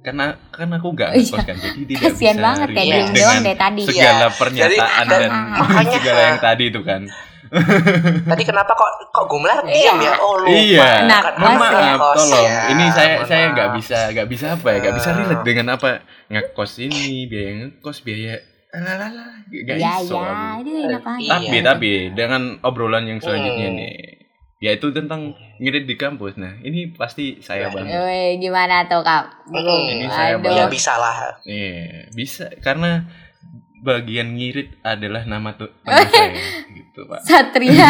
karena 0.00 0.32
kan 0.48 0.70
aku 0.70 0.88
gak 0.92 1.12
Iya. 1.12 1.20
ngekos 1.20 1.42
kan, 1.42 1.56
jadi 1.56 1.80
tidak 1.82 2.00
kasian 2.06 2.16
bisa 2.32 2.40
banget 2.42 2.68
kayak 2.70 2.80
diem 2.80 3.06
dengan 3.06 3.12
doang 3.12 3.40
deh 3.42 3.56
tadi 3.58 3.82
segala 3.84 4.16
Iya. 4.22 4.28
pernyataan 4.32 5.04
Jadi, 5.04 5.12
dan 5.12 5.30
makanya- 5.52 5.92
segala 5.92 6.20
yang 6.24 6.38
tadi 6.40 6.64
itu 6.66 6.82
kan. 6.82 7.02
Tadi 8.30 8.42
kenapa 8.46 8.72
kok 8.72 9.10
kok 9.10 9.26
gumelar 9.26 9.58
diam 9.66 9.98
ya? 9.98 10.14
Oh 10.16 10.38
lupa. 10.38 10.54
Iya. 10.54 11.02
Nah, 11.02 11.18
Mohon 11.34 11.58
maaf, 11.58 11.72
ngekos 11.74 12.18
tolong. 12.22 12.46
ya. 12.46 12.60
Ini 12.70 12.84
saya 12.88 13.10
Mohon 13.10 13.26
saya 13.26 13.44
nggak 13.50 13.68
bisa 13.74 13.98
nggak 14.08 14.28
bisa 14.30 14.46
apa 14.52 14.68
ya, 14.70 14.76
nggak 14.78 14.94
bisa 14.94 15.08
Ah. 15.08 15.16
relate 15.18 15.42
dengan 15.42 15.66
apa 15.68 15.88
ngekos 16.30 16.72
ini, 16.78 17.02
biaya 17.26 17.50
ngekos, 17.58 17.98
biaya 18.00 18.34
lalala, 18.70 19.26
nggak 19.44 19.76
ya 19.76 19.98
iso 19.98 20.14
ya 20.14 20.30
itu 20.56 20.70
enak 20.86 21.02
aja 21.02 21.18
Iya. 21.18 21.34
Tapi 21.34 21.58
tapi 21.60 21.90
dengan 22.14 22.42
obrolan 22.62 23.04
yang 23.04 23.18
selanjutnya 23.18 23.66
Hmm. 23.66 23.78
nih, 23.82 23.98
yaitu 24.60 24.92
tentang 24.92 25.32
ngirit 25.56 25.84
di 25.84 25.96
kampus. 25.96 26.36
Nah, 26.36 26.60
ini 26.60 26.92
pasti 26.92 27.40
saya 27.40 27.66
Nah, 27.66 27.80
banget. 27.80 27.96
Woi, 27.96 28.24
gimana 28.38 28.84
tuh 28.84 29.00
kak? 29.00 29.48
Mm, 29.48 29.56
Ini 29.90 30.06
saya 30.06 30.36
Aduh. 30.36 30.44
Ya 30.46 30.64
banget. 30.64 30.68
bisa 30.70 30.92
lah. 30.94 31.16
Iya, 31.42 31.80
bisa 32.10 32.44
karena 32.60 33.08
bagian 33.80 34.36
ngirit 34.36 34.76
adalah 34.82 35.24
nama 35.24 35.56
tuh 35.56 35.72
nama 35.82 36.04
saya 36.04 36.36
gitu, 36.76 37.00
Pak. 37.02 37.20
Satria. 37.24 37.88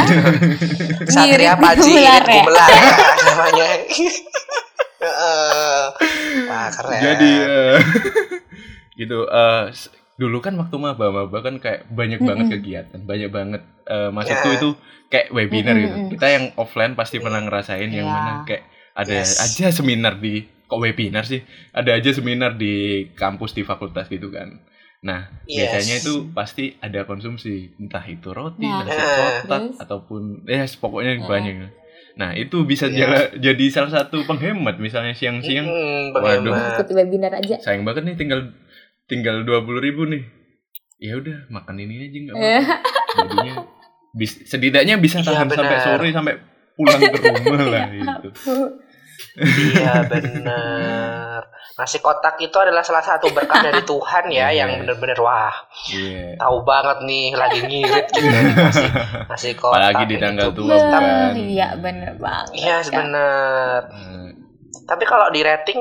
Satria 1.11 1.53
Ngirit 1.53 1.59
Paji 1.59 1.83
gumelar 1.83 2.23
Irit 2.23 2.31
ya? 2.31 2.39
Gumelar 2.41 2.69
ya, 2.71 2.83
namanya. 3.27 3.67
Heeh. 5.00 5.83
Wah 6.47 6.69
keren. 6.71 7.00
Jadi 7.03 7.31
eh, 7.41 7.79
gitu 8.95 9.19
eh, 9.25 9.65
s- 9.71 9.91
dulu 10.21 10.39
kan 10.39 10.53
waktu 10.55 10.77
maba-maba 10.77 11.39
kan 11.41 11.57
kayak 11.57 11.89
banyak 11.89 12.21
banget 12.21 12.47
Mm-mm. 12.47 12.55
kegiatan, 12.55 13.00
banyak 13.00 13.31
banget 13.31 13.62
eh, 13.87 13.97
Ya. 14.03 14.12
maksudku 14.12 14.49
itu 14.53 14.69
kayak 15.09 15.33
webinar 15.33 15.75
gitu. 15.75 15.97
Mm-mm. 15.97 16.11
Kita 16.12 16.27
yang 16.29 16.45
offline 16.55 16.93
pasti 16.93 17.17
pernah 17.19 17.41
ngerasain 17.41 17.89
yang 17.89 18.05
Iya. 18.05 18.12
mana 18.12 18.33
kayak 18.45 18.62
ada 18.93 19.15
Yes. 19.17 19.41
aja 19.41 19.73
seminar 19.73 20.15
di 20.17 20.35
kok 20.62 20.77
webinar 20.77 21.25
sih? 21.25 21.41
Ada 21.73 21.97
aja 21.97 22.11
seminar 22.12 22.55
di 22.55 22.75
kampus 23.12 23.50
di 23.50 23.62
fakultas 23.62 24.07
gitu 24.07 24.29
kan. 24.29 24.61
Nah, 25.00 25.33
Yes. 25.43 25.73
biasanya 25.73 25.95
itu 25.99 26.15
pasti 26.31 26.77
ada 26.79 27.03
konsumsi, 27.03 27.73
entah 27.75 28.05
itu 28.05 28.29
roti, 28.31 28.62
Nah, 28.62 28.85
nasi 28.85 29.00
kotak 29.00 29.62
ataupun 29.81 30.45
ya 30.45 30.69
pokoknya 30.77 31.17
Nah. 31.17 31.27
banyak. 31.27 31.57
Nah, 32.12 32.31
itu 32.35 32.62
bisa 32.62 32.85
Iya. 32.85 32.97
jala- 33.00 33.33
jadi 33.35 33.65
salah 33.67 33.93
satu 33.97 34.23
penghemat 34.23 34.77
misalnya 34.77 35.11
siang-siang 35.11 35.65
Hmm, 35.65 36.12
Waduh. 36.12 36.53
Ikut 36.77 36.89
webinar 36.93 37.33
aja. 37.33 37.57
sayang 37.59 37.83
banget 37.83 38.05
nih 38.05 38.15
tinggal 38.15 38.53
tinggal 39.11 39.43
dua 39.43 39.61
puluh 39.61 39.79
ribu 39.79 40.07
nih 40.07 40.23
ya 40.97 41.17
udah 41.17 41.50
makan 41.50 41.76
ini 41.76 41.95
aja 42.00 42.19
nggak 42.21 42.35
Eh. 42.35 42.62
apa-apa 42.62 42.90
jadinya 43.19 43.55
bis, 44.12 44.33
setidaknya 44.45 44.95
bisa 44.97 45.19
Iya, 45.19 45.26
tahan 45.26 45.49
sampai 45.49 45.67
benar. 45.73 45.85
sore 45.85 46.09
sampai 46.11 46.35
pulang 46.73 47.00
ke 47.02 47.19
rumah 47.19 47.62
lah 47.67 47.85
gitu 47.93 48.29
Iya 49.40 50.05
benar. 50.07 51.40
Nasi 51.73 51.99
kotak 51.99 52.37
itu 52.38 52.53
adalah 52.55 52.81
salah 52.81 53.01
satu 53.01 53.29
berkah 53.31 53.61
dari 53.62 53.81
Tuhan 53.83 54.25
ya, 54.29 54.49
Yes. 54.49 54.57
yang 54.59 54.70
benar-benar 54.79 55.18
wah 55.18 55.55
iya 55.88 56.37
tahu 56.37 56.57
banget 56.62 56.99
nih 57.03 57.27
lagi 57.33 57.59
ngirit 57.62 58.07
gitu 58.11 58.27
ya, 58.27 58.40
nasi 58.59 58.85
nasi 59.27 59.49
kotak. 59.55 59.77
apalagi 59.77 60.03
di 60.05 60.14
itu. 60.14 60.23
tanggal 60.23 60.49
tua 60.51 60.66
bukan 60.66 61.03
Iya 61.38 61.68
bener 61.77 62.12
banget. 62.16 62.49
Iya 62.55 62.77
sebenar. 62.81 63.81
Eh, 63.87 64.29
Tapi 64.83 65.05
kalau 65.05 65.27
di 65.29 65.40
rating 65.40 65.81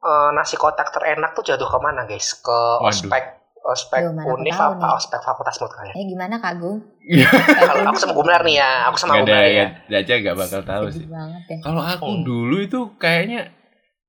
eh, 0.00 0.28
nasi 0.32 0.54
kotak 0.54 0.88
terenak 0.88 1.32
tuh 1.32 1.44
jatuh 1.44 1.64
ke 1.64 1.78
mana 1.78 2.02
guys? 2.02 2.34
Ke 2.34 2.50
Waduh. 2.50 2.88
ospek 2.88 3.24
ospek 3.60 4.00
Duh, 4.00 4.12
mana 4.12 4.24
univ 4.30 4.54
apa 4.54 4.74
nih. 4.74 4.96
ospek 4.96 5.20
fakultas 5.20 5.56
menurut 5.56 5.74
kalian? 5.74 5.94
Eh 5.94 6.04
gimana 6.06 6.34
Kak 6.36 6.52
Gung? 6.56 6.78
Iya. 7.02 7.28
Kalau 7.60 7.82
aku 7.86 7.98
sama 7.98 8.12
Gumlar 8.12 8.40
nih 8.42 8.56
ya, 8.56 8.70
aku 8.84 8.96
sama 8.96 9.12
Gumlar 9.18 9.44
ya. 9.44 9.50
ya 9.52 9.66
Jaja 9.98 10.14
nggak 10.18 10.36
bakal 10.36 10.60
tahu 10.62 10.84
Sedih 10.86 10.96
sih 10.96 11.06
banget 11.06 11.42
deh. 11.44 11.58
kalau 11.60 11.82
aku 11.82 12.06
Hmm. 12.06 12.22
dulu 12.22 12.56
itu 12.58 12.80
kayaknya 12.96 13.52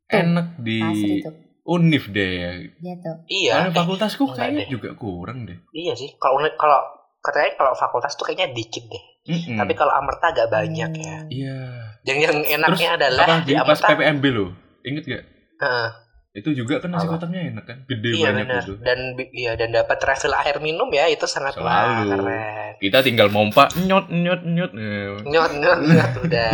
Tuh, 0.05 0.15
enak 0.17 0.47
di 0.57 0.79
Asli 0.79 1.15
tuh. 1.21 1.33
univ 1.67 2.03
deh 2.07 2.31
ya 2.33 2.51
Iya 2.77 2.93
tuh. 2.99 3.15
Iya, 3.27 3.53
Karena 3.53 3.67
eh, 3.67 3.75
fakultasku 3.75 4.23
enggak 4.23 4.37
kayaknya 4.39 4.63
deh. 4.63 4.69
juga 4.69 4.89
kurang 4.95 5.39
deh 5.43 5.57
iya 5.71 5.93
sih. 5.93 6.09
Kalau 6.15 6.39
kalau 6.53 6.79
katanya 7.19 7.51
kalau 7.55 7.73
fakultas 7.73 8.13
tuh 8.13 8.25
kayaknya 8.25 8.49
dikit 8.49 8.85
deh. 8.85 9.03
Mm-mm. 9.27 9.53
Tapi 9.55 9.73
kalau 9.73 9.91
Amerta 9.93 10.29
agak 10.29 10.47
banyak 10.47 10.89
ya. 10.95 11.17
Iya 11.27 11.57
Yang 12.03 12.17
yang 12.23 12.37
enaknya 12.57 12.89
adalah 12.95 13.25
apa 13.27 13.35
di 13.39 13.45
di 13.45 13.53
pas 13.55 13.65
Amerta. 13.75 13.87
PPMB 13.91 14.25
loh 14.29 14.49
inget 14.81 15.03
gak 15.05 15.23
Heeh, 15.59 15.89
itu 16.31 16.53
juga 16.53 16.77
kan 16.77 16.87
nasi 16.89 17.03
kotaknya 17.05 17.49
enak 17.49 17.65
kan 17.65 17.77
gede 17.83 18.09
iya 18.13 18.29
banyak 18.29 18.45
benar. 18.45 18.61
gitu 18.61 18.73
Dan 18.79 18.99
iya 19.33 19.51
dan 19.53 19.69
dapat 19.69 19.97
refill 19.99 20.31
air 20.31 20.57
minum 20.59 20.87
ya 20.87 21.05
itu 21.05 21.25
sangat 21.25 21.57
wah, 21.57 22.05
keren. 22.05 22.77
kita 22.77 23.01
tinggal 23.01 23.27
mompa 23.27 23.65
nyot 23.75 24.07
nyot 24.07 24.41
nyot 24.41 24.71
Nyot 25.19 25.51
nyot 25.53 25.79
nyot 25.81 26.11
udah. 26.21 26.53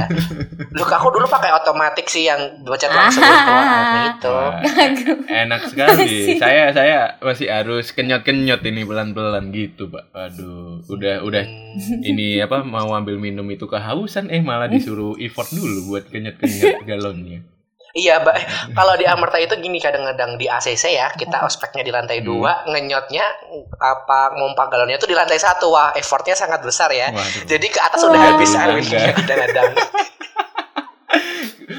Lu 0.72 0.82
aku 0.82 1.08
dulu 1.12 1.28
pakai 1.28 1.54
otomatik 1.54 2.08
sih 2.08 2.24
yang 2.24 2.40
baca 2.62 2.88
langsung 2.88 3.22
keluar 3.22 3.46
airnya 3.68 4.04
itu. 4.10 4.32
Wah, 4.32 4.54
Kagum. 4.66 5.18
enak 5.28 5.62
sekali 5.68 6.10
saya 6.36 6.64
saya 6.72 6.98
masih 7.20 7.48
harus 7.48 7.92
kenyot 7.92 8.24
kenyot 8.24 8.64
ini 8.64 8.82
pelan 8.82 9.12
pelan 9.12 9.52
gitu 9.52 9.86
pak 9.88 10.08
aduh 10.12 10.82
udah 10.88 11.22
udah 11.22 11.44
Hmm. 11.76 12.00
ini 12.02 12.40
apa 12.40 12.64
mau 12.64 12.88
ambil 12.90 13.20
minum 13.20 13.44
itu 13.46 13.68
kehausan 13.68 14.32
eh 14.32 14.40
malah 14.40 14.66
disuruh 14.66 15.20
effort 15.20 15.52
dulu 15.52 15.92
buat 15.92 16.08
kenyot 16.08 16.40
kenyot 16.40 16.80
galonnya 16.88 17.44
Iya, 17.96 18.20
Mbak. 18.20 18.38
Kalau 18.76 18.94
di 18.94 19.08
Amerta 19.08 19.40
itu 19.40 19.56
gini 19.56 19.80
kadang-kadang 19.80 20.36
di 20.36 20.46
ACC 20.46 20.92
ya, 20.92 21.08
kita 21.10 21.42
ospeknya 21.42 21.80
di 21.80 21.90
lantai 21.90 22.20
Hmm. 22.20 22.28
dua, 22.28 22.68
ngenyotnya 22.68 23.24
apa 23.74 24.36
ngompak 24.36 24.68
galonnya 24.68 25.00
itu 25.00 25.08
di 25.08 25.16
lantai 25.16 25.40
satu. 25.40 25.72
Wah, 25.72 25.96
effortnya 25.96 26.36
sangat 26.36 26.60
besar 26.60 26.92
ya. 26.92 27.08
Waduh. 27.10 27.48
Jadi 27.48 27.66
ke 27.66 27.80
atas 27.80 28.04
udah 28.04 28.20
Wah. 28.20 28.28
habis 28.30 28.50
Betul 28.50 28.60
air 28.60 28.68
banget. 28.70 28.84
minumnya 28.84 29.14
kadang-kadang. 29.16 29.72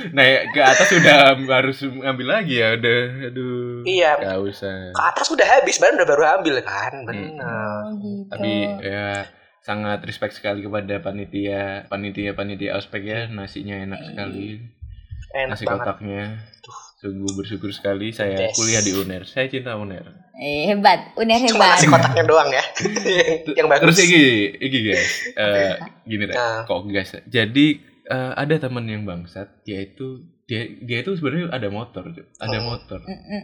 naik 0.09 0.41
ke 0.51 0.61
atas 0.63 0.89
udah 0.91 1.17
harus 1.53 1.79
ngambil 1.85 2.27
lagi 2.33 2.55
ya 2.57 2.75
udah 2.75 3.01
aduh 3.29 3.85
Iya. 3.85 4.11
Gak 4.19 4.39
usah 4.43 4.77
Ke 4.91 5.03
atas 5.05 5.27
udah 5.29 5.47
habis, 5.47 5.77
baru 5.77 5.95
udah 5.95 6.09
baru 6.09 6.23
ambil 6.41 6.57
kan. 6.61 6.93
Benar. 7.05 7.81
Oh 7.85 7.93
gitu. 7.95 8.25
tapi 8.27 8.53
ya 8.81 9.29
sangat 9.61 9.99
respect 10.03 10.33
sekali 10.33 10.63
kepada 10.63 10.99
panitia 10.99 11.85
panitia 11.87 12.33
panitia 12.33 12.75
ospek 12.75 13.03
ya 13.03 13.21
nasinya 13.27 13.77
enak 13.77 14.01
sekali 14.05 14.63
Enak 15.29 15.49
nasi 15.51 15.65
banget. 15.65 15.81
kotaknya 15.83 16.23
sungguh 16.97 17.33
bersyukur 17.35 17.71
sekali 17.71 18.09
saya 18.09 18.35
Yes. 18.43 18.55
kuliah 18.55 18.81
di 18.81 18.93
uner 18.95 19.23
saya 19.23 19.47
cinta 19.47 19.75
uner 19.75 20.25
Eh, 20.35 20.69
hebat, 20.69 21.13
uner 21.15 21.37
Cuma 21.39 21.49
hebat. 21.65 21.71
nasi 21.75 21.87
kotaknya 21.87 22.25
doang 22.25 22.49
ya. 22.49 22.65
yang 23.59 23.67
bagus. 23.67 23.85
terus 23.87 23.99
iki 24.03 24.23
iki 24.59 24.79
guys 24.83 25.05
eh, 25.35 25.77
gini 26.03 26.25
deh 26.25 26.35
Nah. 26.35 26.63
kok 26.63 26.85
guys 26.87 27.13
jadi 27.25 27.67
eh, 28.03 28.33
ada 28.35 28.55
teman 28.59 28.85
yang 28.85 29.03
bangsat 29.03 29.61
yaitu 29.63 30.25
dia 30.45 30.63
dia 30.79 31.01
itu 31.01 31.13
sebenarnya 31.13 31.51
ada 31.51 31.69
motor 31.69 32.07
ada 32.39 32.57
Oh. 32.57 32.65
motor 32.65 33.01
Mm-mm. 33.03 33.43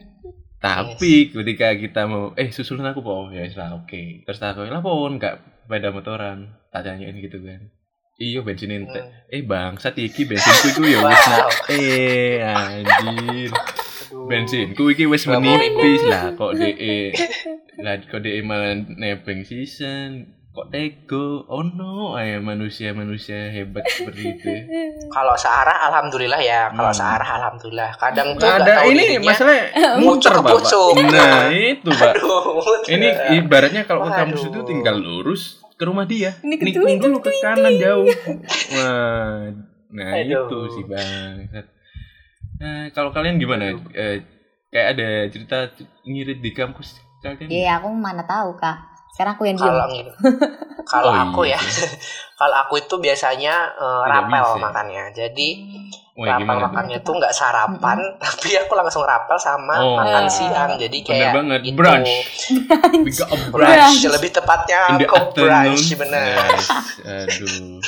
tapi 0.59 1.29
ketika 1.29 1.75
kita 1.75 2.07
mau 2.07 2.31
eh 2.33 2.49
susulin 2.49 2.87
aku 2.87 3.01
po 3.01 3.27
ya 3.29 3.43
wis 3.43 3.53
lah 3.53 3.75
oke 3.75 4.23
terus 4.23 4.39
aku 4.39 4.63
lah 4.63 4.79
po 4.79 5.03
nggak 5.03 5.35
pada 5.65 5.89
motoran 5.89 6.39
tak 6.69 6.83
tanyain 6.85 7.17
gitu 7.17 7.37
kan 7.39 7.69
iyo 8.23 8.41
bensin 8.41 8.71
ente 8.73 8.95
Hmm. 8.95 9.11
eh 9.29 9.43
bangsat 9.43 9.99
iki 9.99 10.23
bensinku 10.23 10.71
iku 10.71 10.83
ya 10.87 10.99
wis 11.03 11.19
Wow. 11.19 11.31
nak 11.33 11.47
eh 11.69 12.39
anjir 12.41 13.51
Aduh. 13.51 14.27
bensinku 14.27 14.85
iki 14.89 15.05
wis 15.05 15.27
menipis 15.27 16.03
lah 16.05 16.31
kok 16.33 16.55
de 16.55 16.71
lah 17.77 17.99
kok 18.01 18.21
de 18.21 18.31
malah 18.41 18.71
nebeng 18.95 19.43
season 19.43 20.11
kok 20.49 20.69
tego 20.69 21.49
oh 21.49 21.65
no 21.65 22.13
ay 22.13 22.37
manusia 22.39 22.93
manusia 22.93 23.49
hebat 23.49 23.89
seperti 23.89 24.23
itu 24.31 24.53
Kalau 25.09 25.33
searah 25.35 25.89
alhamdulillah 25.89 26.41
ya. 26.41 26.69
Kalau 26.69 26.89
Hmm. 26.89 26.97
searah 26.99 27.29
alhamdulillah. 27.37 27.91
Kadang 27.97 28.37
tuh 28.37 28.49
ada 28.49 28.65
tahu 28.81 28.89
ini 28.91 29.03
dirinya. 29.13 29.29
masalah 29.29 29.57
muter 29.99 30.33
bapak 30.35 30.61
nah 31.07 31.49
itu 31.49 31.89
pak 31.91 32.13
Aduh, 32.17 32.85
ini 32.87 33.09
ibaratnya 33.35 33.83
kalau 33.85 34.05
ke 34.05 34.13
kampus 34.15 34.43
itu 34.47 34.61
tinggal 34.63 34.97
lurus 34.97 35.61
ke 35.75 35.85
rumah 35.85 36.05
dia. 36.05 36.37
Ini 36.41 36.55
ke 36.57 36.65
nikung 36.65 36.99
dulu 37.01 37.19
ke 37.21 37.31
kanan 37.41 37.75
jauh. 37.77 38.07
Wah 38.77 39.53
nah 39.93 40.17
Aduh. 40.17 40.49
itu 40.49 40.59
sih 40.73 40.85
bang 40.89 41.53
nah 42.57 42.89
kalau 42.95 43.13
kalian 43.13 43.37
gimana? 43.37 43.77
Eh, 43.93 44.23
kayak 44.73 44.87
ada 44.97 45.09
cerita 45.29 45.59
ngirit 46.07 46.41
di 46.41 46.51
kampus 46.55 46.97
kalian? 47.21 47.51
Iya, 47.51 47.71
aku 47.83 47.93
mana 47.93 48.25
tahu 48.25 48.57
kak. 48.57 48.79
Sekarang 49.13 49.37
aku 49.37 49.45
yang 49.45 49.59
diem. 49.61 49.69
Kalau. 49.69 49.89
Kalau 50.83 51.13
Oh, 51.13 51.15
aku 51.15 51.41
iya 51.47 51.55
ya, 51.55 51.61
kalau 52.43 52.57
aku 52.59 52.75
itu 52.77 52.95
biasanya 52.97 53.55
Tidak 53.71 54.09
rapel 54.09 54.47
bisa. 54.49 54.59
makannya. 54.61 55.05
Jadi 55.13 55.49
Wah, 56.13 56.29
rapel 56.37 56.61
makannya 56.61 56.97
itu 56.99 57.09
nggak 57.11 57.33
sarapan, 57.33 57.97
tapi 58.21 58.53
aku 58.55 58.75
langsung 58.75 59.01
rapel 59.01 59.33
sama 59.39 59.81
Oh. 59.81 59.97
makan 59.97 60.29
siang. 60.29 60.77
Jadi 60.77 61.01
Bener 61.01 61.09
kayak 61.09 61.33
banget, 61.33 61.61
itu 61.63 61.73
brunch. 61.73 62.13
We 63.01 63.11
got 63.11 63.31
a 63.31 63.37
brunch. 63.49 63.65
brunch. 63.73 64.03
Lebih 64.11 64.31
tepatnya 64.31 64.81
ke 65.01 65.19
brunch, 65.33 65.89
bener. 65.95 66.21
Yes. 66.53 66.69
Aduh. 67.17 67.81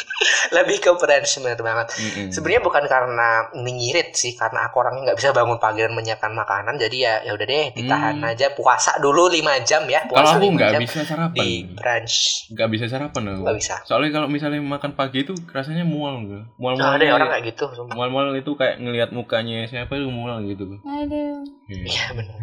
Lebih 0.53 0.77
ke 0.79 0.91
brunch 0.95 1.33
bener 1.37 1.61
banget. 1.61 1.87
Mm-mm. 1.93 2.29
Sebenarnya 2.31 2.63
bukan 2.63 2.85
karena 2.87 3.29
menyirit 3.55 4.15
sih, 4.15 4.33
karena 4.33 4.69
aku 4.69 4.81
orangnya 4.81 5.13
nggak 5.13 5.19
bisa 5.19 5.29
bangun 5.31 5.59
pagi 5.59 5.83
dan 5.83 5.93
menyiapkan 5.93 6.33
makanan. 6.33 6.75
Jadi 6.77 6.97
ya 6.99 7.21
ya 7.21 7.33
udah 7.33 7.45
deh, 7.45 7.67
ditahan 7.73 8.17
Hmm. 8.17 8.31
aja 8.31 8.47
puasa 8.51 8.97
dulu 8.99 9.29
5 9.29 9.61
jam 9.61 9.85
ya. 9.85 10.01
Kalau 10.03 10.17
Puasa 10.17 10.35
aku 10.35 10.49
5 10.49 10.57
nggak 10.57 10.73
bisa 10.81 11.01
sarapan. 11.05 11.37
di 11.37 11.49
brunch. 11.69 12.17
Nggak 12.49 12.69
bisa 12.71 12.85
sarapan 12.89 13.23
aku. 13.27 13.41
Nggak 13.43 13.57
bisa. 13.61 13.75
Soalnya 13.85 14.11
kalau 14.15 14.29
misalnya 14.45 14.61
makan 14.61 14.93
pagi 14.93 15.25
itu 15.25 15.33
rasanya 15.49 15.89
mual 15.89 16.21
gitu. 16.21 16.45
Mual 16.55 16.77
Nah, 16.77 16.93
mual. 16.93 17.01
ada 17.01 17.05
orang 17.11 17.29
kayak 17.33 17.45
gitu. 17.49 17.65
mual 17.91 18.13
mual 18.13 18.37
itu 18.37 18.53
kayak 18.53 18.77
ngelihat 18.77 19.09
mukanya 19.09 19.65
siapa 19.65 19.97
itu 19.97 20.05
mual 20.07 20.45
gitu. 20.45 20.69
Aduh. 20.85 21.41
Iya. 21.65 21.85
Iya 21.89 22.05
benar. 22.13 22.37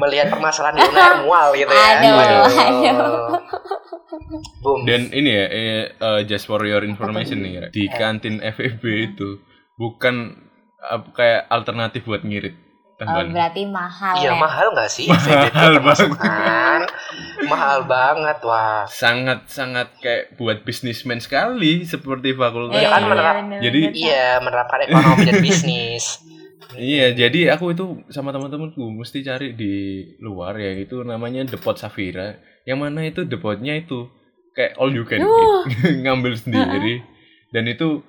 Melihat 0.00 0.26
permasalahan 0.32 0.80
di 0.80 0.88
mual 1.20 1.46
gitu 1.52 1.68
ya. 1.68 1.86
Aduh, 1.92 2.14
aduh. 2.16 2.42
Boom. 4.64 4.88
Dan 4.88 5.12
ini 5.12 5.28
ya, 5.28 5.46
eh, 5.46 5.84
eh, 5.92 6.20
just 6.24 6.48
for 6.48 6.64
your 6.64 6.80
information 6.80 7.44
nih, 7.44 7.52
Ra. 7.58 7.68
di 7.68 7.84
kantin 7.86 8.40
FEB 8.40 8.80
itu 9.12 9.44
bukan 9.76 10.40
eh, 10.80 11.00
kayak 11.12 11.52
alternatif 11.52 12.08
buat 12.08 12.24
ngirit. 12.24 12.56
Oh, 12.96 13.26
berarti 13.26 13.66
mahal 13.66 14.14
Iya 14.16 14.30
ya. 14.30 14.38
mahal 14.38 14.66
nggak 14.70 14.86
sih? 14.88 15.10
Mahal 15.10 15.72
banget. 15.80 16.10
kan? 16.14 16.80
Mahal 17.44 17.78
banget 17.84 18.38
wah. 18.40 18.86
sangat 18.86 19.44
sangat 19.46 19.90
kayak 19.98 20.34
buat 20.34 20.62
bisnismen 20.62 21.18
sekali 21.18 21.82
seperti 21.82 22.32
fakultas. 22.32 22.76
Iya 22.76 22.88
kan, 22.88 23.00
ya. 23.00 23.08
menerap- 23.08 23.38
Jadi-. 23.60 23.84
Iya 23.92 24.26
menerapkan 24.38 24.78
ekonomi 24.80 25.22
dan 25.24 25.36
bisnis. 25.40 26.22
Iya, 26.72 27.12
jadi 27.12 27.54
aku 27.54 27.70
itu 27.70 27.84
sama 28.08 28.30
teman-temanku 28.30 28.82
mesti 28.88 29.20
cari 29.20 29.52
di 29.52 29.74
luar 30.18 30.54
ya 30.56 30.74
itu 30.76 31.02
namanya 31.02 31.42
Depot 31.44 31.74
Safira. 31.74 32.34
Yang 32.62 32.78
mana 32.78 33.00
itu 33.04 33.20
depotnya 33.22 33.74
itu 33.74 34.06
kayak 34.50 34.78
all 34.78 34.90
you 34.90 35.02
can 35.02 35.18
eat, 35.18 35.62
ngambil 36.02 36.34
sendiri. 36.34 37.02
Dan 37.50 37.68
itu 37.68 38.02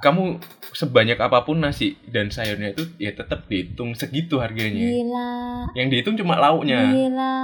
kamu 0.00 0.40
sebanyak 0.72 1.18
apa 1.20 1.44
pun 1.44 1.60
nasi 1.60 1.96
dan 2.08 2.32
sayurnya 2.32 2.72
itu 2.72 2.88
ya 2.96 3.12
tetap 3.12 3.46
dihitung 3.46 3.92
segitu 3.92 4.40
harganya. 4.40 4.80
Gila. 4.80 5.30
Yang 5.76 5.86
dihitung 5.92 6.16
cuma 6.20 6.40
lauknya. 6.40 6.88
Gila. 6.88 7.34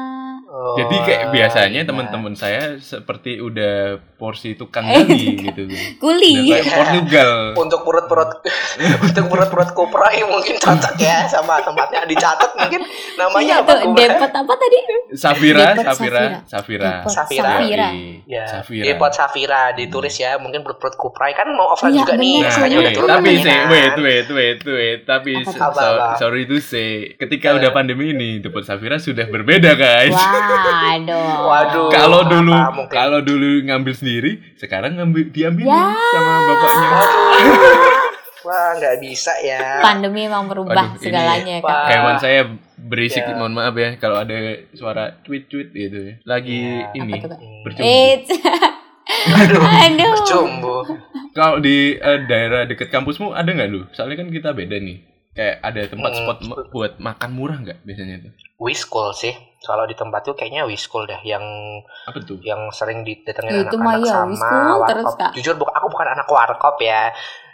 Oh, 0.49 0.79
Jadi 0.79 0.97
kayak 1.03 1.23
biasanya 1.29 1.81
iya. 1.81 1.83
teman-teman 1.85 2.31
saya 2.33 2.79
seperti 2.79 3.37
udah 3.37 3.99
porsi 4.15 4.55
tukang 4.55 4.87
gali 4.87 5.35
gitu. 5.37 5.67
Udah 5.67 5.83
Kuli. 5.99 6.55
kayak 6.55 6.71
Portugal. 6.71 7.31
untuk 7.57 7.83
perut-perut 7.83 8.31
untuk 9.07 9.25
perut-perut 9.27 9.71
kupra 9.73 10.07
yang 10.13 10.31
mungkin 10.31 10.55
cocok 10.55 10.95
ya 10.97 11.27
sama 11.27 11.59
tempatnya 11.59 12.07
dicatat 12.07 12.55
mungkin 12.55 12.79
namanya 13.17 13.43
Iya 13.43 13.55
apa 13.59 13.73
tuh, 13.75 13.91
depot 13.93 14.33
apa 14.33 14.55
tadi? 14.55 14.79
Safira, 15.13 15.65
Depot 15.73 15.83
Safira, 15.85 16.23
Safira. 16.45 16.91
Depot 16.95 17.11
Safira. 17.11 17.51
Safira. 17.53 17.89
Ya, 18.25 18.45
Safira. 18.47 18.85
Depot 18.85 19.13
Safira 19.13 19.63
ditulis 19.73 20.15
ya, 20.15 20.39
mungkin 20.39 20.63
perut-perut 20.63 20.95
kupra 20.95 21.27
kan 21.33 21.51
mau 21.51 21.71
offline 21.71 21.91
Iya, 21.93 22.01
juga 22.01 22.15
nih, 22.15 22.35
bener, 22.37 22.47
Nah, 22.47 22.55
makanya 22.57 22.67
Iya, 22.69 22.79
udah 22.79 22.87
wait, 22.87 22.97
turun 22.97 23.09
tapi 23.09 23.19
harganya 23.29 23.43
say, 23.43 23.59
wait, 23.67 23.95
wait, 23.97 24.27
wait, 24.29 24.59
wait, 24.65 25.01
tapi 25.05 25.33
Apa 25.35 25.43
so- 25.45 25.53
tuh? 25.53 25.63
Apa, 25.65 25.75
so- 25.77 25.91
apa? 25.93 26.09
sorry 26.17 26.43
to 26.45 26.57
say, 26.61 26.89
ketika 27.15 27.49
Eh. 27.49 27.59
udah 27.59 27.71
pandemi 27.73 28.07
ini, 28.09 28.39
Depot 28.39 28.63
Safira 28.63 28.97
sudah 28.97 29.27
berbeda 29.27 29.75
guys. 29.75 30.15
Waduh. 30.37 31.33
Waduh. 31.43 31.89
Kalau 31.89 32.21
dulu, 32.25 32.53
kalau 32.89 33.19
dulu 33.21 33.65
ngambil 33.65 33.93
sendiri, 33.93 34.31
sekarang 34.57 34.97
ngambil 34.97 35.31
diambil 35.31 35.65
Ya. 35.67 35.85
sama 35.93 36.33
bapaknya. 36.45 36.89
Wah, 38.43 38.71
nggak 38.79 38.97
bisa 39.03 39.33
ya. 39.41 39.83
Pandemi 39.83 40.23
emang 40.25 40.47
merubah 40.47 40.71
Waduh, 40.87 40.91
ini- 40.95 41.03
segalanya 41.03 41.55
kan. 41.59 41.67
Wah. 41.67 41.87
Hewan 41.89 42.17
saya 42.17 42.41
berisik, 42.79 43.21
Ya. 43.21 43.35
mohon 43.35 43.53
maaf 43.53 43.75
ya, 43.75 43.99
kalau 43.99 44.17
ada 44.17 44.37
suara 44.73 45.19
tweet-tweet 45.21 45.69
gitu 45.71 45.99
ya. 45.99 46.15
Lagi 46.23 46.87
Ya. 46.87 46.95
ini 46.95 47.13
bercumbu. 47.65 47.91
Aduh, 49.27 49.63
Aduh. 49.63 50.11
bercumbu. 50.15 50.77
Kalau 51.33 51.59
di 51.59 51.95
eh, 51.95 52.19
daerah 52.25 52.65
deket 52.65 52.89
kampusmu 52.89 53.31
ada 53.31 53.47
nggak 53.47 53.69
lu? 53.69 53.85
Soalnya 53.91 54.17
kan 54.17 54.31
kita 54.31 54.51
beda 54.51 54.79
nih. 54.79 55.16
Kayak 55.37 55.57
ada 55.61 55.81
tempat 55.87 56.11
Hmm. 56.11 56.19
spot 56.25 56.39
buat 56.73 56.93
makan 56.97 57.31
murah 57.31 57.61
nggak 57.61 57.85
biasanya 57.85 58.25
tuh? 58.25 58.33
Wiskul 58.57 59.13
sih. 59.13 59.37
Kalau 59.61 59.85
di 59.85 59.93
tempat 59.93 60.25
tuh 60.25 60.33
kayaknya 60.33 60.65
Wiskul 60.65 61.05
dah 61.05 61.21
yang 61.21 61.45
Apa 62.09 62.17
tuh? 62.19 62.41
yang 62.41 62.73
sering 62.73 63.05
didatengin 63.05 63.53
Ya, 63.53 63.61
itu 63.63 63.77
anak-anak 63.77 64.01
ya, 64.01 64.13
sama 64.15 64.31
Wiskul 64.33 64.65
terus, 64.87 65.05
warkop. 65.05 65.21
Kak. 65.21 65.31
Jujur 65.37 65.55
bu- 65.55 65.69
aku 65.69 65.87
bukan 65.87 66.09
anak 66.09 66.27
warkop 66.27 66.77
ya. 66.81 67.13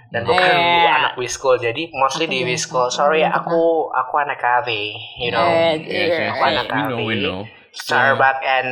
Dan 0.08 0.22
bukan 0.22 0.44
Eh. 0.46 0.86
anak 0.86 1.16
Wiskul. 1.16 1.56
Jadi 1.56 1.90
mostly 1.90 2.24
Aku 2.24 2.30
di 2.30 2.40
Wiskul. 2.44 2.86
Sorry 2.86 3.24
aku 3.24 3.88
aku 3.88 4.14
anak 4.14 4.38
cafe, 4.38 4.92
you 5.18 5.32
know. 5.32 5.42
Eh, 5.42 5.80
Yes, 5.80 6.12
yes, 6.12 6.30
Aku 6.30 6.42
anak 6.44 6.66
know. 6.68 7.42
Starbucks 7.72 8.44
and 8.44 8.70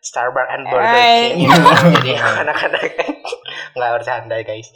Starbucks 0.00 0.50
and 0.50 0.64
Burger. 0.64 0.94
King. 0.94 1.48
Jadi 1.94 2.10
anak-anak 2.14 2.82
nggak 3.70 3.90
bercanda 3.92 4.36
guys. 4.40 4.68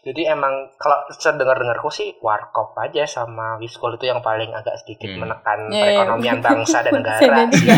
Jadi 0.00 0.26
emang 0.26 0.50
kalau 0.74 0.96
sedengar-dengarku 1.10 1.88
sih 1.88 2.12
warkop 2.18 2.76
aja 2.76 3.04
sama 3.04 3.56
Wiskul 3.56 3.94
itu 3.94 4.04
yang 4.04 4.20
paling 4.20 4.50
agak 4.50 4.76
sedikit 4.78 5.08
Hmm. 5.08 5.20
menekan 5.22 5.60
Eh, 5.68 5.80
perekonomian 5.80 6.38
bangsa 6.40 6.80
dan 6.80 6.92
negara 6.98 7.20
dan 7.20 7.48
sih. 7.50 7.68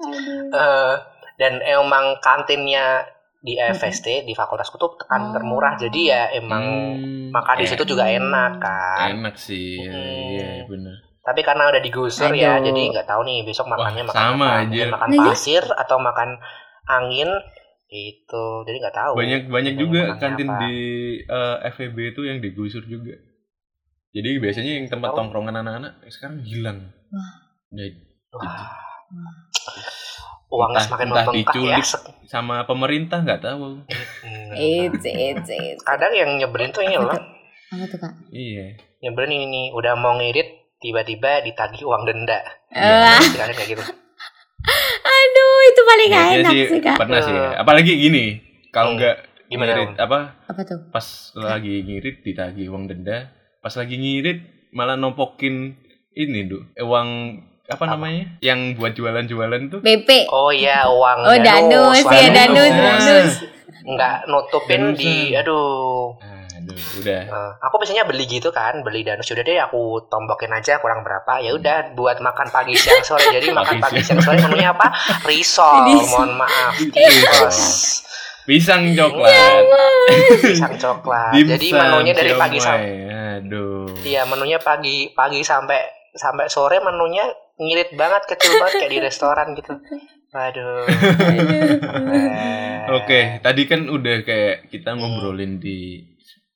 Aduh. 0.00 0.48
Eh, 0.50 0.94
dan 1.36 1.52
emang 1.62 2.16
kantinnya 2.18 3.04
di 3.38 3.56
FST 3.56 4.22
di 4.22 4.32
fakultasku 4.32 4.76
tuh 4.76 4.92
tekan 4.94 5.22
Oh. 5.22 5.32
termurah 5.32 5.72
jadi 5.74 6.00
ya 6.02 6.22
emang 6.34 6.60
Hmm, 6.60 7.32
makan 7.32 7.56
di 7.56 7.66
situ 7.66 7.84
juga 7.86 8.04
enak 8.04 8.60
kan 8.60 9.16
enak 9.16 9.32
sih. 9.34 9.76
ya, 9.78 9.88
Hmm. 9.88 10.28
Iya, 10.30 10.50
benar. 10.66 10.96
Tapi 11.30 11.40
karena 11.40 11.62
udah 11.64 11.78
digusur 11.78 12.30
ya 12.32 12.58
Aduh. 12.58 12.66
jadi 12.66 12.82
nggak 12.90 13.06
tahu 13.06 13.22
nih 13.22 13.38
besok 13.42 13.64
Wah, 13.64 13.78
makannya 13.78 14.02
makan 14.04 14.18
sama 14.18 14.46
apa 14.48 14.60
aja. 14.60 14.82
Makan 14.90 15.08
pasir 15.22 15.62
atau 15.64 15.96
makan 15.96 16.28
angin 16.84 17.30
itu 17.86 18.44
jadi 18.64 18.76
nggak 18.80 18.96
tahu 18.96 19.12
Banyak 19.14 19.42
banyak 19.46 19.74
juga 19.76 20.14
kantin 20.16 20.46
apa. 20.46 20.58
di 20.60 20.74
eh, 21.20 21.56
FEB 21.70 21.96
itu 22.08 22.22
yang 22.22 22.38
digusur 22.38 22.82
juga. 22.84 23.14
Jadi 24.10 24.30
biasanya 24.36 24.72
yang 24.74 24.86
tempat 24.86 25.10
tongkrongan 25.12 25.54
anak-anak 25.56 26.02
sekarang 26.08 26.42
hilang. 26.42 26.90
Wah. 27.08 27.30
Ya, 27.70 27.86
Wah. 28.32 28.74
uangnya 30.48 30.76
Entah- 30.76 30.86
semakin 30.88 31.06
entah 31.08 31.24
membengkak 31.24 31.54
ya 31.54 31.78
diculik. 31.78 31.84
sama 32.26 32.56
pemerintah 32.62 33.18
nggak 33.20 33.38
tahu. 33.40 33.86
Eits, 34.52 35.04
eits, 35.04 35.46
eits. 35.48 35.80
kadang 35.80 36.10
yang 36.10 36.30
nyebelin 36.36 36.70
tuh 36.70 36.82
ini 36.82 36.94
loh 36.94 37.14
Apa 37.70 37.86
tuh, 37.86 37.98
Kak? 37.98 38.12
Iya. 38.28 38.74
nyebelin 39.00 39.30
ini 39.32 39.46
nih 39.46 39.66
udah 39.70 39.94
mau 39.94 40.14
ngirit 40.14 40.59
tiba-tiba 40.80 41.40
ditagih 41.40 41.84
uang 41.84 42.02
denda 42.02 42.40
Wah, 42.70 43.18
Istilahnya 43.18 43.52
kayak 43.52 43.70
gitu 43.70 43.84
aduh, 45.10 45.56
itu 45.64 45.80
paling 45.82 46.06
gak 46.06 46.20
Biasanya 46.22 46.38
enak 46.38 46.52
sih 46.52 46.64
sih, 46.66 46.80
Kak. 46.80 46.96
pernah 46.96 47.20
sih. 47.20 47.32
Apalagi 47.54 47.92
gini, 47.94 48.24
kalau 48.68 48.92
Hmm. 48.92 48.98
nggak 48.98 49.16
Gimana, 49.46 49.72
ngirit 49.72 49.98
apa 49.98 50.18
Apa 50.46 50.60
tuh? 50.62 50.78
pas 50.88 51.06
lagi 51.34 51.74
ngirit 51.80 52.16
ditagih 52.20 52.68
uang 52.68 52.86
denda, 52.86 53.32
pas 53.58 53.72
lagi 53.72 53.94
ngirit 53.94 54.38
malah 54.70 54.94
nompokin 54.94 55.74
ini, 56.12 56.40
Du. 56.44 56.62
Eh, 56.72 56.82
Uang 56.82 57.40
apa, 57.66 57.78
Apa? 57.80 57.94
namanya? 57.94 58.38
Yang 58.38 58.60
buat 58.76 58.92
jualan-jualan 58.94 59.62
tuh. 59.68 59.80
BP. 59.80 60.26
oh 60.28 60.50
iya 60.50 60.86
uang 60.86 61.18
Oh, 61.24 61.36
danus, 61.36 62.02
iya, 62.04 62.30
danus. 62.30 62.56
danus, 62.58 62.70
Nah. 62.70 62.98
danus. 63.00 63.32
nggak 63.82 64.16
nutupin 64.26 64.82
Danus, 64.86 64.98
di 64.98 65.14
aduh 65.32 66.14
Aduh, 66.60 66.76
udah. 66.98 67.20
Eh, 67.24 67.50
aku 67.58 67.74
biasanya 67.76 68.04
beli 68.04 68.24
gitu 68.26 68.48
kan 68.48 68.80
beli 68.80 69.00
danus. 69.00 69.26
Udah 69.26 69.40
deh 69.40 69.56
aku 69.58 69.80
tombokin 70.06 70.50
aja 70.50 70.76
kurang 70.76 71.00
berapa. 71.00 71.40
Ya 71.40 71.52
udah 71.52 71.92
buat 71.92 72.18
makan 72.18 72.48
pagi 72.48 72.74
siang 72.74 73.00
sore. 73.00 73.24
Jadi 73.26 73.48
makan 73.56 73.78
Pagi 73.78 74.00
siang. 74.00 74.20
sore 74.20 74.36
menunya 74.40 74.70
apa? 74.70 74.92
Risol. 75.28 75.88
Mohon 76.06 76.30
maaf. 76.38 76.72
Risol. 76.92 77.48
terus 77.48 77.60
Pisang 78.42 78.82
coklat. 78.90 79.62
pisang 80.42 80.74
coklat. 80.74 81.30
Dimsum, 81.32 81.54
jadi 81.54 81.66
menunya 81.72 82.12
dari 82.12 82.32
pagi 82.34 82.58
sampai 82.58 82.92
Aduh. 83.38 83.86
iya 84.02 84.26
menunya 84.26 84.58
pagi 84.58 85.06
pagi 85.08 85.40
sampai 85.40 85.78
sampai 86.10 86.46
sore 86.46 86.76
menunya 86.78 87.30
ngirit 87.56 87.94
banget 87.94 88.26
kecil 88.26 88.58
banget 88.58 88.82
kayak 88.82 88.90
di 88.90 88.98
restoran 88.98 89.54
gitu. 89.54 89.72
Aduh 90.32 90.82
Eh, 92.00 92.90
Oke, 92.92 93.38
tadi 93.38 93.62
kan 93.64 93.86
udah 93.86 94.16
kayak 94.20 94.66
kita 94.66 94.90
Hmm. 94.90 94.98
ngobrolin 94.98 95.58
di 95.58 96.02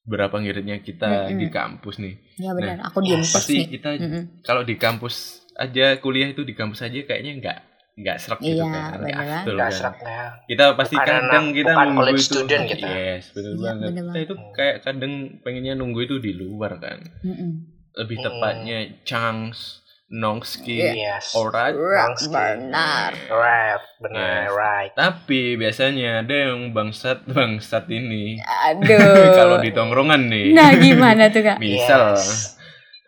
berapa 0.04 0.36
ngiritnya 0.36 0.78
kita 0.78 1.08
Mm-mm. 1.26 1.38
di 1.38 1.48
kampus 1.48 1.96
nih. 1.96 2.14
Ya 2.36 2.52
benar, 2.52 2.76
aku 2.82 3.00
diem 3.00 3.20
Pasti 3.20 3.56
nih. 3.58 3.66
kita 3.70 3.90
Mm-mm. 3.96 4.22
kalau 4.40 4.60
di 4.60 4.76
kampus 4.76 5.14
aja 5.54 5.96
kuliah 5.96 6.28
itu 6.28 6.42
di 6.42 6.52
kampus 6.52 6.82
aja 6.82 6.98
kayaknya 7.00 7.32
nggak 7.38 7.58
nggak 7.94 8.16
serak 8.18 8.40
gitu 8.40 8.58
Iya, 8.58 8.66
kan. 8.66 8.90
Kayak 8.98 9.16
banget. 9.16 9.38
after 9.38 9.52
nggak 9.54 9.64
kan. 9.64 9.72
serak 9.72 9.96
ya 9.96 10.22
Kita 10.44 10.64
pasti 10.74 10.94
Bukan 10.94 11.06
kadang 11.06 11.24
anak- 11.46 11.54
kita 11.54 11.70
bukan 11.70 11.86
nunggu 11.86 11.98
college 12.00 12.18
itu. 12.18 12.26
student 12.28 12.62
kita. 12.66 12.86
Yes, 12.90 13.24
betul 13.30 13.52
Iya, 13.52 13.62
banget. 13.62 13.86
bener 13.86 14.02
Kita 14.04 14.18
itu 14.20 14.34
kayak 14.52 14.76
kadang 14.82 15.12
pengennya 15.40 15.74
nunggu 15.74 16.00
itu 16.02 16.16
di 16.18 16.32
luar 16.32 16.72
kan. 16.76 16.98
Mm-mm. 17.22 17.50
Lebih 17.94 18.16
Mm-mm. 18.16 18.26
tepatnya 18.28 18.78
chunks 19.04 19.83
nongski, 20.14 20.78
Yes. 20.94 21.34
alright. 21.34 21.74
Langsung. 21.74 22.30
benar. 22.30 23.10
Right, 23.26 23.82
benar, 23.98 24.46
Yes. 24.46 24.54
right. 24.54 24.92
Tapi 24.94 25.40
biasanya 25.54 26.22
ada 26.22 26.34
yang 26.48 26.70
bangsat 26.70 27.26
bangsat 27.26 27.90
ini. 27.90 28.38
Aduh. 28.38 29.34
Kalau 29.38 29.58
di 29.58 29.70
tongkrongan 29.70 30.22
nih. 30.24 30.54
Nah, 30.54 30.70
gimana 30.72 31.28
tuh, 31.28 31.42
Kak? 31.42 31.58
Misal, 31.58 32.14
Yes. 32.14 32.54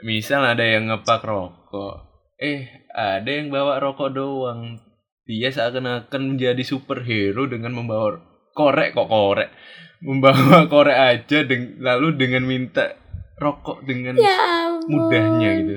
misal 0.03 0.43
ada 0.43 0.61
yang 0.61 0.91
ngepak 0.91 1.23
rokok. 1.23 2.03
Eh, 2.37 2.67
ada 2.91 3.25
yang 3.25 3.49
bawa 3.49 3.79
rokok 3.79 4.11
doang. 4.11 4.83
Dia 5.25 5.49
seakan-akan 5.49 6.35
menjadi 6.35 6.63
superhero 6.63 7.47
dengan 7.47 7.73
membawa 7.73 8.19
korek 8.53 8.93
kok 8.93 9.07
korek. 9.07 9.51
Membawa 9.99 10.35
korek 10.73 10.95
aja 10.95 11.43
deng- 11.43 11.79
lalu 11.79 12.15
dengan 12.15 12.43
minta 12.43 12.95
rokok 13.37 13.83
dengan 13.83 14.15
Ya 14.15 14.37
ampun. 14.65 14.87
mudahnya 14.89 15.51
gitu. 15.57 15.77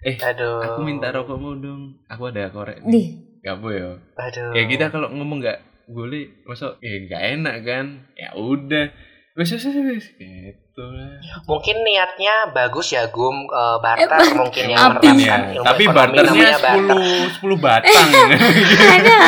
Eh, 0.00 0.14
Aduh. 0.16 0.62
aku 0.62 0.80
minta 0.80 1.10
rokokmu 1.10 1.58
dong. 1.58 1.82
Aku 2.06 2.30
ada 2.30 2.46
korek. 2.48 2.78
nih. 2.80 2.92
Dih, 2.92 3.08
Gak 3.40 3.58
boleh. 3.58 3.98
Aduh. 4.14 4.50
Kayak 4.52 4.68
kita 4.68 4.84
kalau 4.88 5.08
ngomong 5.08 5.38
nggak 5.40 5.58
boleh, 5.86 6.44
masa 6.44 6.78
ya 6.78 6.94
nggak 7.00 7.22
enak 7.34 7.56
kan? 7.62 7.86
Ya 8.12 8.30
udah. 8.32 8.86
Wes 9.34 9.54
wes 9.54 9.62
wes 9.62 10.06
gitu 10.18 10.82
lah. 10.82 11.14
Mungkin 11.44 11.86
niatnya 11.86 12.50
bagus 12.50 12.90
ya 12.90 13.06
Gum 13.06 13.46
eh, 13.46 13.76
barter 13.78 14.10
Eh, 14.20 14.34
mungkin 14.34 14.64
yang 14.66 14.98
menerapkan 14.98 15.14
Iya, 15.14 15.36
ilmu 15.54 15.62
tapi 15.62 15.84
barternya. 15.86 16.50
10 16.58 17.38
10 17.38 17.54
batang. 17.56 18.08
ada. 18.98 19.20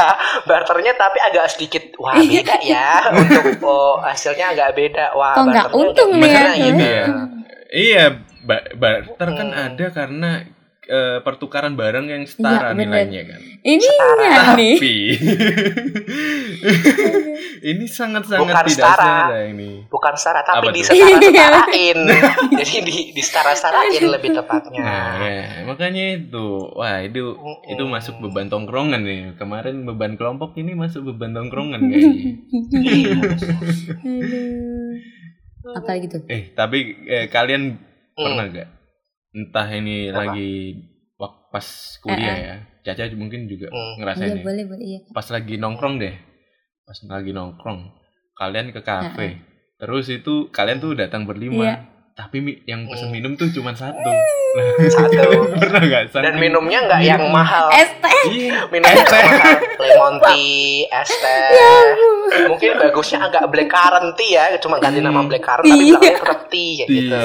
barternya 0.48 0.92
tapi 0.94 1.18
agak 1.20 1.46
sedikit 1.48 1.84
wah 1.96 2.16
beda 2.16 2.56
ya 2.60 2.88
untuk 3.20 3.44
oh, 3.60 4.00
hasilnya 4.00 4.56
agak 4.56 4.72
beda 4.72 5.12
wah 5.12 5.36
barternya 5.36 5.68
untung 5.70 6.10
nih 6.16 6.30
ya? 6.32 6.44
gitu 6.56 6.88
Iya. 7.68 8.04
Ba- 8.48 8.72
barter 8.72 9.28
kan 9.30 9.48
Hmm. 9.48 9.64
ada 9.68 9.86
karena 9.90 10.30
eh, 10.82 11.20
pertukaran 11.20 11.76
barang 11.76 12.06
yang 12.06 12.24
setara 12.24 12.72
Iya, 12.72 12.72
bener. 12.72 12.80
nilainya 12.80 13.22
kan. 13.26 13.40
Ini 13.60 13.84
Setara. 13.84 14.12
enggak 14.16 14.46
nih. 14.56 14.74
Tapi 14.74 14.94
ini 17.68 17.84
sangat-sangat 17.86 18.40
Bukan 18.42 18.64
tidak 18.64 18.72
setara. 18.72 18.96
setara 18.96 19.38
ini. 19.46 19.70
bukan 19.86 20.14
setara 20.14 20.40
tapi 20.42 20.56
Apa 20.58 20.66
tuh? 20.66 20.74
disetara-setarain 20.74 21.98
jadi 22.58 22.76
di 22.80 22.96
disetara-setarain 23.12 24.00
lebih 24.02 24.30
tepatnya 24.32 24.80
Nah, 24.80 25.12
ya, 25.20 25.38
makanya 25.64 26.04
itu. 26.18 26.46
Wah, 26.72 26.98
itu 27.00 27.36
Mm-mm. 27.36 27.68
itu 27.68 27.82
masuk 27.84 28.14
beban 28.18 28.48
tongkrongan 28.48 29.00
nih. 29.02 29.20
Kemarin 29.34 29.84
beban 29.84 30.14
kelompok 30.14 30.56
ini 30.56 30.72
masuk 30.72 31.04
beban 31.06 31.34
tongkrongan 31.34 31.84
kayaknya. 31.84 32.32
Apa 35.68 36.00
gitu? 36.00 36.16
eh, 36.32 36.48
tapi 36.50 36.78
eh, 37.04 37.26
kalian 37.26 37.76
Hmm. 38.18 38.24
pernah 38.26 38.44
gak? 38.50 38.68
Entah 39.30 39.68
ini 39.70 39.96
Apa? 40.10 40.18
lagi 40.26 40.50
pas 41.48 41.64
kuliah 42.04 42.36
ya. 42.36 42.54
Caca 42.84 43.08
mungkin 43.16 43.48
juga 43.48 43.72
Hmm. 43.72 44.04
ngerasain 44.04 44.28
Iya, 44.28 44.36
ya. 44.36 44.44
boleh, 44.44 44.64
boleh. 44.68 44.84
Iya. 44.84 45.00
Pas 45.12 45.26
lagi 45.28 45.54
nongkrong 45.56 45.96
deh. 45.96 46.14
Pas 46.84 46.98
lagi 47.08 47.30
nongkrong. 47.32 47.80
Kalian 48.36 48.68
ke 48.70 48.80
kafe. 48.80 49.40
Terus 49.78 50.10
itu 50.10 50.50
kalian 50.50 50.78
tuh 50.78 50.92
datang 50.92 51.24
berlima. 51.24 51.64
Iya. 51.64 51.76
Tapi 52.18 52.42
yang 52.66 52.82
pesen 52.84 53.08
Hmm. 53.08 53.14
minum 53.14 53.32
tuh 53.32 53.46
cuma 53.48 53.70
satu. 53.72 54.10
satu 54.90 55.14
pernah 55.62 55.78
gak? 55.80 56.10
dan 56.10 56.34
minumnya 56.34 56.82
nggak 56.82 57.00
yang 57.00 57.22
mahal 57.30 57.70
Es 57.70 57.94
teh. 57.94 58.20
Iya. 58.26 58.66
minumnya 58.66 58.90
Es 58.92 59.06
teh. 59.06 59.22
nggak 59.22 59.38
mahal 59.38 59.58
lemon 59.78 60.14
tea 60.26 60.88
es 60.90 61.10
teh 61.14 61.86
mungkin 62.44 62.70
bagusnya 62.76 63.18
agak 63.22 63.46
black 63.46 63.68
currant 63.68 64.12
tea 64.14 64.34
ya 64.34 64.58
cuma 64.58 64.76
ganti 64.76 64.98
nama 64.98 65.22
black 65.22 65.40
currant 65.40 65.62
tapi 65.62 65.78
Iya. 65.78 65.94
belakangnya 65.94 66.18
tetap 66.18 66.40
tea 66.48 66.70
kayak 66.74 66.88
gitu 66.88 67.14
Iya. 67.14 67.22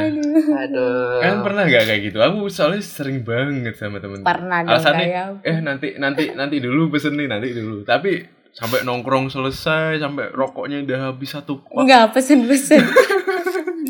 Aduh. 0.00 0.44
aduh 0.56 1.20
Kan 1.20 1.36
pernah 1.42 1.62
gak 1.66 1.84
kayak 1.84 2.00
gitu? 2.02 2.18
Aku 2.18 2.38
soalnya 2.48 2.80
sering 2.80 3.18
banget 3.20 3.74
sama 3.76 3.98
temen. 3.98 4.22
Pernah 4.22 4.58
dong 4.62 4.72
Alasannya, 4.72 5.04
kayak 5.04 5.26
eh 5.44 5.58
nanti 5.60 5.88
nanti 5.96 6.24
nanti 6.32 6.56
dulu 6.58 6.88
pesen 6.88 7.12
nih 7.14 7.28
nanti 7.28 7.52
dulu. 7.52 7.84
Tapi 7.84 8.12
sampai 8.50 8.82
nongkrong 8.82 9.28
selesai 9.28 9.98
sampai 9.98 10.26
rokoknya 10.28 10.82
udah 10.82 11.00
habis 11.08 11.30
satu 11.30 11.60
pak. 11.60 11.76
Enggak 11.76 12.10
pesen-pesen. 12.10 12.82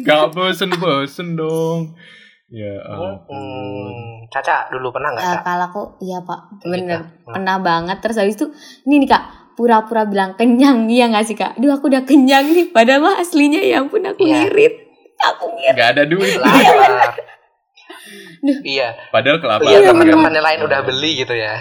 Gak 0.02 0.24
bosen 0.30 0.70
bosen 0.72 1.28
dong. 1.34 1.94
Ya 2.48 2.74
ampun. 2.84 3.30
Hmm, 3.30 4.26
Caca 4.26 4.66
dulu 4.68 4.90
pernah 4.90 5.10
nggak 5.10 5.22
Eh, 5.22 5.30
Kak? 5.32 5.42
kalau 5.44 5.64
aku 5.64 5.82
iya 6.00 6.18
pak 6.20 6.40
bener 6.60 6.98
Hmm. 7.22 7.30
pernah 7.32 7.56
banget 7.58 7.96
terus 7.98 8.16
habis 8.16 8.34
itu 8.34 8.50
ini 8.84 8.98
nih 8.98 9.08
kak 9.08 9.24
pura-pura 9.54 10.02
bilang 10.02 10.34
kenyang 10.34 10.86
iya 10.86 11.06
nggak 11.06 11.24
sih 11.24 11.34
kak 11.34 11.54
Duh 11.56 11.70
aku 11.70 11.86
udah 11.86 12.02
kenyang 12.02 12.42
nih 12.48 12.66
padahal 12.68 13.02
mah 13.02 13.16
aslinya 13.16 13.60
ya 13.60 13.78
ampun 13.78 14.02
aku 14.02 14.18
Iya. 14.20 14.50
ngirit 14.50 14.74
aku 15.16 15.44
ngirit 15.48 15.76
Gak 15.76 15.88
ada 15.92 16.02
duit. 16.04 16.34
Lapar. 16.34 17.10
iya 18.64 18.88
Padahal 19.08 19.38
kelaparan. 19.38 19.70
iya 19.70 19.78
teman-teman 19.84 20.32
yang 20.32 20.42
lain 20.44 20.60
udah 20.64 20.80
beli 20.82 21.10
gitu 21.18 21.34
ya 21.34 21.54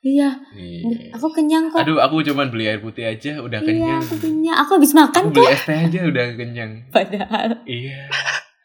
iya 0.00 0.30
Iya. 0.50 1.10
aku 1.10 1.26
kenyang 1.30 1.68
kok 1.68 1.80
Aduh, 1.80 1.98
aku 1.98 2.22
cuman 2.22 2.48
beli 2.48 2.66
air 2.66 2.78
putih 2.78 3.04
aja 3.04 3.38
udah 3.38 3.58
iya 3.58 3.68
kenyang. 3.68 4.00
aku 4.00 4.14
kenyang 4.16 4.56
aku 4.56 4.70
habis 4.74 4.92
makan 4.92 5.22
Aku 5.24 5.32
beli 5.32 5.42
kok 5.42 5.52
es 5.52 5.62
teh 5.64 5.76
aja 5.76 5.98
udah 6.04 6.26
kenyang. 6.34 6.70
padahal 6.88 7.50
Iya. 7.64 7.98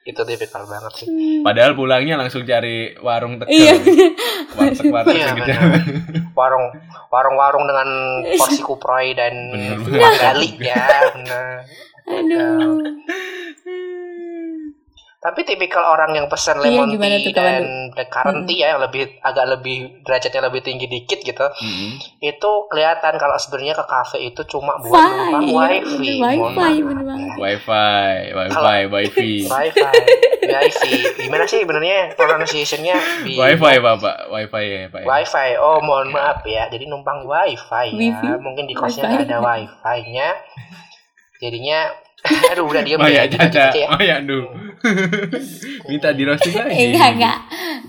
itu 0.03 0.19
tipikal 0.21 0.63
banget 0.63 0.93
sih 0.93 1.07
Hmm. 1.07 1.41
Padahal 1.41 1.73
pulangnya 1.73 2.15
langsung 2.15 2.43
cari 2.43 2.75
warung 2.97 3.37
tegal. 3.37 3.49
iya 3.49 3.73
Warteg-warteg 4.53 5.15
Iya, 5.15 5.27
gitu. 5.33 5.51
warung 6.33 6.65
warung-warung 7.07 7.63
dengan 7.63 7.87
porsi 8.39 8.59
kuproy 8.59 9.11
dan 9.11 9.33
gali 10.13 10.59
ya 10.59 10.83
benar 11.09 11.63
aduh 12.03 12.83
tapi 15.23 15.39
tipikal 15.41 15.87
orang 15.87 16.11
yang 16.11 16.27
pesan 16.27 16.59
Iya, 16.59 16.83
lemon 16.83 16.91
gimana 16.91 17.15
tea 17.15 17.25
tuh, 17.25 17.33
dan 17.33 17.63
black 17.89 18.11
currant 18.11 18.43
tea 18.43 18.59
ya 18.59 18.67
yang 18.75 18.81
lebih 18.81 19.03
agak 19.19 19.45
lebih 19.49 19.75
derajatnya 20.03 20.41
lebih 20.43 20.61
tinggi 20.61 20.83
dikit 20.85 21.15
gitu 21.17 21.47
Mm-mm. 21.47 21.95
itu 22.19 22.51
kelihatan 22.67 23.15
kalau 23.15 23.37
sebenarnya 23.37 23.71
ke 23.73 23.85
kafe 23.85 24.17
itu 24.21 24.43
cuma 24.45 24.75
buat 24.77 24.99
numpang 24.99 25.43
iya, 25.43 25.55
wifi 25.79 26.11
Mohon 26.19 26.35
wifi, 26.43 26.59
maaf. 26.59 26.75
bener 26.83 27.03
banget. 27.05 27.35
Wifi, 27.35 27.95
wifi, 28.29 28.51
Kalau- 28.51 28.91
wifi. 28.91 29.31
wifi 29.53 29.81
wifi 30.43 30.91
gimana 31.17 31.43
sih 31.45 31.63
sebenarnya 31.63 31.97
pronunciationnya 32.13 32.95
di 33.23 33.33
Wifi 33.33 33.73
bapak, 33.79 34.27
wifi 34.27 34.63
ya 34.67 34.81
pak. 34.87 35.01
ya? 35.01 35.05
wifi 35.07 35.49
oh 35.55 35.79
mohon 35.79 36.11
maaf 36.11 36.43
ya 36.43 36.67
jadi 36.67 36.83
numpang 36.85 37.23
wifi 37.23 37.87
ya 37.89 38.11
Wifi. 38.11 38.27
mungkin 38.37 38.67
di 38.67 38.75
kosnya 38.75 39.07
Wifi. 39.07 39.23
ada 39.23 39.39
wifi-nya 39.39 40.35
jadinya 41.39 41.79
aduh 42.23 42.65
udah 42.65 42.81
diam 42.81 42.97
Oh 42.97 43.05
ya 43.05 43.23
gitu 43.25 43.35
caca, 43.37 43.71
ya 43.73 43.87
oh 43.87 43.99
ya 43.99 44.17
duh. 44.19 44.47
Minta 45.87 46.11
di 46.11 46.23
roasting 46.23 46.53
lagi. 46.53 46.71
Eh, 46.73 46.85
enggak 46.89 47.09
enggak 47.13 47.37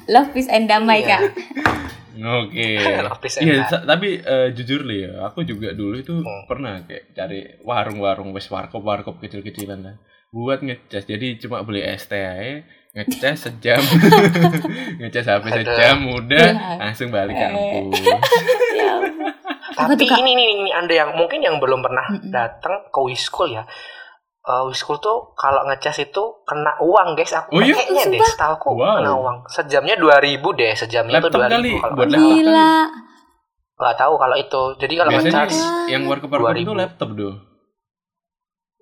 love 0.06 0.30
peace 0.30 0.48
and 0.48 0.66
damai 0.66 1.00
Iya. 1.00 1.18
kak 1.18 1.22
Oke. 2.16 2.78
Lapis 3.06 3.34
Iya, 3.38 3.66
tapi 3.66 4.16
eh, 4.16 4.48
jujur 4.52 4.82
li 4.82 5.02
ya, 5.02 5.24
aku 5.24 5.42
juga 5.42 5.70
dulu 5.70 5.98
itu 5.98 6.14
Hmm. 6.14 6.46
pernah 6.46 6.78
kayak 6.80 7.10
cari 7.10 7.42
warung-warung 7.60 8.30
wes 8.30 8.46
warkop-warkop 8.46 9.18
kecil-kecilan 9.18 9.82
lah. 9.82 9.96
Buat 10.30 10.62
ngecas. 10.62 11.04
Jadi 11.04 11.38
cuma 11.38 11.62
beli 11.62 11.82
es 11.82 12.06
teh 12.06 12.18
aja, 12.18 12.62
ngecas 12.92 13.38
sejam. 13.40 13.82
ngecas 15.02 15.26
HP 15.26 15.42
Aduh. 15.44 15.58
sejam 15.58 15.98
udah 16.08 16.46
Iya. 16.48 16.74
langsung 16.80 17.10
balik 17.10 17.34
Eh. 17.34 17.40
kampus. 17.40 18.02
ya 18.72 18.94
Tapi 19.74 20.06
ini 20.06 20.30
nih, 20.32 20.46
ini 20.56 20.70
anda 20.70 20.94
yang 20.94 21.10
mungkin 21.12 21.42
yang 21.42 21.58
belum 21.58 21.82
pernah 21.82 22.06
datang 22.24 22.86
ke 22.88 23.00
Wiskul 23.00 23.50
ya. 23.52 23.66
Eh 24.44 24.62
Wiskul 24.68 25.00
tuh 25.00 25.32
kalau 25.34 25.64
ngecas 25.64 26.04
itu 26.04 26.20
kena 26.44 26.76
uang 26.78 27.16
guys. 27.16 27.32
Aku 27.32 27.48
Oh 27.48 27.64
iya? 27.64 27.72
kayaknya 27.72 28.12
deh, 28.12 28.20
setahu 28.22 28.76
Wow. 28.76 29.00
kena 29.00 29.12
uang. 29.16 29.36
Sejamnya 29.48 29.96
2000 29.96 30.52
deh, 30.52 30.72
sejamnya 30.74 31.16
tuh 31.16 31.32
Laptop 31.32 31.48
2000 31.48 31.56
kali, 31.56 31.72
kalau 31.80 31.94
buat 31.94 32.08
laptop. 32.08 32.28
gila 32.30 32.72
Nggak 33.74 33.96
tahu 33.96 34.14
kalau 34.14 34.36
itu. 34.36 34.62
Jadi 34.78 34.94
kalau 34.94 35.10
Biasanya 35.10 35.32
ngecas 35.40 35.56
yang 35.88 36.02
warkop-warkop 36.04 36.52
2000. 36.52 36.62
itu 36.62 36.72
laptop 36.72 37.10
doh. 37.10 37.34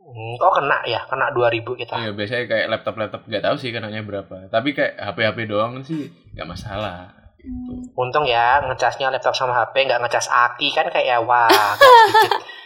hmm, 0.02 0.34
oh 0.36 0.52
kena 0.52 0.78
ya, 0.84 1.00
kena 1.06 1.26
2000 1.30 1.72
kita. 1.72 1.94
Iya, 1.96 2.10
biasanya 2.12 2.44
kayak 2.44 2.66
laptop-laptop 2.68 3.22
nggak 3.24 3.42
tahu 3.42 3.56
sih 3.56 3.70
kenanya 3.70 4.02
berapa. 4.02 4.50
Tapi 4.50 4.68
kayak 4.74 4.98
HP-HP 4.98 5.38
doang 5.46 5.80
sih 5.80 6.10
nggak 6.34 6.44
masalah. 6.44 7.08
Gitu. 7.38 7.88
Untung 7.94 8.22
ya 8.22 8.60
ngecasnya 8.62 9.08
laptop 9.08 9.32
sama 9.32 9.54
HP 9.56 9.86
nggak 9.86 9.98
ngecas 10.00 10.26
aki 10.26 10.70
kan 10.70 10.86
kayak 10.86 11.22
wah 11.22 11.48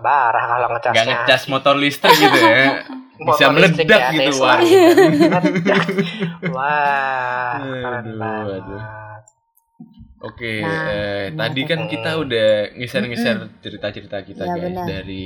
barah 0.00 0.44
kalau 0.46 0.68
ngecasnya. 0.70 0.94
Nggak 0.94 1.06
ngecas 1.24 1.42
motor 1.46 1.74
listrik 1.74 2.14
gitu 2.14 2.38
ya. 2.38 2.56
Bisa 3.20 3.44
Motor 3.46 3.52
meledak 3.52 4.00
ya, 4.00 4.08
gitu 4.10 4.32
warung. 4.38 4.64
Meledak. 4.64 5.82
Wah, 6.48 7.52
keren 7.60 8.00
Aduh, 8.02 8.16
banget. 8.16 8.62
aduh. 8.64 8.82
Oke, 10.22 10.52
Nah, 10.58 10.84
eh, 10.86 11.22
gimana 11.28 11.40
tadi 11.42 11.60
kan 11.64 11.80
kita 11.86 12.10
udah 12.14 12.48
ngeser-ngeser 12.74 13.36
cerita-cerita 13.58 14.20
kita 14.20 14.42
Iya, 14.42 14.52
guys 14.54 14.64
benar. 14.66 14.86
dari 14.86 15.24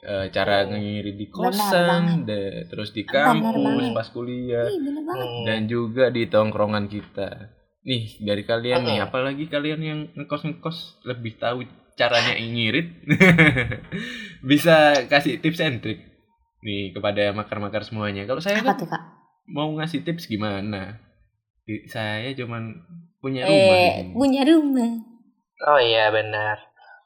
eh, 0.00 0.26
cara 0.28 0.56
ngirit 0.64 1.16
di 1.16 1.26
kosan, 1.26 2.22
da- 2.22 2.66
terus 2.66 2.92
di 2.92 3.02
kampus 3.02 3.56
pas 3.90 4.08
kuliah, 4.10 4.66
Ih, 4.66 4.76
bener 4.76 5.02
Hmm. 5.16 5.42
dan 5.44 5.60
juga 5.64 6.04
di 6.08 6.26
tongkrongan 6.26 6.86
kita. 6.86 7.56
Nih 7.82 8.18
dari 8.18 8.42
kalian 8.42 8.78
nih, 8.80 8.96
Mm-mm. 8.96 9.06
apalagi 9.06 9.44
kalian 9.46 9.80
yang 9.80 10.00
ngekos-ngekos 10.12 10.76
lebih 11.04 11.34
tahu 11.34 11.64
caranya 11.94 12.34
ngirit, 12.34 12.88
bisa 14.42 14.76
kasih 15.06 15.38
tips 15.38 15.60
and 15.60 15.78
trick 15.78 16.00
nih 16.60 16.90
kepada 16.90 17.30
makar-makar 17.30 17.82
semuanya. 17.82 18.24
Kalau 18.24 18.38
saya 18.38 18.58
apa 18.58 18.72
kan 18.72 18.76
tuh 18.76 18.88
kak 18.88 19.02
mau 19.46 19.68
ngasih 19.72 20.00
tips 20.00 20.26
gimana? 20.26 20.98
Saya 21.86 22.32
cuman 22.34 22.76
punya 23.18 23.44
rumah. 23.44 23.76
Eh, 23.76 23.92
sini. 23.98 24.12
punya 24.12 24.42
rumah. 24.44 24.92
Oh 25.64 25.78
iya 25.78 26.08
benar. 26.08 26.56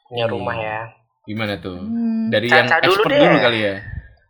Punya 0.05 0.24
Iya. 0.24 0.33
rumah 0.33 0.57
ya. 0.57 0.81
Gimana 1.24 1.55
tuh? 1.57 1.79
Hmm. 1.79 2.27
Dari 2.29 2.46
Caca 2.46 2.59
yang 2.59 2.68
dulu 2.81 2.94
expert 2.96 3.11
deh. 3.11 3.20
dulu 3.20 3.37
kali 3.38 3.59
ya. 3.61 3.74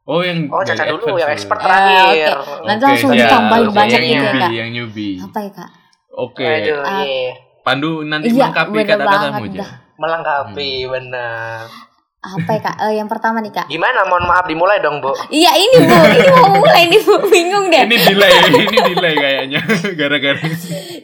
Oh 0.04 0.20
yang 0.20 0.38
Oh, 0.48 0.60
Caca 0.60 0.84
dulu 0.84 1.06
yang 1.14 1.28
dulu. 1.28 1.32
expert 1.32 1.58
Eh, 1.58 1.64
terakhir. 1.64 2.34
oke. 2.34 2.52
Nanti 2.66 2.76
Oke, 2.78 2.88
langsung 2.90 3.10
siap. 3.10 3.20
ditambahin 3.22 3.62
Oke, 3.62 3.76
banyak 3.76 3.92
yang 3.94 4.04
gitu 4.04 4.16
ya, 4.18 4.20
newbie, 4.24 4.40
Kak. 4.40 4.50
Yang 4.50 4.68
newbie. 4.70 5.16
Apa 5.22 5.38
ya 5.38 5.50
kak? 5.54 5.70
Oke. 6.10 6.44
Aduh, 6.48 6.78
Ah. 6.82 7.02
iya. 7.04 7.32
Pandu 7.60 7.90
nanti 8.02 8.26
Iya, 8.26 8.36
melengkapi 8.42 8.72
bener 8.74 8.88
kata-katamu 8.90 9.42
aja. 9.44 9.60
dah. 9.60 9.70
Melengkapi 9.98 10.86
Hmm. 10.86 10.90
benar. 10.90 11.66
Apa 12.18 12.50
ya 12.50 12.60
kak? 12.60 12.76
Eh, 12.82 12.98
yang 12.98 13.06
pertama 13.06 13.38
nih 13.38 13.50
kak. 13.50 13.70
Gimana? 13.70 14.02
Mohon 14.02 14.26
maaf 14.26 14.44
dimulai 14.44 14.82
dong, 14.82 14.98
Bu. 14.98 15.14
Iya 15.28 15.54
ini 15.54 15.76
bu, 15.80 15.96
ini 16.08 16.28
mau 16.34 16.50
mulai 16.50 16.82
nih 16.86 17.00
bu, 17.00 17.14
bingung 17.24 17.70
deh. 17.70 17.86
Ini 17.86 17.96
delay, 17.96 18.32
ini 18.48 18.64
delay 18.90 19.14
kayaknya 19.14 19.60
gara-gara. 20.00 20.40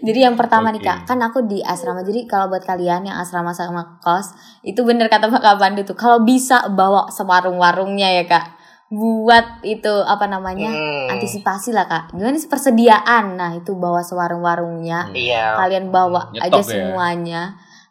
Jadi 0.02 0.18
yang 0.20 0.35
pertama 0.35 0.74
nih 0.74 0.83
Oke. 0.83 0.90
kak, 0.90 0.98
kan 1.07 1.18
aku 1.22 1.46
di 1.46 1.62
asrama. 1.62 2.02
Jadi 2.02 2.26
kalau 2.26 2.50
buat 2.50 2.62
kalian 2.62 3.07
yang 3.07 3.16
asrama 3.16 3.54
sama 3.54 3.98
kos, 3.98 4.35
itu 4.61 4.83
bener 4.83 5.07
kata 5.07 5.30
Pak 5.30 5.54
Pandu 5.54 5.87
tuh. 5.87 5.94
Kalau 5.94 6.26
bisa 6.26 6.66
bawa 6.68 7.07
sewarung-warungnya 7.09 8.11
ya 8.11 8.24
kak, 8.26 8.46
buat 8.90 9.62
itu 9.62 9.94
apa 10.04 10.26
namanya 10.26 10.74
Hmm. 10.74 11.14
antisipasi 11.14 11.70
lah 11.70 11.87
kak. 11.87 12.11
Gimana 12.11 12.37
sih 12.37 12.50
persediaan? 12.50 13.38
Nah 13.38 13.54
itu 13.54 13.70
bawa 13.72 14.02
sewarung-warungnya. 14.02 15.14
Iya. 15.14 15.62
Kalian 15.62 15.88
bawa 15.88 16.35
Nyetop 16.35 16.59
aja 16.59 16.74
ya. 16.74 17.44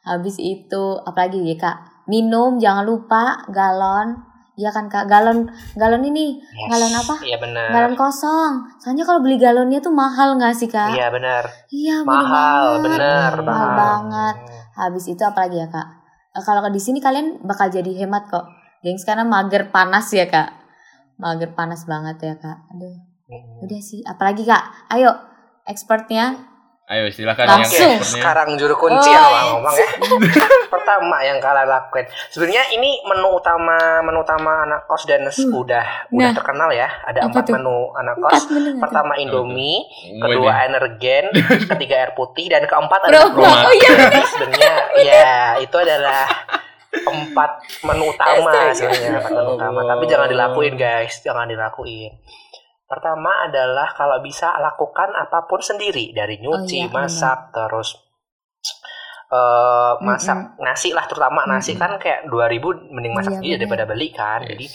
Habis 0.03 0.35
itu 0.37 0.83
apalagi 1.01 1.39
ya 1.41 1.55
kak? 1.55 1.77
Minum 2.05 2.59
jangan 2.59 2.83
lupa 2.83 3.47
galon. 3.49 4.19
Iya 4.53 4.69
kan 4.69 4.85
kak, 4.85 5.09
galon 5.09 5.49
galon 5.73 6.05
ini 6.05 6.37
Yes. 6.37 6.69
galon 6.69 6.93
apa? 6.93 7.15
Iya 7.25 7.37
benar. 7.41 7.67
galon 7.73 7.95
kosong. 7.97 8.53
Soalnya 8.77 9.01
kalau 9.01 9.23
beli 9.25 9.41
galonnya 9.41 9.81
tuh 9.81 9.89
mahal 9.89 10.37
nggak 10.37 10.53
sih 10.53 10.69
kak? 10.69 10.93
Iya 10.93 11.09
benar. 11.09 11.43
Iya 11.73 12.05
Mahal, 12.05 12.85
benar, 12.85 13.33
Mahal 13.41 13.41
Mahal 13.41 13.69
banget. 13.73 14.35
Habis 14.77 15.09
itu 15.09 15.23
apalagi 15.25 15.57
ya 15.57 15.67
kak? 15.67 15.87
Eh, 16.33 16.43
kalau 16.45 16.61
di 16.69 16.77
sini 16.77 17.01
kalian 17.01 17.41
bakal 17.41 17.69
jadi 17.69 18.05
hemat 18.05 18.29
kok. 18.29 18.45
Gengs 18.83 19.01
karena 19.01 19.25
mager 19.25 19.71
panas 19.71 20.11
ya 20.13 20.29
kak. 20.29 20.53
Mager 21.17 21.55
panas 21.55 21.87
banget 21.87 22.19
ya 22.21 22.35
kak. 22.35 22.67
Aduh, 22.69 22.93
udah 23.63 23.81
sih. 23.81 24.03
Apalagi 24.03 24.43
kak? 24.43 24.91
Ayo, 24.91 25.13
expertnya. 25.65 26.52
Ayo 26.83 27.07
silakan 27.07 27.47
Langsung. 27.47 27.79
yang 27.79 28.03
sekarang 28.03 28.59
juru 28.59 28.75
kunci 28.75 29.07
Oh, 29.07 29.15
yang 29.15 29.23
iya. 29.25 29.41
ngomong 29.49 29.71
ya. 29.73 29.87
Pertama 30.73 31.15
yang 31.23 31.39
kalian 31.39 31.63
lakuin. 31.65 32.03
Sebenarnya 32.27 32.63
ini 32.69 32.99
menu 33.01 33.31
utama 33.31 33.75
menu 34.01 34.19
utama 34.19 34.67
anak 34.67 34.83
kos 34.83 35.07
dan 35.07 35.23
Hmm. 35.23 35.47
udah 35.55 36.11
udah 36.11 36.27
Nah. 36.27 36.35
terkenal 36.35 36.69
ya. 36.69 36.91
Ada 37.07 37.23
Apa 37.23 37.39
empat 37.39 37.45
menu 37.55 37.87
anak 37.93 38.15
kos. 38.19 38.51
Pertama 38.77 39.15
Indomie, 39.15 39.79
Wede. 40.11 40.21
kedua 40.21 40.51
energen, 40.61 41.23
ketiga 41.71 41.95
air 41.97 42.11
putih 42.13 42.51
dan 42.51 42.67
keempat 42.67 42.99
adalah 43.07 43.31
bro, 43.31 43.47
oh 43.47 43.73
iya 43.73 43.89
sebenarnya 44.27 44.73
ya 44.99 45.31
itu 45.57 45.75
adalah 45.77 46.27
empat 46.93 47.51
menu 47.81 48.05
utama 48.07 48.51
sebenarnya 48.69 49.09
empat 49.17 49.31
menu 49.31 49.51
utama. 49.55 49.79
Tapi 49.87 50.03
jangan 50.05 50.27
dilakuin 50.27 50.75
guys, 50.75 51.15
jangan 51.21 51.47
dilakuin. 51.47 52.11
Pertama 52.93 53.32
adalah 53.43 53.89
kalau 53.91 54.21
bisa 54.21 54.53
lakukan 54.56 55.10
apa 55.12 55.43
pun 55.43 55.58
sendiri 55.58 56.13
dari 56.13 56.38
nyuci, 56.38 56.86
iya, 56.86 56.93
masak, 56.93 57.49
terus 57.49 57.97
eh 59.34 59.93
masak 59.99 60.62
nasi 60.62 60.93
lah 60.93 61.10
terutama 61.10 61.41
nasi 61.43 61.73
Mm-mm. 61.73 61.82
kan 61.82 61.91
kayak 61.97 62.29
2000 62.29 62.93
mending 62.93 63.17
masak 63.17 63.41
Iya, 63.41 63.58
daripada 63.58 63.84
beli 63.84 64.13
kan. 64.13 64.45
Yes. 64.45 64.49
Jadi 64.53 64.65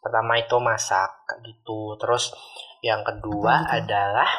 pertama 0.00 0.40
itu 0.40 0.56
masak 0.56 1.10
kayak 1.22 1.40
gitu. 1.44 2.00
Terus 2.00 2.32
yang 2.80 3.04
kedua 3.04 3.60
gitu? 3.68 3.84
adalah 3.84 4.30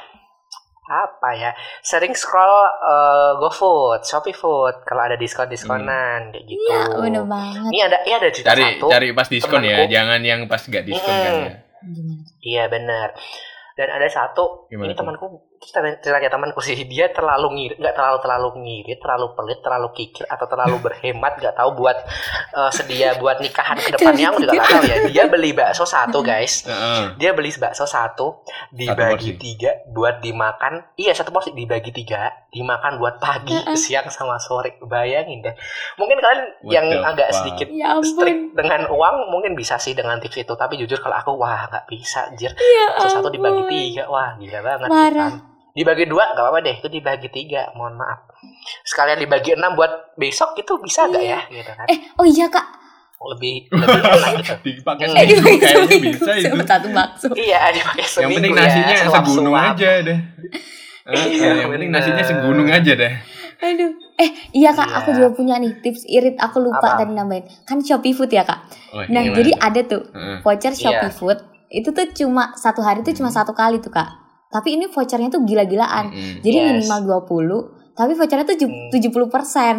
apa 0.87 1.35
ya 1.35 1.51
sering 1.83 2.15
scroll 2.15 2.47
eh, 2.65 3.31
GoFood, 3.37 4.01
Shopee 4.01 4.31
Food 4.31 4.81
kalau 4.81 5.03
ada 5.03 5.13
diskon-diskonan 5.13 6.31
kayak 6.31 6.45
gitu. 6.47 6.63
Iya, 6.63 6.81
bener 6.97 7.23
banget. 7.27 7.69
Ini 7.69 7.79
ada 7.85 7.97
iya 8.01 8.15
ada 8.17 8.29
cerita 8.31 8.49
Cari 8.55 8.63
satu. 8.79 8.87
cari 8.89 9.07
pas 9.11 9.27
diskon 9.27 9.61
ya, 9.61 9.77
temanku. 9.77 9.93
jangan 9.93 10.21
yang 10.23 10.39
pas 10.47 10.61
gak 10.63 10.83
diskon 10.87 11.11
kan 11.13 11.33
Mm-mm. 11.35 11.45
ya. 11.45 11.55
Gimana? 11.83 12.15
Iya 12.41 12.63
benar. 12.71 13.09
Dan 13.77 13.87
ada 13.93 14.07
satu 14.09 14.65
Gimana 14.67 14.89
ini 14.89 14.93
temanku 14.97 15.46
kita 15.57 15.79
ceritanya 15.99 16.29
temanku 16.31 16.61
sih 16.63 16.77
dia 16.87 17.11
terlalu 17.11 17.47
ngirit 17.57 17.77
nggak 17.81 17.95
terlalu 17.97 18.17
terlalu 18.23 18.49
ngirit 18.63 18.99
terlalu 19.01 19.25
pelit 19.35 19.59
terlalu 19.59 19.87
kikir 19.93 20.25
atau 20.29 20.45
terlalu 20.47 20.75
berhemat 20.85 21.33
nggak 21.41 21.55
tahu 21.57 21.69
buat 21.77 21.97
eh, 22.53 22.71
sedia 22.71 23.17
buat 23.17 23.41
nikahan 23.41 23.77
ke 23.81 23.89
depannya 23.97 24.25
aku 24.31 24.37
juga 24.45 24.53
nggak 24.53 24.69
tahu 24.69 24.83
ya. 24.85 24.97
Dia 25.09 25.23
beli 25.27 25.51
bakso 25.51 25.83
satu 25.83 26.19
guys. 26.21 26.65
Dia 27.17 27.31
beli 27.33 27.51
bakso 27.57 27.85
satu 27.89 28.45
dibagi 28.69 29.35
porsi. 29.35 29.41
tiga 29.41 29.71
buat 29.89 30.21
dimakan. 30.21 30.93
Iya 30.95 31.17
satu 31.17 31.33
porsi 31.33 31.51
dibagi 31.53 31.91
tiga 31.91 32.31
dimakan 32.53 33.01
buat 33.01 33.19
pagi 33.19 33.55
siang 33.75 34.07
sama 34.13 34.37
sore. 34.39 34.79
Bayangin 34.83 35.43
deh. 35.43 35.55
Mungkin 35.99 36.17
kalian 36.21 36.45
What 36.63 36.73
yang 36.73 36.85
agak 37.03 37.29
fuck? 37.33 37.37
sedikit 37.43 37.67
Ya 37.73 37.97
strict 38.01 38.55
dengan 38.55 38.89
uang 38.89 39.29
mungkin 39.33 39.53
bisa 39.53 39.77
sih 39.81 39.93
dengan 39.93 40.17
tips 40.21 40.41
itu. 40.41 40.53
Tapi 40.53 40.79
jujur 40.79 41.01
kalau 41.01 41.17
aku 41.17 41.31
wah 41.37 41.67
nggak 41.69 41.85
bisa 41.89 42.31
jir. 42.37 42.53
Ya 42.53 42.85
bakso 42.97 43.19
satu 43.19 43.29
dibagi 43.33 43.63
tiga 43.67 44.09
wah 44.09 44.37
gila 44.37 44.59
banget. 44.63 44.89
Parah. 44.89 45.31
kan. 45.33 45.56
Dibagi 45.77 46.03
dua 46.03 46.25
nggak 46.27 46.41
apa-apa 46.41 46.59
deh 46.59 46.75
itu 46.75 46.89
dibagi 46.89 47.29
tiga 47.29 47.69
mohon 47.71 47.93
maaf 47.93 48.25
sekalian 48.83 49.17
dibagi 49.17 49.53
enam 49.53 49.73
buat 49.73 49.89
besok 50.15 50.57
itu 50.57 50.73
bisa 50.79 51.05
nggak 51.05 51.21
ya 51.21 51.39
gitu 51.47 51.69
kan 51.69 51.85
Eh, 51.85 51.97
oh 52.15 52.25
iya 52.25 52.49
kak. 52.49 52.65
lebih 53.19 53.65
lebih 53.67 53.97
enak 53.97 54.31
gitu 54.35 54.53
Dipakai 54.67 55.05
Hmm. 55.05 55.15
Eh, 55.15 55.25
seminggu 55.25 55.41
dibagi 55.43 55.57
kayaknya 55.59 55.97
bisa 56.03 56.31
itu. 56.33 56.57
Satu 56.63 56.87
bakso. 56.91 57.27
iya 57.35 57.59
dipakai 57.71 57.97
Yang 57.99 58.11
seminggu 58.11 58.35
penting 58.35 58.51
ya, 58.51 58.61
nasinya 58.63 58.95
suap-suap. 58.95 59.25
segunung 59.25 59.55
aja 59.55 59.89
deh. 60.01 60.19
Eh, 61.07 61.23
Iya, 61.31 61.49
yang 61.57 61.69
penting 61.71 61.89
nasinya 61.89 62.19
segunung 62.21 62.67
aja 62.67 62.91
deh. 62.93 63.13
Aduh. 63.57 63.91
Eh, 64.17 64.29
iya 64.53 64.69
kak, 64.69 64.85
Iya. 64.85 64.97
aku 64.97 65.09
juga 65.13 65.29
punya 65.31 65.55
nih 65.55 65.79
tips 65.79 66.03
irit. 66.05 66.35
Aku 66.37 66.59
lupa 66.59 66.83
Apa? 66.83 66.99
tadi 66.99 67.09
nambahin. 67.11 67.47
Kan 67.63 67.79
Shopee 67.79 68.11
Food 68.11 68.29
ya 68.29 68.43
kak. 68.43 68.59
Oh, 68.91 69.01
Nah, 69.03 69.23
gimana 69.23 69.33
jadi 69.33 69.51
ada 69.57 69.81
tuh 69.83 70.01
voucher 70.41 70.73
Shopee 70.73 71.07
Iya. 71.07 71.15
Food. 71.15 71.39
Itu 71.69 71.89
tuh 71.89 72.05
cuma 72.13 72.51
satu 72.53 72.81
hari 72.81 73.01
tuh 73.01 73.13
cuma 73.13 73.27
Hmm. 73.27 73.39
satu 73.39 73.51
kali 73.51 73.79
tuh 73.79 73.89
kak. 73.89 74.26
Tapi 74.47 74.73
ini 74.73 74.85
vouchernya 74.85 75.27
tuh 75.27 75.43
gila-gilaan. 75.43 76.07
Mm-mm. 76.07 76.33
Jadi 76.39 76.57
Yes. 76.57 76.65
minimal 76.79 76.99
20, 77.23 77.59
tapi 77.93 78.11
vouchernya 78.13 78.45
tuh 78.45 78.57
ju- 78.57 78.67
Hmm. 78.67 78.89
70%. 78.89 79.75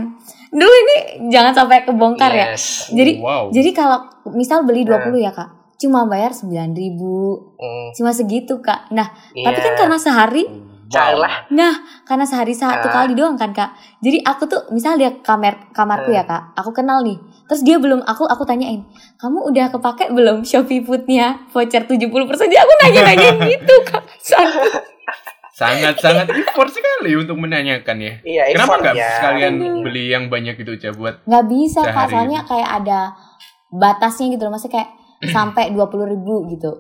Dulu 0.51 0.73
ini 0.75 0.97
jangan 1.29 1.53
sampai 1.55 1.83
kebongkar 1.83 2.31
ya. 2.31 2.53
Yes. 2.53 2.89
Jadi 2.91 3.19
wow. 3.19 3.49
jadi 3.49 3.71
kalau 3.71 4.05
misal 4.31 4.63
beli 4.63 4.83
Nah. 4.83 5.01
20 5.01 5.19
ya 5.19 5.31
kak, 5.31 5.49
cuma 5.77 6.05
bayar 6.05 6.33
9.000 6.33 7.55
Hmm, 7.55 7.89
cuma 7.93 8.11
segitu 8.11 8.59
kak. 8.59 8.91
Nah, 8.91 9.09
tapi 9.33 9.55
iya. 9.55 9.65
kan 9.65 9.75
karena 9.79 9.97
sehari 9.97 10.45
Carilah. 10.89 11.45
Nah, 11.49 11.75
karena 12.03 12.25
sehari 12.25 12.51
satu 12.51 12.89
Ah. 12.89 12.93
kali 12.95 13.13
doang 13.13 13.37
kan 13.37 13.53
kak. 13.53 13.71
Jadi 13.99 14.21
aku 14.21 14.45
tuh 14.45 14.61
misal 14.69 14.97
dia 14.97 15.13
kamar 15.19 15.69
kamarku 15.71 16.09
Ah. 16.11 16.15
ya 16.15 16.25
kak, 16.25 16.43
aku 16.55 16.73
kenal 16.73 17.01
nih. 17.01 17.17
Terus 17.45 17.61
dia 17.61 17.77
belum 17.77 18.01
aku 18.03 18.25
aku 18.25 18.45
tanyain, 18.45 18.85
kamu 19.17 19.39
udah 19.47 19.69
kepake 19.69 20.09
belum 20.11 20.43
Shopee 20.43 20.81
Foodnya 20.81 21.45
voucher 21.49 21.83
70%? 21.83 22.09
Jadi 22.47 22.57
aku 22.57 22.73
nanya-nanyain 22.79 23.37
gitu 23.53 23.75
kak. 23.85 24.05
Sangat. 24.19 24.85
sangat-sangat 25.51 26.31
effort 26.39 26.71
sekali 26.71 27.13
untuk 27.15 27.35
menanyakan 27.35 27.97
ya. 27.99 28.13
Iya, 28.23 28.43
Kenapa 28.55 28.79
nggak 28.79 28.95
ya. 28.95 29.11
sekalian 29.13 29.55
beli 29.83 30.05
yang 30.07 30.31
banyak 30.31 30.55
itu 30.55 30.71
aja 30.73 30.95
buat 30.95 31.27
Nggak 31.27 31.45
bisa 31.47 31.81
kak, 31.83 32.07
soalnya 32.09 32.47
kayak 32.47 32.71
ada 32.79 33.01
batasnya 33.69 34.31
gitu 34.31 34.47
loh. 34.47 34.55
Maksudnya 34.55 34.75
kayak 34.79 34.91
sampai 35.35 35.75
20 35.75 35.85
ribu 36.09 36.47
gitu. 36.49 36.71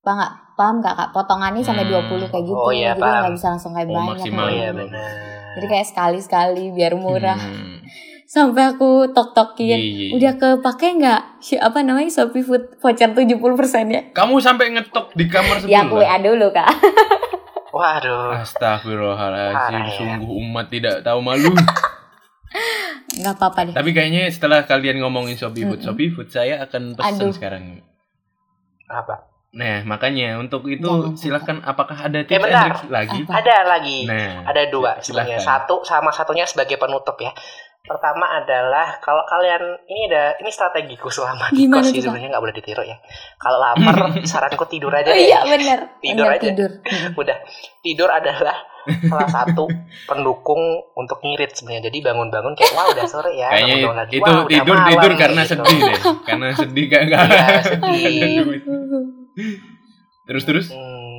Nggak? 0.00 0.32
Paham 0.54 0.78
nggak 0.78 0.94
kak? 0.94 1.08
Potongannya 1.10 1.60
sampai 1.60 1.84
Hmm. 1.84 2.06
20 2.06 2.28
kayak 2.28 2.44
gitu. 2.44 2.54
Oh, 2.56 2.70
iya, 2.70 2.92
Jadi 2.92 3.00
paham. 3.00 3.20
nggak 3.20 3.34
bisa 3.34 3.46
langsung 3.48 3.72
kayak 3.72 3.86
Oh, 3.86 3.92
banyak. 3.92 4.08
maksimal 4.14 4.46
Hmm. 4.46 4.76
benar. 4.78 5.10
Jadi 5.54 5.66
kayak 5.68 5.86
sekali-sekali 5.86 6.64
biar 6.70 6.92
murah. 6.94 7.36
Hmm. 7.36 7.78
Sampai 8.24 8.64
aku 8.66 8.90
tok-tokin. 9.08 9.66
Iya, 9.68 9.78
iya, 9.78 9.94
iya. 10.00 10.12
Udah 10.12 10.32
kepake 10.34 10.88
nggak? 10.96 11.20
Si- 11.38 11.54
Apa 11.56 11.78
namanya 11.80 12.08
Shopee 12.08 12.40
Food 12.40 12.78
voucher 12.78 13.10
70% 13.10 13.86
ya? 13.88 14.02
Kamu 14.10 14.38
sampai 14.38 14.72
ngetok 14.72 15.12
di 15.12 15.24
kamar 15.24 15.62
Ya 15.64 15.82
aku. 15.82 15.96
WA 15.96 16.16
dulu 16.18 16.50
kak. 16.50 16.66
Waduh. 17.70 18.38
Astagfirullahaladzim, 18.40 19.80
ya. 19.80 19.90
sungguh 19.92 20.30
umat 20.40 20.66
tidak 20.68 21.02
tahu 21.02 21.18
malu. 21.20 21.50
Nggak 23.12 23.34
apa-apa 23.34 23.60
deh. 23.66 23.74
Tapi 23.74 23.90
kayaknya 23.90 24.26
setelah 24.26 24.62
kalian 24.62 24.98
ngomongin 24.98 25.34
Shopee 25.34 25.62
Food, 25.64 25.78
Mm-mm. 25.78 25.86
Shopee 25.88 26.10
Food 26.10 26.28
saya 26.28 26.58
akan 26.60 26.94
pesan 26.94 27.18
Aduh. 27.20 27.30
sekarang. 27.30 27.82
Apa? 28.86 29.26
Nah, 29.54 29.86
makanya 29.86 30.34
untuk 30.36 30.66
itu 30.66 30.82
Jangan, 30.82 31.14
silahkan 31.14 31.56
apakah 31.62 31.94
ada 31.96 32.18
Eh, 32.18 32.24
tips 32.24 32.34
and 32.34 32.44
bentar. 32.44 32.64
tricks 32.66 32.82
lagi? 32.88 33.18
Apa? 33.22 33.32
Ada 33.38 33.56
lagi. 33.64 33.98
Nah, 34.02 34.30
Ada 34.44 34.62
dua 34.66 34.90
sebenarnya. 34.98 35.38
silahkan. 35.38 35.62
Satu 35.62 35.74
sama 35.82 36.10
satunya 36.10 36.42
sebagai 36.42 36.74
penutup 36.74 37.14
ya. 37.16 37.30
Pertama 37.80 38.24
adalah 38.34 38.96
kalau 38.98 39.20
kalian 39.24 39.60
ini 39.84 40.08
ada 40.08 40.40
ini 40.40 40.48
strategiku 40.48 41.06
selama 41.06 41.52
di 41.52 41.68
kos 41.68 41.86
sih 41.86 42.00
sebenarnya 42.00 42.32
nggak 42.32 42.42
boleh 42.42 42.56
ditiru 42.56 42.80
ya. 42.80 42.96
Kalau 43.36 43.60
lapar 43.60 43.94
saranku 44.24 44.64
tidur 44.64 44.88
aja 44.90 45.04
Oh 45.04 45.12
deh. 45.12 45.20
iya 45.22 45.44
bener. 45.44 45.78
Tidur 46.00 46.24
Bener, 46.24 46.34
aja. 46.34 46.44
tidur. 46.48 46.70
Udah 47.20 47.36
tidur 47.78 48.08
adalah 48.08 48.56
salah 48.84 49.28
satu 49.30 49.64
pendukung 50.04 50.60
untuk 50.92 51.20
ngirit 51.20 51.52
sebenarnya. 51.52 51.88
Jadi 51.88 51.98
bangun-bangun 52.00 52.52
kayak 52.52 52.72
wah 52.72 52.84
udah 52.86 53.04
sore 53.04 53.32
ya. 53.32 53.48
Kayaknya 53.48 53.92
lagi, 53.94 54.12
itu 54.14 54.22
"Wah, 54.22 54.32
udah 54.34 54.48
tidur 54.48 54.76
malam," 54.76 54.88
tidur 54.88 55.12
karena 55.14 55.40
gitu. 55.40 55.52
sedih 55.54 55.78
deh. 55.82 55.98
Karena 56.24 56.46
sedih 56.54 56.84
gak, 56.86 57.02
gak 57.04 57.20
Iya, 57.20 57.36
ada 57.44 57.62
sedih. 57.62 58.36
Terus 60.24 60.44
terus? 60.48 60.66
Hmm, 60.72 61.14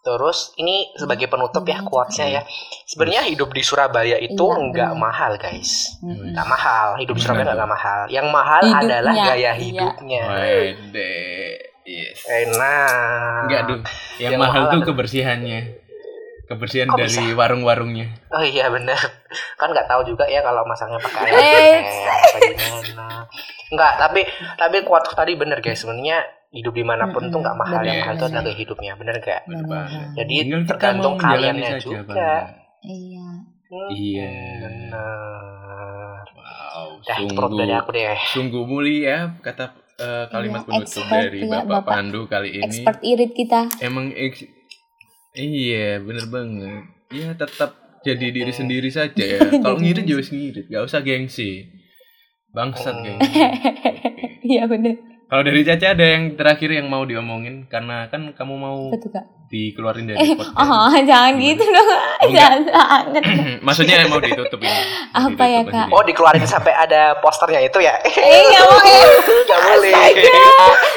Terus 0.00 0.56
ini 0.56 0.88
sebagai 0.96 1.28
penutup 1.28 1.60
ya 1.68 1.84
tuh, 1.84 1.92
quotesnya 1.92 2.40
ya. 2.40 2.42
Sebenarnya 2.88 3.28
hidup 3.28 3.52
di 3.52 3.60
Surabaya 3.60 4.16
itu 4.16 4.32
Iya, 4.32 4.64
nggak 4.72 4.92
mahal 4.96 5.36
guys. 5.36 6.00
Mm-mm. 6.00 6.32
Nggak 6.32 6.48
mahal. 6.48 6.88
Hidup 7.04 7.20
di 7.20 7.22
Surabaya 7.22 7.52
nggak 7.52 7.68
mahal. 7.68 8.00
Yang 8.08 8.26
mahal 8.32 8.62
Hidupnya, 8.64 8.80
adalah 8.88 9.12
gaya 9.12 9.36
iya. 9.36 9.52
hidupnya. 9.60 10.22
Wede. 10.40 11.16
Yes. 11.84 12.18
Enak. 12.24 13.40
Enggak 13.44 13.60
dong. 13.68 13.82
Yang, 14.16 14.32
Yang 14.32 14.40
mahal 14.40 14.62
mahal 14.64 14.72
tuh 14.72 14.80
kebersihannya. 14.88 15.60
Kebersihan 16.48 16.88
Kok 16.88 16.98
dari 16.98 17.24
warung-warungnya. 17.36 18.06
Oh 18.32 18.42
iya 18.42 18.72
benar. 18.72 19.19
Kan 19.54 19.70
nggak 19.70 19.86
tahu 19.86 20.02
juga 20.04 20.24
ya 20.24 20.40
kalau 20.40 20.62
masaknya 20.62 20.98
pakai 20.98 21.20
air 21.24 21.32
Eh, 21.32 21.78
apa 22.04 22.38
gimana. 22.40 23.06
Enggak, 23.68 23.92
tapi 23.96 24.20
tapi 24.54 24.76
kuat 24.82 25.06
tadi 25.08 25.32
bener 25.34 25.58
guys. 25.58 25.78
Sebenarnya 25.78 26.20
hidup 26.50 26.72
di 26.72 26.82
mana 26.82 27.06
pun 27.08 27.26
tuh 27.26 27.38
nggak 27.38 27.54
mahal. 27.54 27.78
benar, 27.78 27.86
yang 27.86 27.98
mahal 28.00 28.12
itu 28.12 28.20
benar. 28.20 28.32
adalah 28.32 28.44
gaya 28.44 28.58
hidupnya. 28.58 28.92
Bener 28.94 29.14
gak? 29.16 29.40
Bener 29.44 29.56
Benar. 29.60 29.70
banget. 29.70 30.06
Jadi 30.16 30.34
tergantung 30.64 31.14
kaliannya 31.16 31.70
juga. 31.78 32.00
Bang. 32.04 32.16
Iya. 32.82 33.28
Hmm, 33.70 33.88
Iya. 33.88 34.30
Bener. 34.60 36.24
Wow, 36.32 36.88
Dah 37.00 37.16
perut 37.28 37.52
dari 37.52 37.70
sungguh, 37.70 37.78
aku 37.78 37.90
deh. 37.92 38.18
sungguh 38.28 38.64
mulia 38.64 39.16
kata 39.38 39.64
eh, 39.96 40.24
kalimat 40.26 40.60
Iya, 40.60 40.66
penutup 40.66 40.86
expert 40.88 41.12
dari 41.12 41.38
ya, 41.38 41.50
Bapak, 41.52 41.66
Bapak. 41.78 41.92
Pandu 41.92 42.20
kali 42.24 42.48
ini. 42.52 42.64
Expert 42.64 42.98
irit 43.00 43.32
kita. 43.32 43.60
Emang 43.78 44.10
ex- 44.10 44.48
iya, 45.32 45.98
bener 45.98 46.26
banget. 46.26 46.82
Ya 47.10 47.30
tetap 47.32 47.78
jadi 48.02 48.26
diri 48.28 48.50
sendiri 48.50 48.88
saja 48.88 49.24
ya. 49.28 49.38
Kalau 49.62 49.76
ngirit 49.76 50.02
ya 50.02 50.14
wis 50.14 50.28
ngirit, 50.28 50.66
gak 50.66 50.82
usah 50.82 51.00
gengsi. 51.00 51.68
Bangsat 52.48 52.92
Hmm. 52.92 53.04
gengsi. 53.06 53.38
Iya 54.42 54.66
bener. 54.66 54.96
Kalau 55.24 55.46
dari 55.46 55.62
Caca 55.62 55.94
ada 55.94 56.02
yang 56.02 56.34
terakhir 56.34 56.70
yang 56.72 56.86
mau 56.86 57.04
diomongin 57.04 57.62
karena 57.64 58.10
kan 58.10 58.34
kamu 58.34 58.54
mau 58.56 58.90
Betul 58.90 59.14
kak. 59.14 59.22
dikeluarin 59.46 60.02
dari 60.04 60.18
Eh, 60.18 60.34
podcast. 60.34 60.58
oh 60.58 60.90
jangan 61.00 61.32
Gimana? 61.32 61.46
gitu 61.46 61.64
dong. 61.66 61.86
enggak. 61.86 62.50
jangan. 62.66 63.02
Maksudnya 63.66 63.96
mau 64.06 64.18
ditutup 64.18 64.58
ini. 64.58 64.74
Apa 65.12 65.44
ya, 65.44 65.60
Kak? 65.62 65.86
Oh 65.88 66.02
dikeluarin 66.02 66.42
sampai 66.42 66.74
ada 66.74 67.14
posternya 67.16 67.62
itu 67.62 67.78
ya? 67.78 67.94
Eh 68.02 68.10
nggak 68.42 68.64
boleh. 68.66 69.00
Gak 69.46 69.60
boleh. 69.62 69.92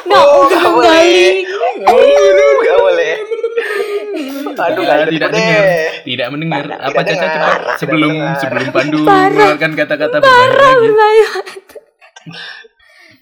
Nggak 0.02 0.18
Oh, 0.18 0.42
udah 0.42 0.58
nggak 0.58 0.72
boleh. 0.72 1.14
kembali. 1.54 2.58
Gak 2.64 2.78
boleh. 2.80 3.14
Aduh 4.64 4.84
Ya, 4.84 5.06
tidak 5.06 5.30
dengar, 5.30 5.64
tidak 6.02 6.28
mendengar. 6.30 6.62
Tidak 6.64 6.80
Apa 6.84 7.00
Caca 7.02 7.26
cepat 7.26 7.60
sebelum 7.78 8.12
dengar. 8.12 8.36
sebelum 8.38 8.68
Pandu 8.70 8.98
mengeluarkan 9.02 9.72
kata-kata 9.74 10.16
berbahaya 10.18 10.54
lagi. 10.54 10.86
Berbahaya. 10.86 11.30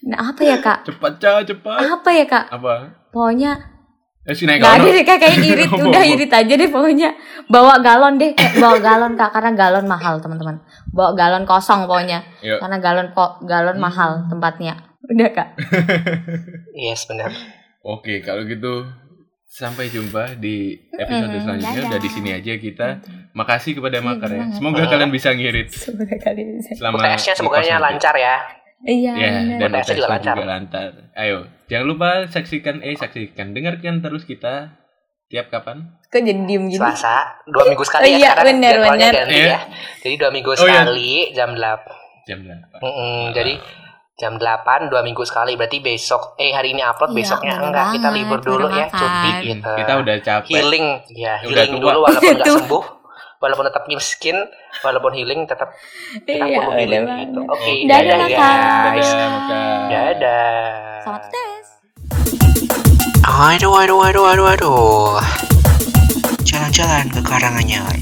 Nah 0.01 0.19
apa 0.27 0.41
ya 0.41 0.57
kak? 0.57 0.77
Cepat 0.83 1.13
Caca, 1.15 1.41
cepat. 1.45 1.77
Apa 1.79 2.09
ya 2.09 2.25
kak? 2.25 2.45
Apa? 2.49 2.73
Pokoknya 3.09 3.53
Eh, 4.21 4.37
Gak 4.37 4.53
ada 4.53 4.77
kalau- 4.77 4.85
deh 4.87 5.01
kak 5.01 5.17
kayak 5.17 5.37
irit. 5.49 5.69
Udah 5.73 6.03
irit 6.05 6.29
aja 6.29 6.53
deh 6.53 6.69
pokoknya 6.69 7.09
Bawa 7.47 7.81
galon 7.81 8.21
deh 8.21 8.37
Kayak 8.37 8.53
Bawa 8.55 8.77
galon 8.77 9.13
kak 9.15 9.33
Karena 9.33 9.49
galon 9.51 9.85
mahal 9.85 10.21
teman-teman 10.21 10.61
Bawa 10.87 11.17
galon 11.17 11.41
kosong 11.43 11.89
pokoknya 11.89 12.21
Yuk. 12.39 12.61
Karena 12.61 12.77
galon 12.77 13.09
ko 13.11 13.41
galon 13.41 13.81
mahal 13.81 14.29
tempatnya 14.29 14.77
Udah 15.03 15.29
kak 15.31 15.57
Yes 16.77 17.09
benar. 17.09 17.33
Oke, 17.81 18.21
kalau 18.21 18.45
gitu 18.45 18.85
sampai 19.51 19.91
jumpa 19.91 20.39
di 20.39 20.79
episode 20.93 21.27
Mm-mm, 21.29 21.43
selanjutnya. 21.43 21.75
dadah. 21.75 21.89
Udah 21.89 21.99
di 21.99 22.09
sini 22.09 22.29
aja 22.31 22.53
kita. 22.55 22.87
Makasih 23.31 23.71
kepada 23.75 23.97
Iya, 23.97 24.05
Makar 24.05 24.29
ya. 24.29 24.43
Semoga 24.49 24.83
kalian 24.85 25.07
bisa 25.09 25.29
ngirit 25.29 25.67
Semoga 25.69 26.15
kalian 26.17 26.47
bisa 26.55 26.71
selama 26.73 26.95
UTS-nya 26.97 27.33
semoga 27.33 27.59
lancar 27.59 28.15
ya. 28.15 28.35
Iya 28.81 29.11
Ya, 29.13 29.29
bener. 29.37 29.57
dan 29.59 29.69
UTS-nya 29.69 29.93
juga 29.93 29.99
UTS 30.01 30.13
lancar. 30.15 30.33
juga 30.33 30.47
lancar. 30.49 30.89
Ayo, 31.13 31.37
jangan 31.67 31.85
lupa 31.85 32.09
saksikan 32.25 32.75
eh 32.79 32.95
saksikan 32.95 33.47
dengarkan 33.51 33.99
terus 33.99 34.23
kita 34.23 34.73
tiap 35.27 35.47
kapan? 35.47 35.99
Kok 36.05 36.17
jadi 36.17 36.41
diem 36.41 36.65
gini 36.65 36.75
Selasa 36.75 37.15
dua 37.45 37.63
minggu 37.65 37.83
sekali 37.83 38.03
Oh 38.03 38.09
ya 38.09 38.17
iya, 38.17 38.29
sekarang 38.31 38.47
benar, 38.49 38.71
jadwalnya 38.73 38.99
benar. 39.05 39.19
ganti 39.21 39.35
Iya. 39.37 39.47
ya. 39.47 39.59
Jadi 40.01 40.15
dua 40.17 40.29
minggu 40.29 40.49
Oh, 40.49 40.55
iya. 40.57 40.63
sekali 40.79 41.07
jam 41.31 41.49
8 41.51 42.23
Jam 42.23 42.39
8. 42.41 43.31
jadi 43.31 43.53
jam 44.13 44.35
8 44.35 44.43
dua 44.87 45.01
minggu 45.01 45.23
sekali 45.23 45.55
berarti 45.55 45.79
besok 45.79 46.35
eh 46.35 46.51
hari 46.51 46.71
ini 46.71 46.81
upload 46.81 47.09
Iya, 47.09 47.17
besoknya 47.17 47.53
enggak 47.57 47.87
kita 47.91 48.03
banget, 48.03 48.17
libur 48.17 48.39
dulu 48.39 48.65
ya 48.69 48.85
cuti 48.87 49.29
gitu. 49.47 49.71
Kita 49.73 49.93
udah 49.97 50.15
capek. 50.19 50.47
healing 50.47 50.85
ya 51.09 51.33
Udah 51.41 51.47
healing 51.63 51.71
tua. 51.73 51.81
dulu 51.87 51.99
walaupun 52.03 52.31
nggak 52.35 52.47
sembuh 52.59 52.83
walaupun 53.39 53.65
tetap 53.65 53.83
miskin 53.87 54.37
walaupun 54.79 55.11
healing 55.11 55.41
tetap 55.43 55.69
kita 56.21 56.37
Iya 56.39 56.57
perlu 56.59 56.71
healing 56.75 57.03
banget 57.03 57.27
gitu. 57.27 57.41
Oke, 57.47 57.71
Dadah, 57.83 58.17
dadah 58.19 58.29
Kak. 58.29 58.57
guys. 58.91 59.09
Dadah. 59.09 59.79
Dadah. 59.89 60.61
Selamat 61.01 61.23
tes 61.27 61.65
Aduh, 63.23 63.73
aduh, 63.75 63.99
aduh, 64.03 64.25
aduh, 64.27 64.47
aduh. 64.49 65.17
Jalan-jalan 66.43 67.07
ke 67.07 67.21
Karanganyar. 67.21 67.95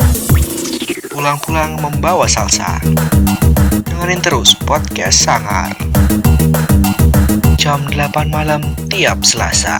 Pulang-pulang 1.08 1.76
membawa 1.78 2.26
salsa. 2.26 2.80
Dengerin 3.70 4.22
terus 4.22 4.58
podcast 4.58 5.22
Sangar. 5.22 5.74
Jam 7.60 7.86
8 7.92 8.30
malam 8.34 8.62
tiap 8.90 9.22
Selasa. 9.22 9.78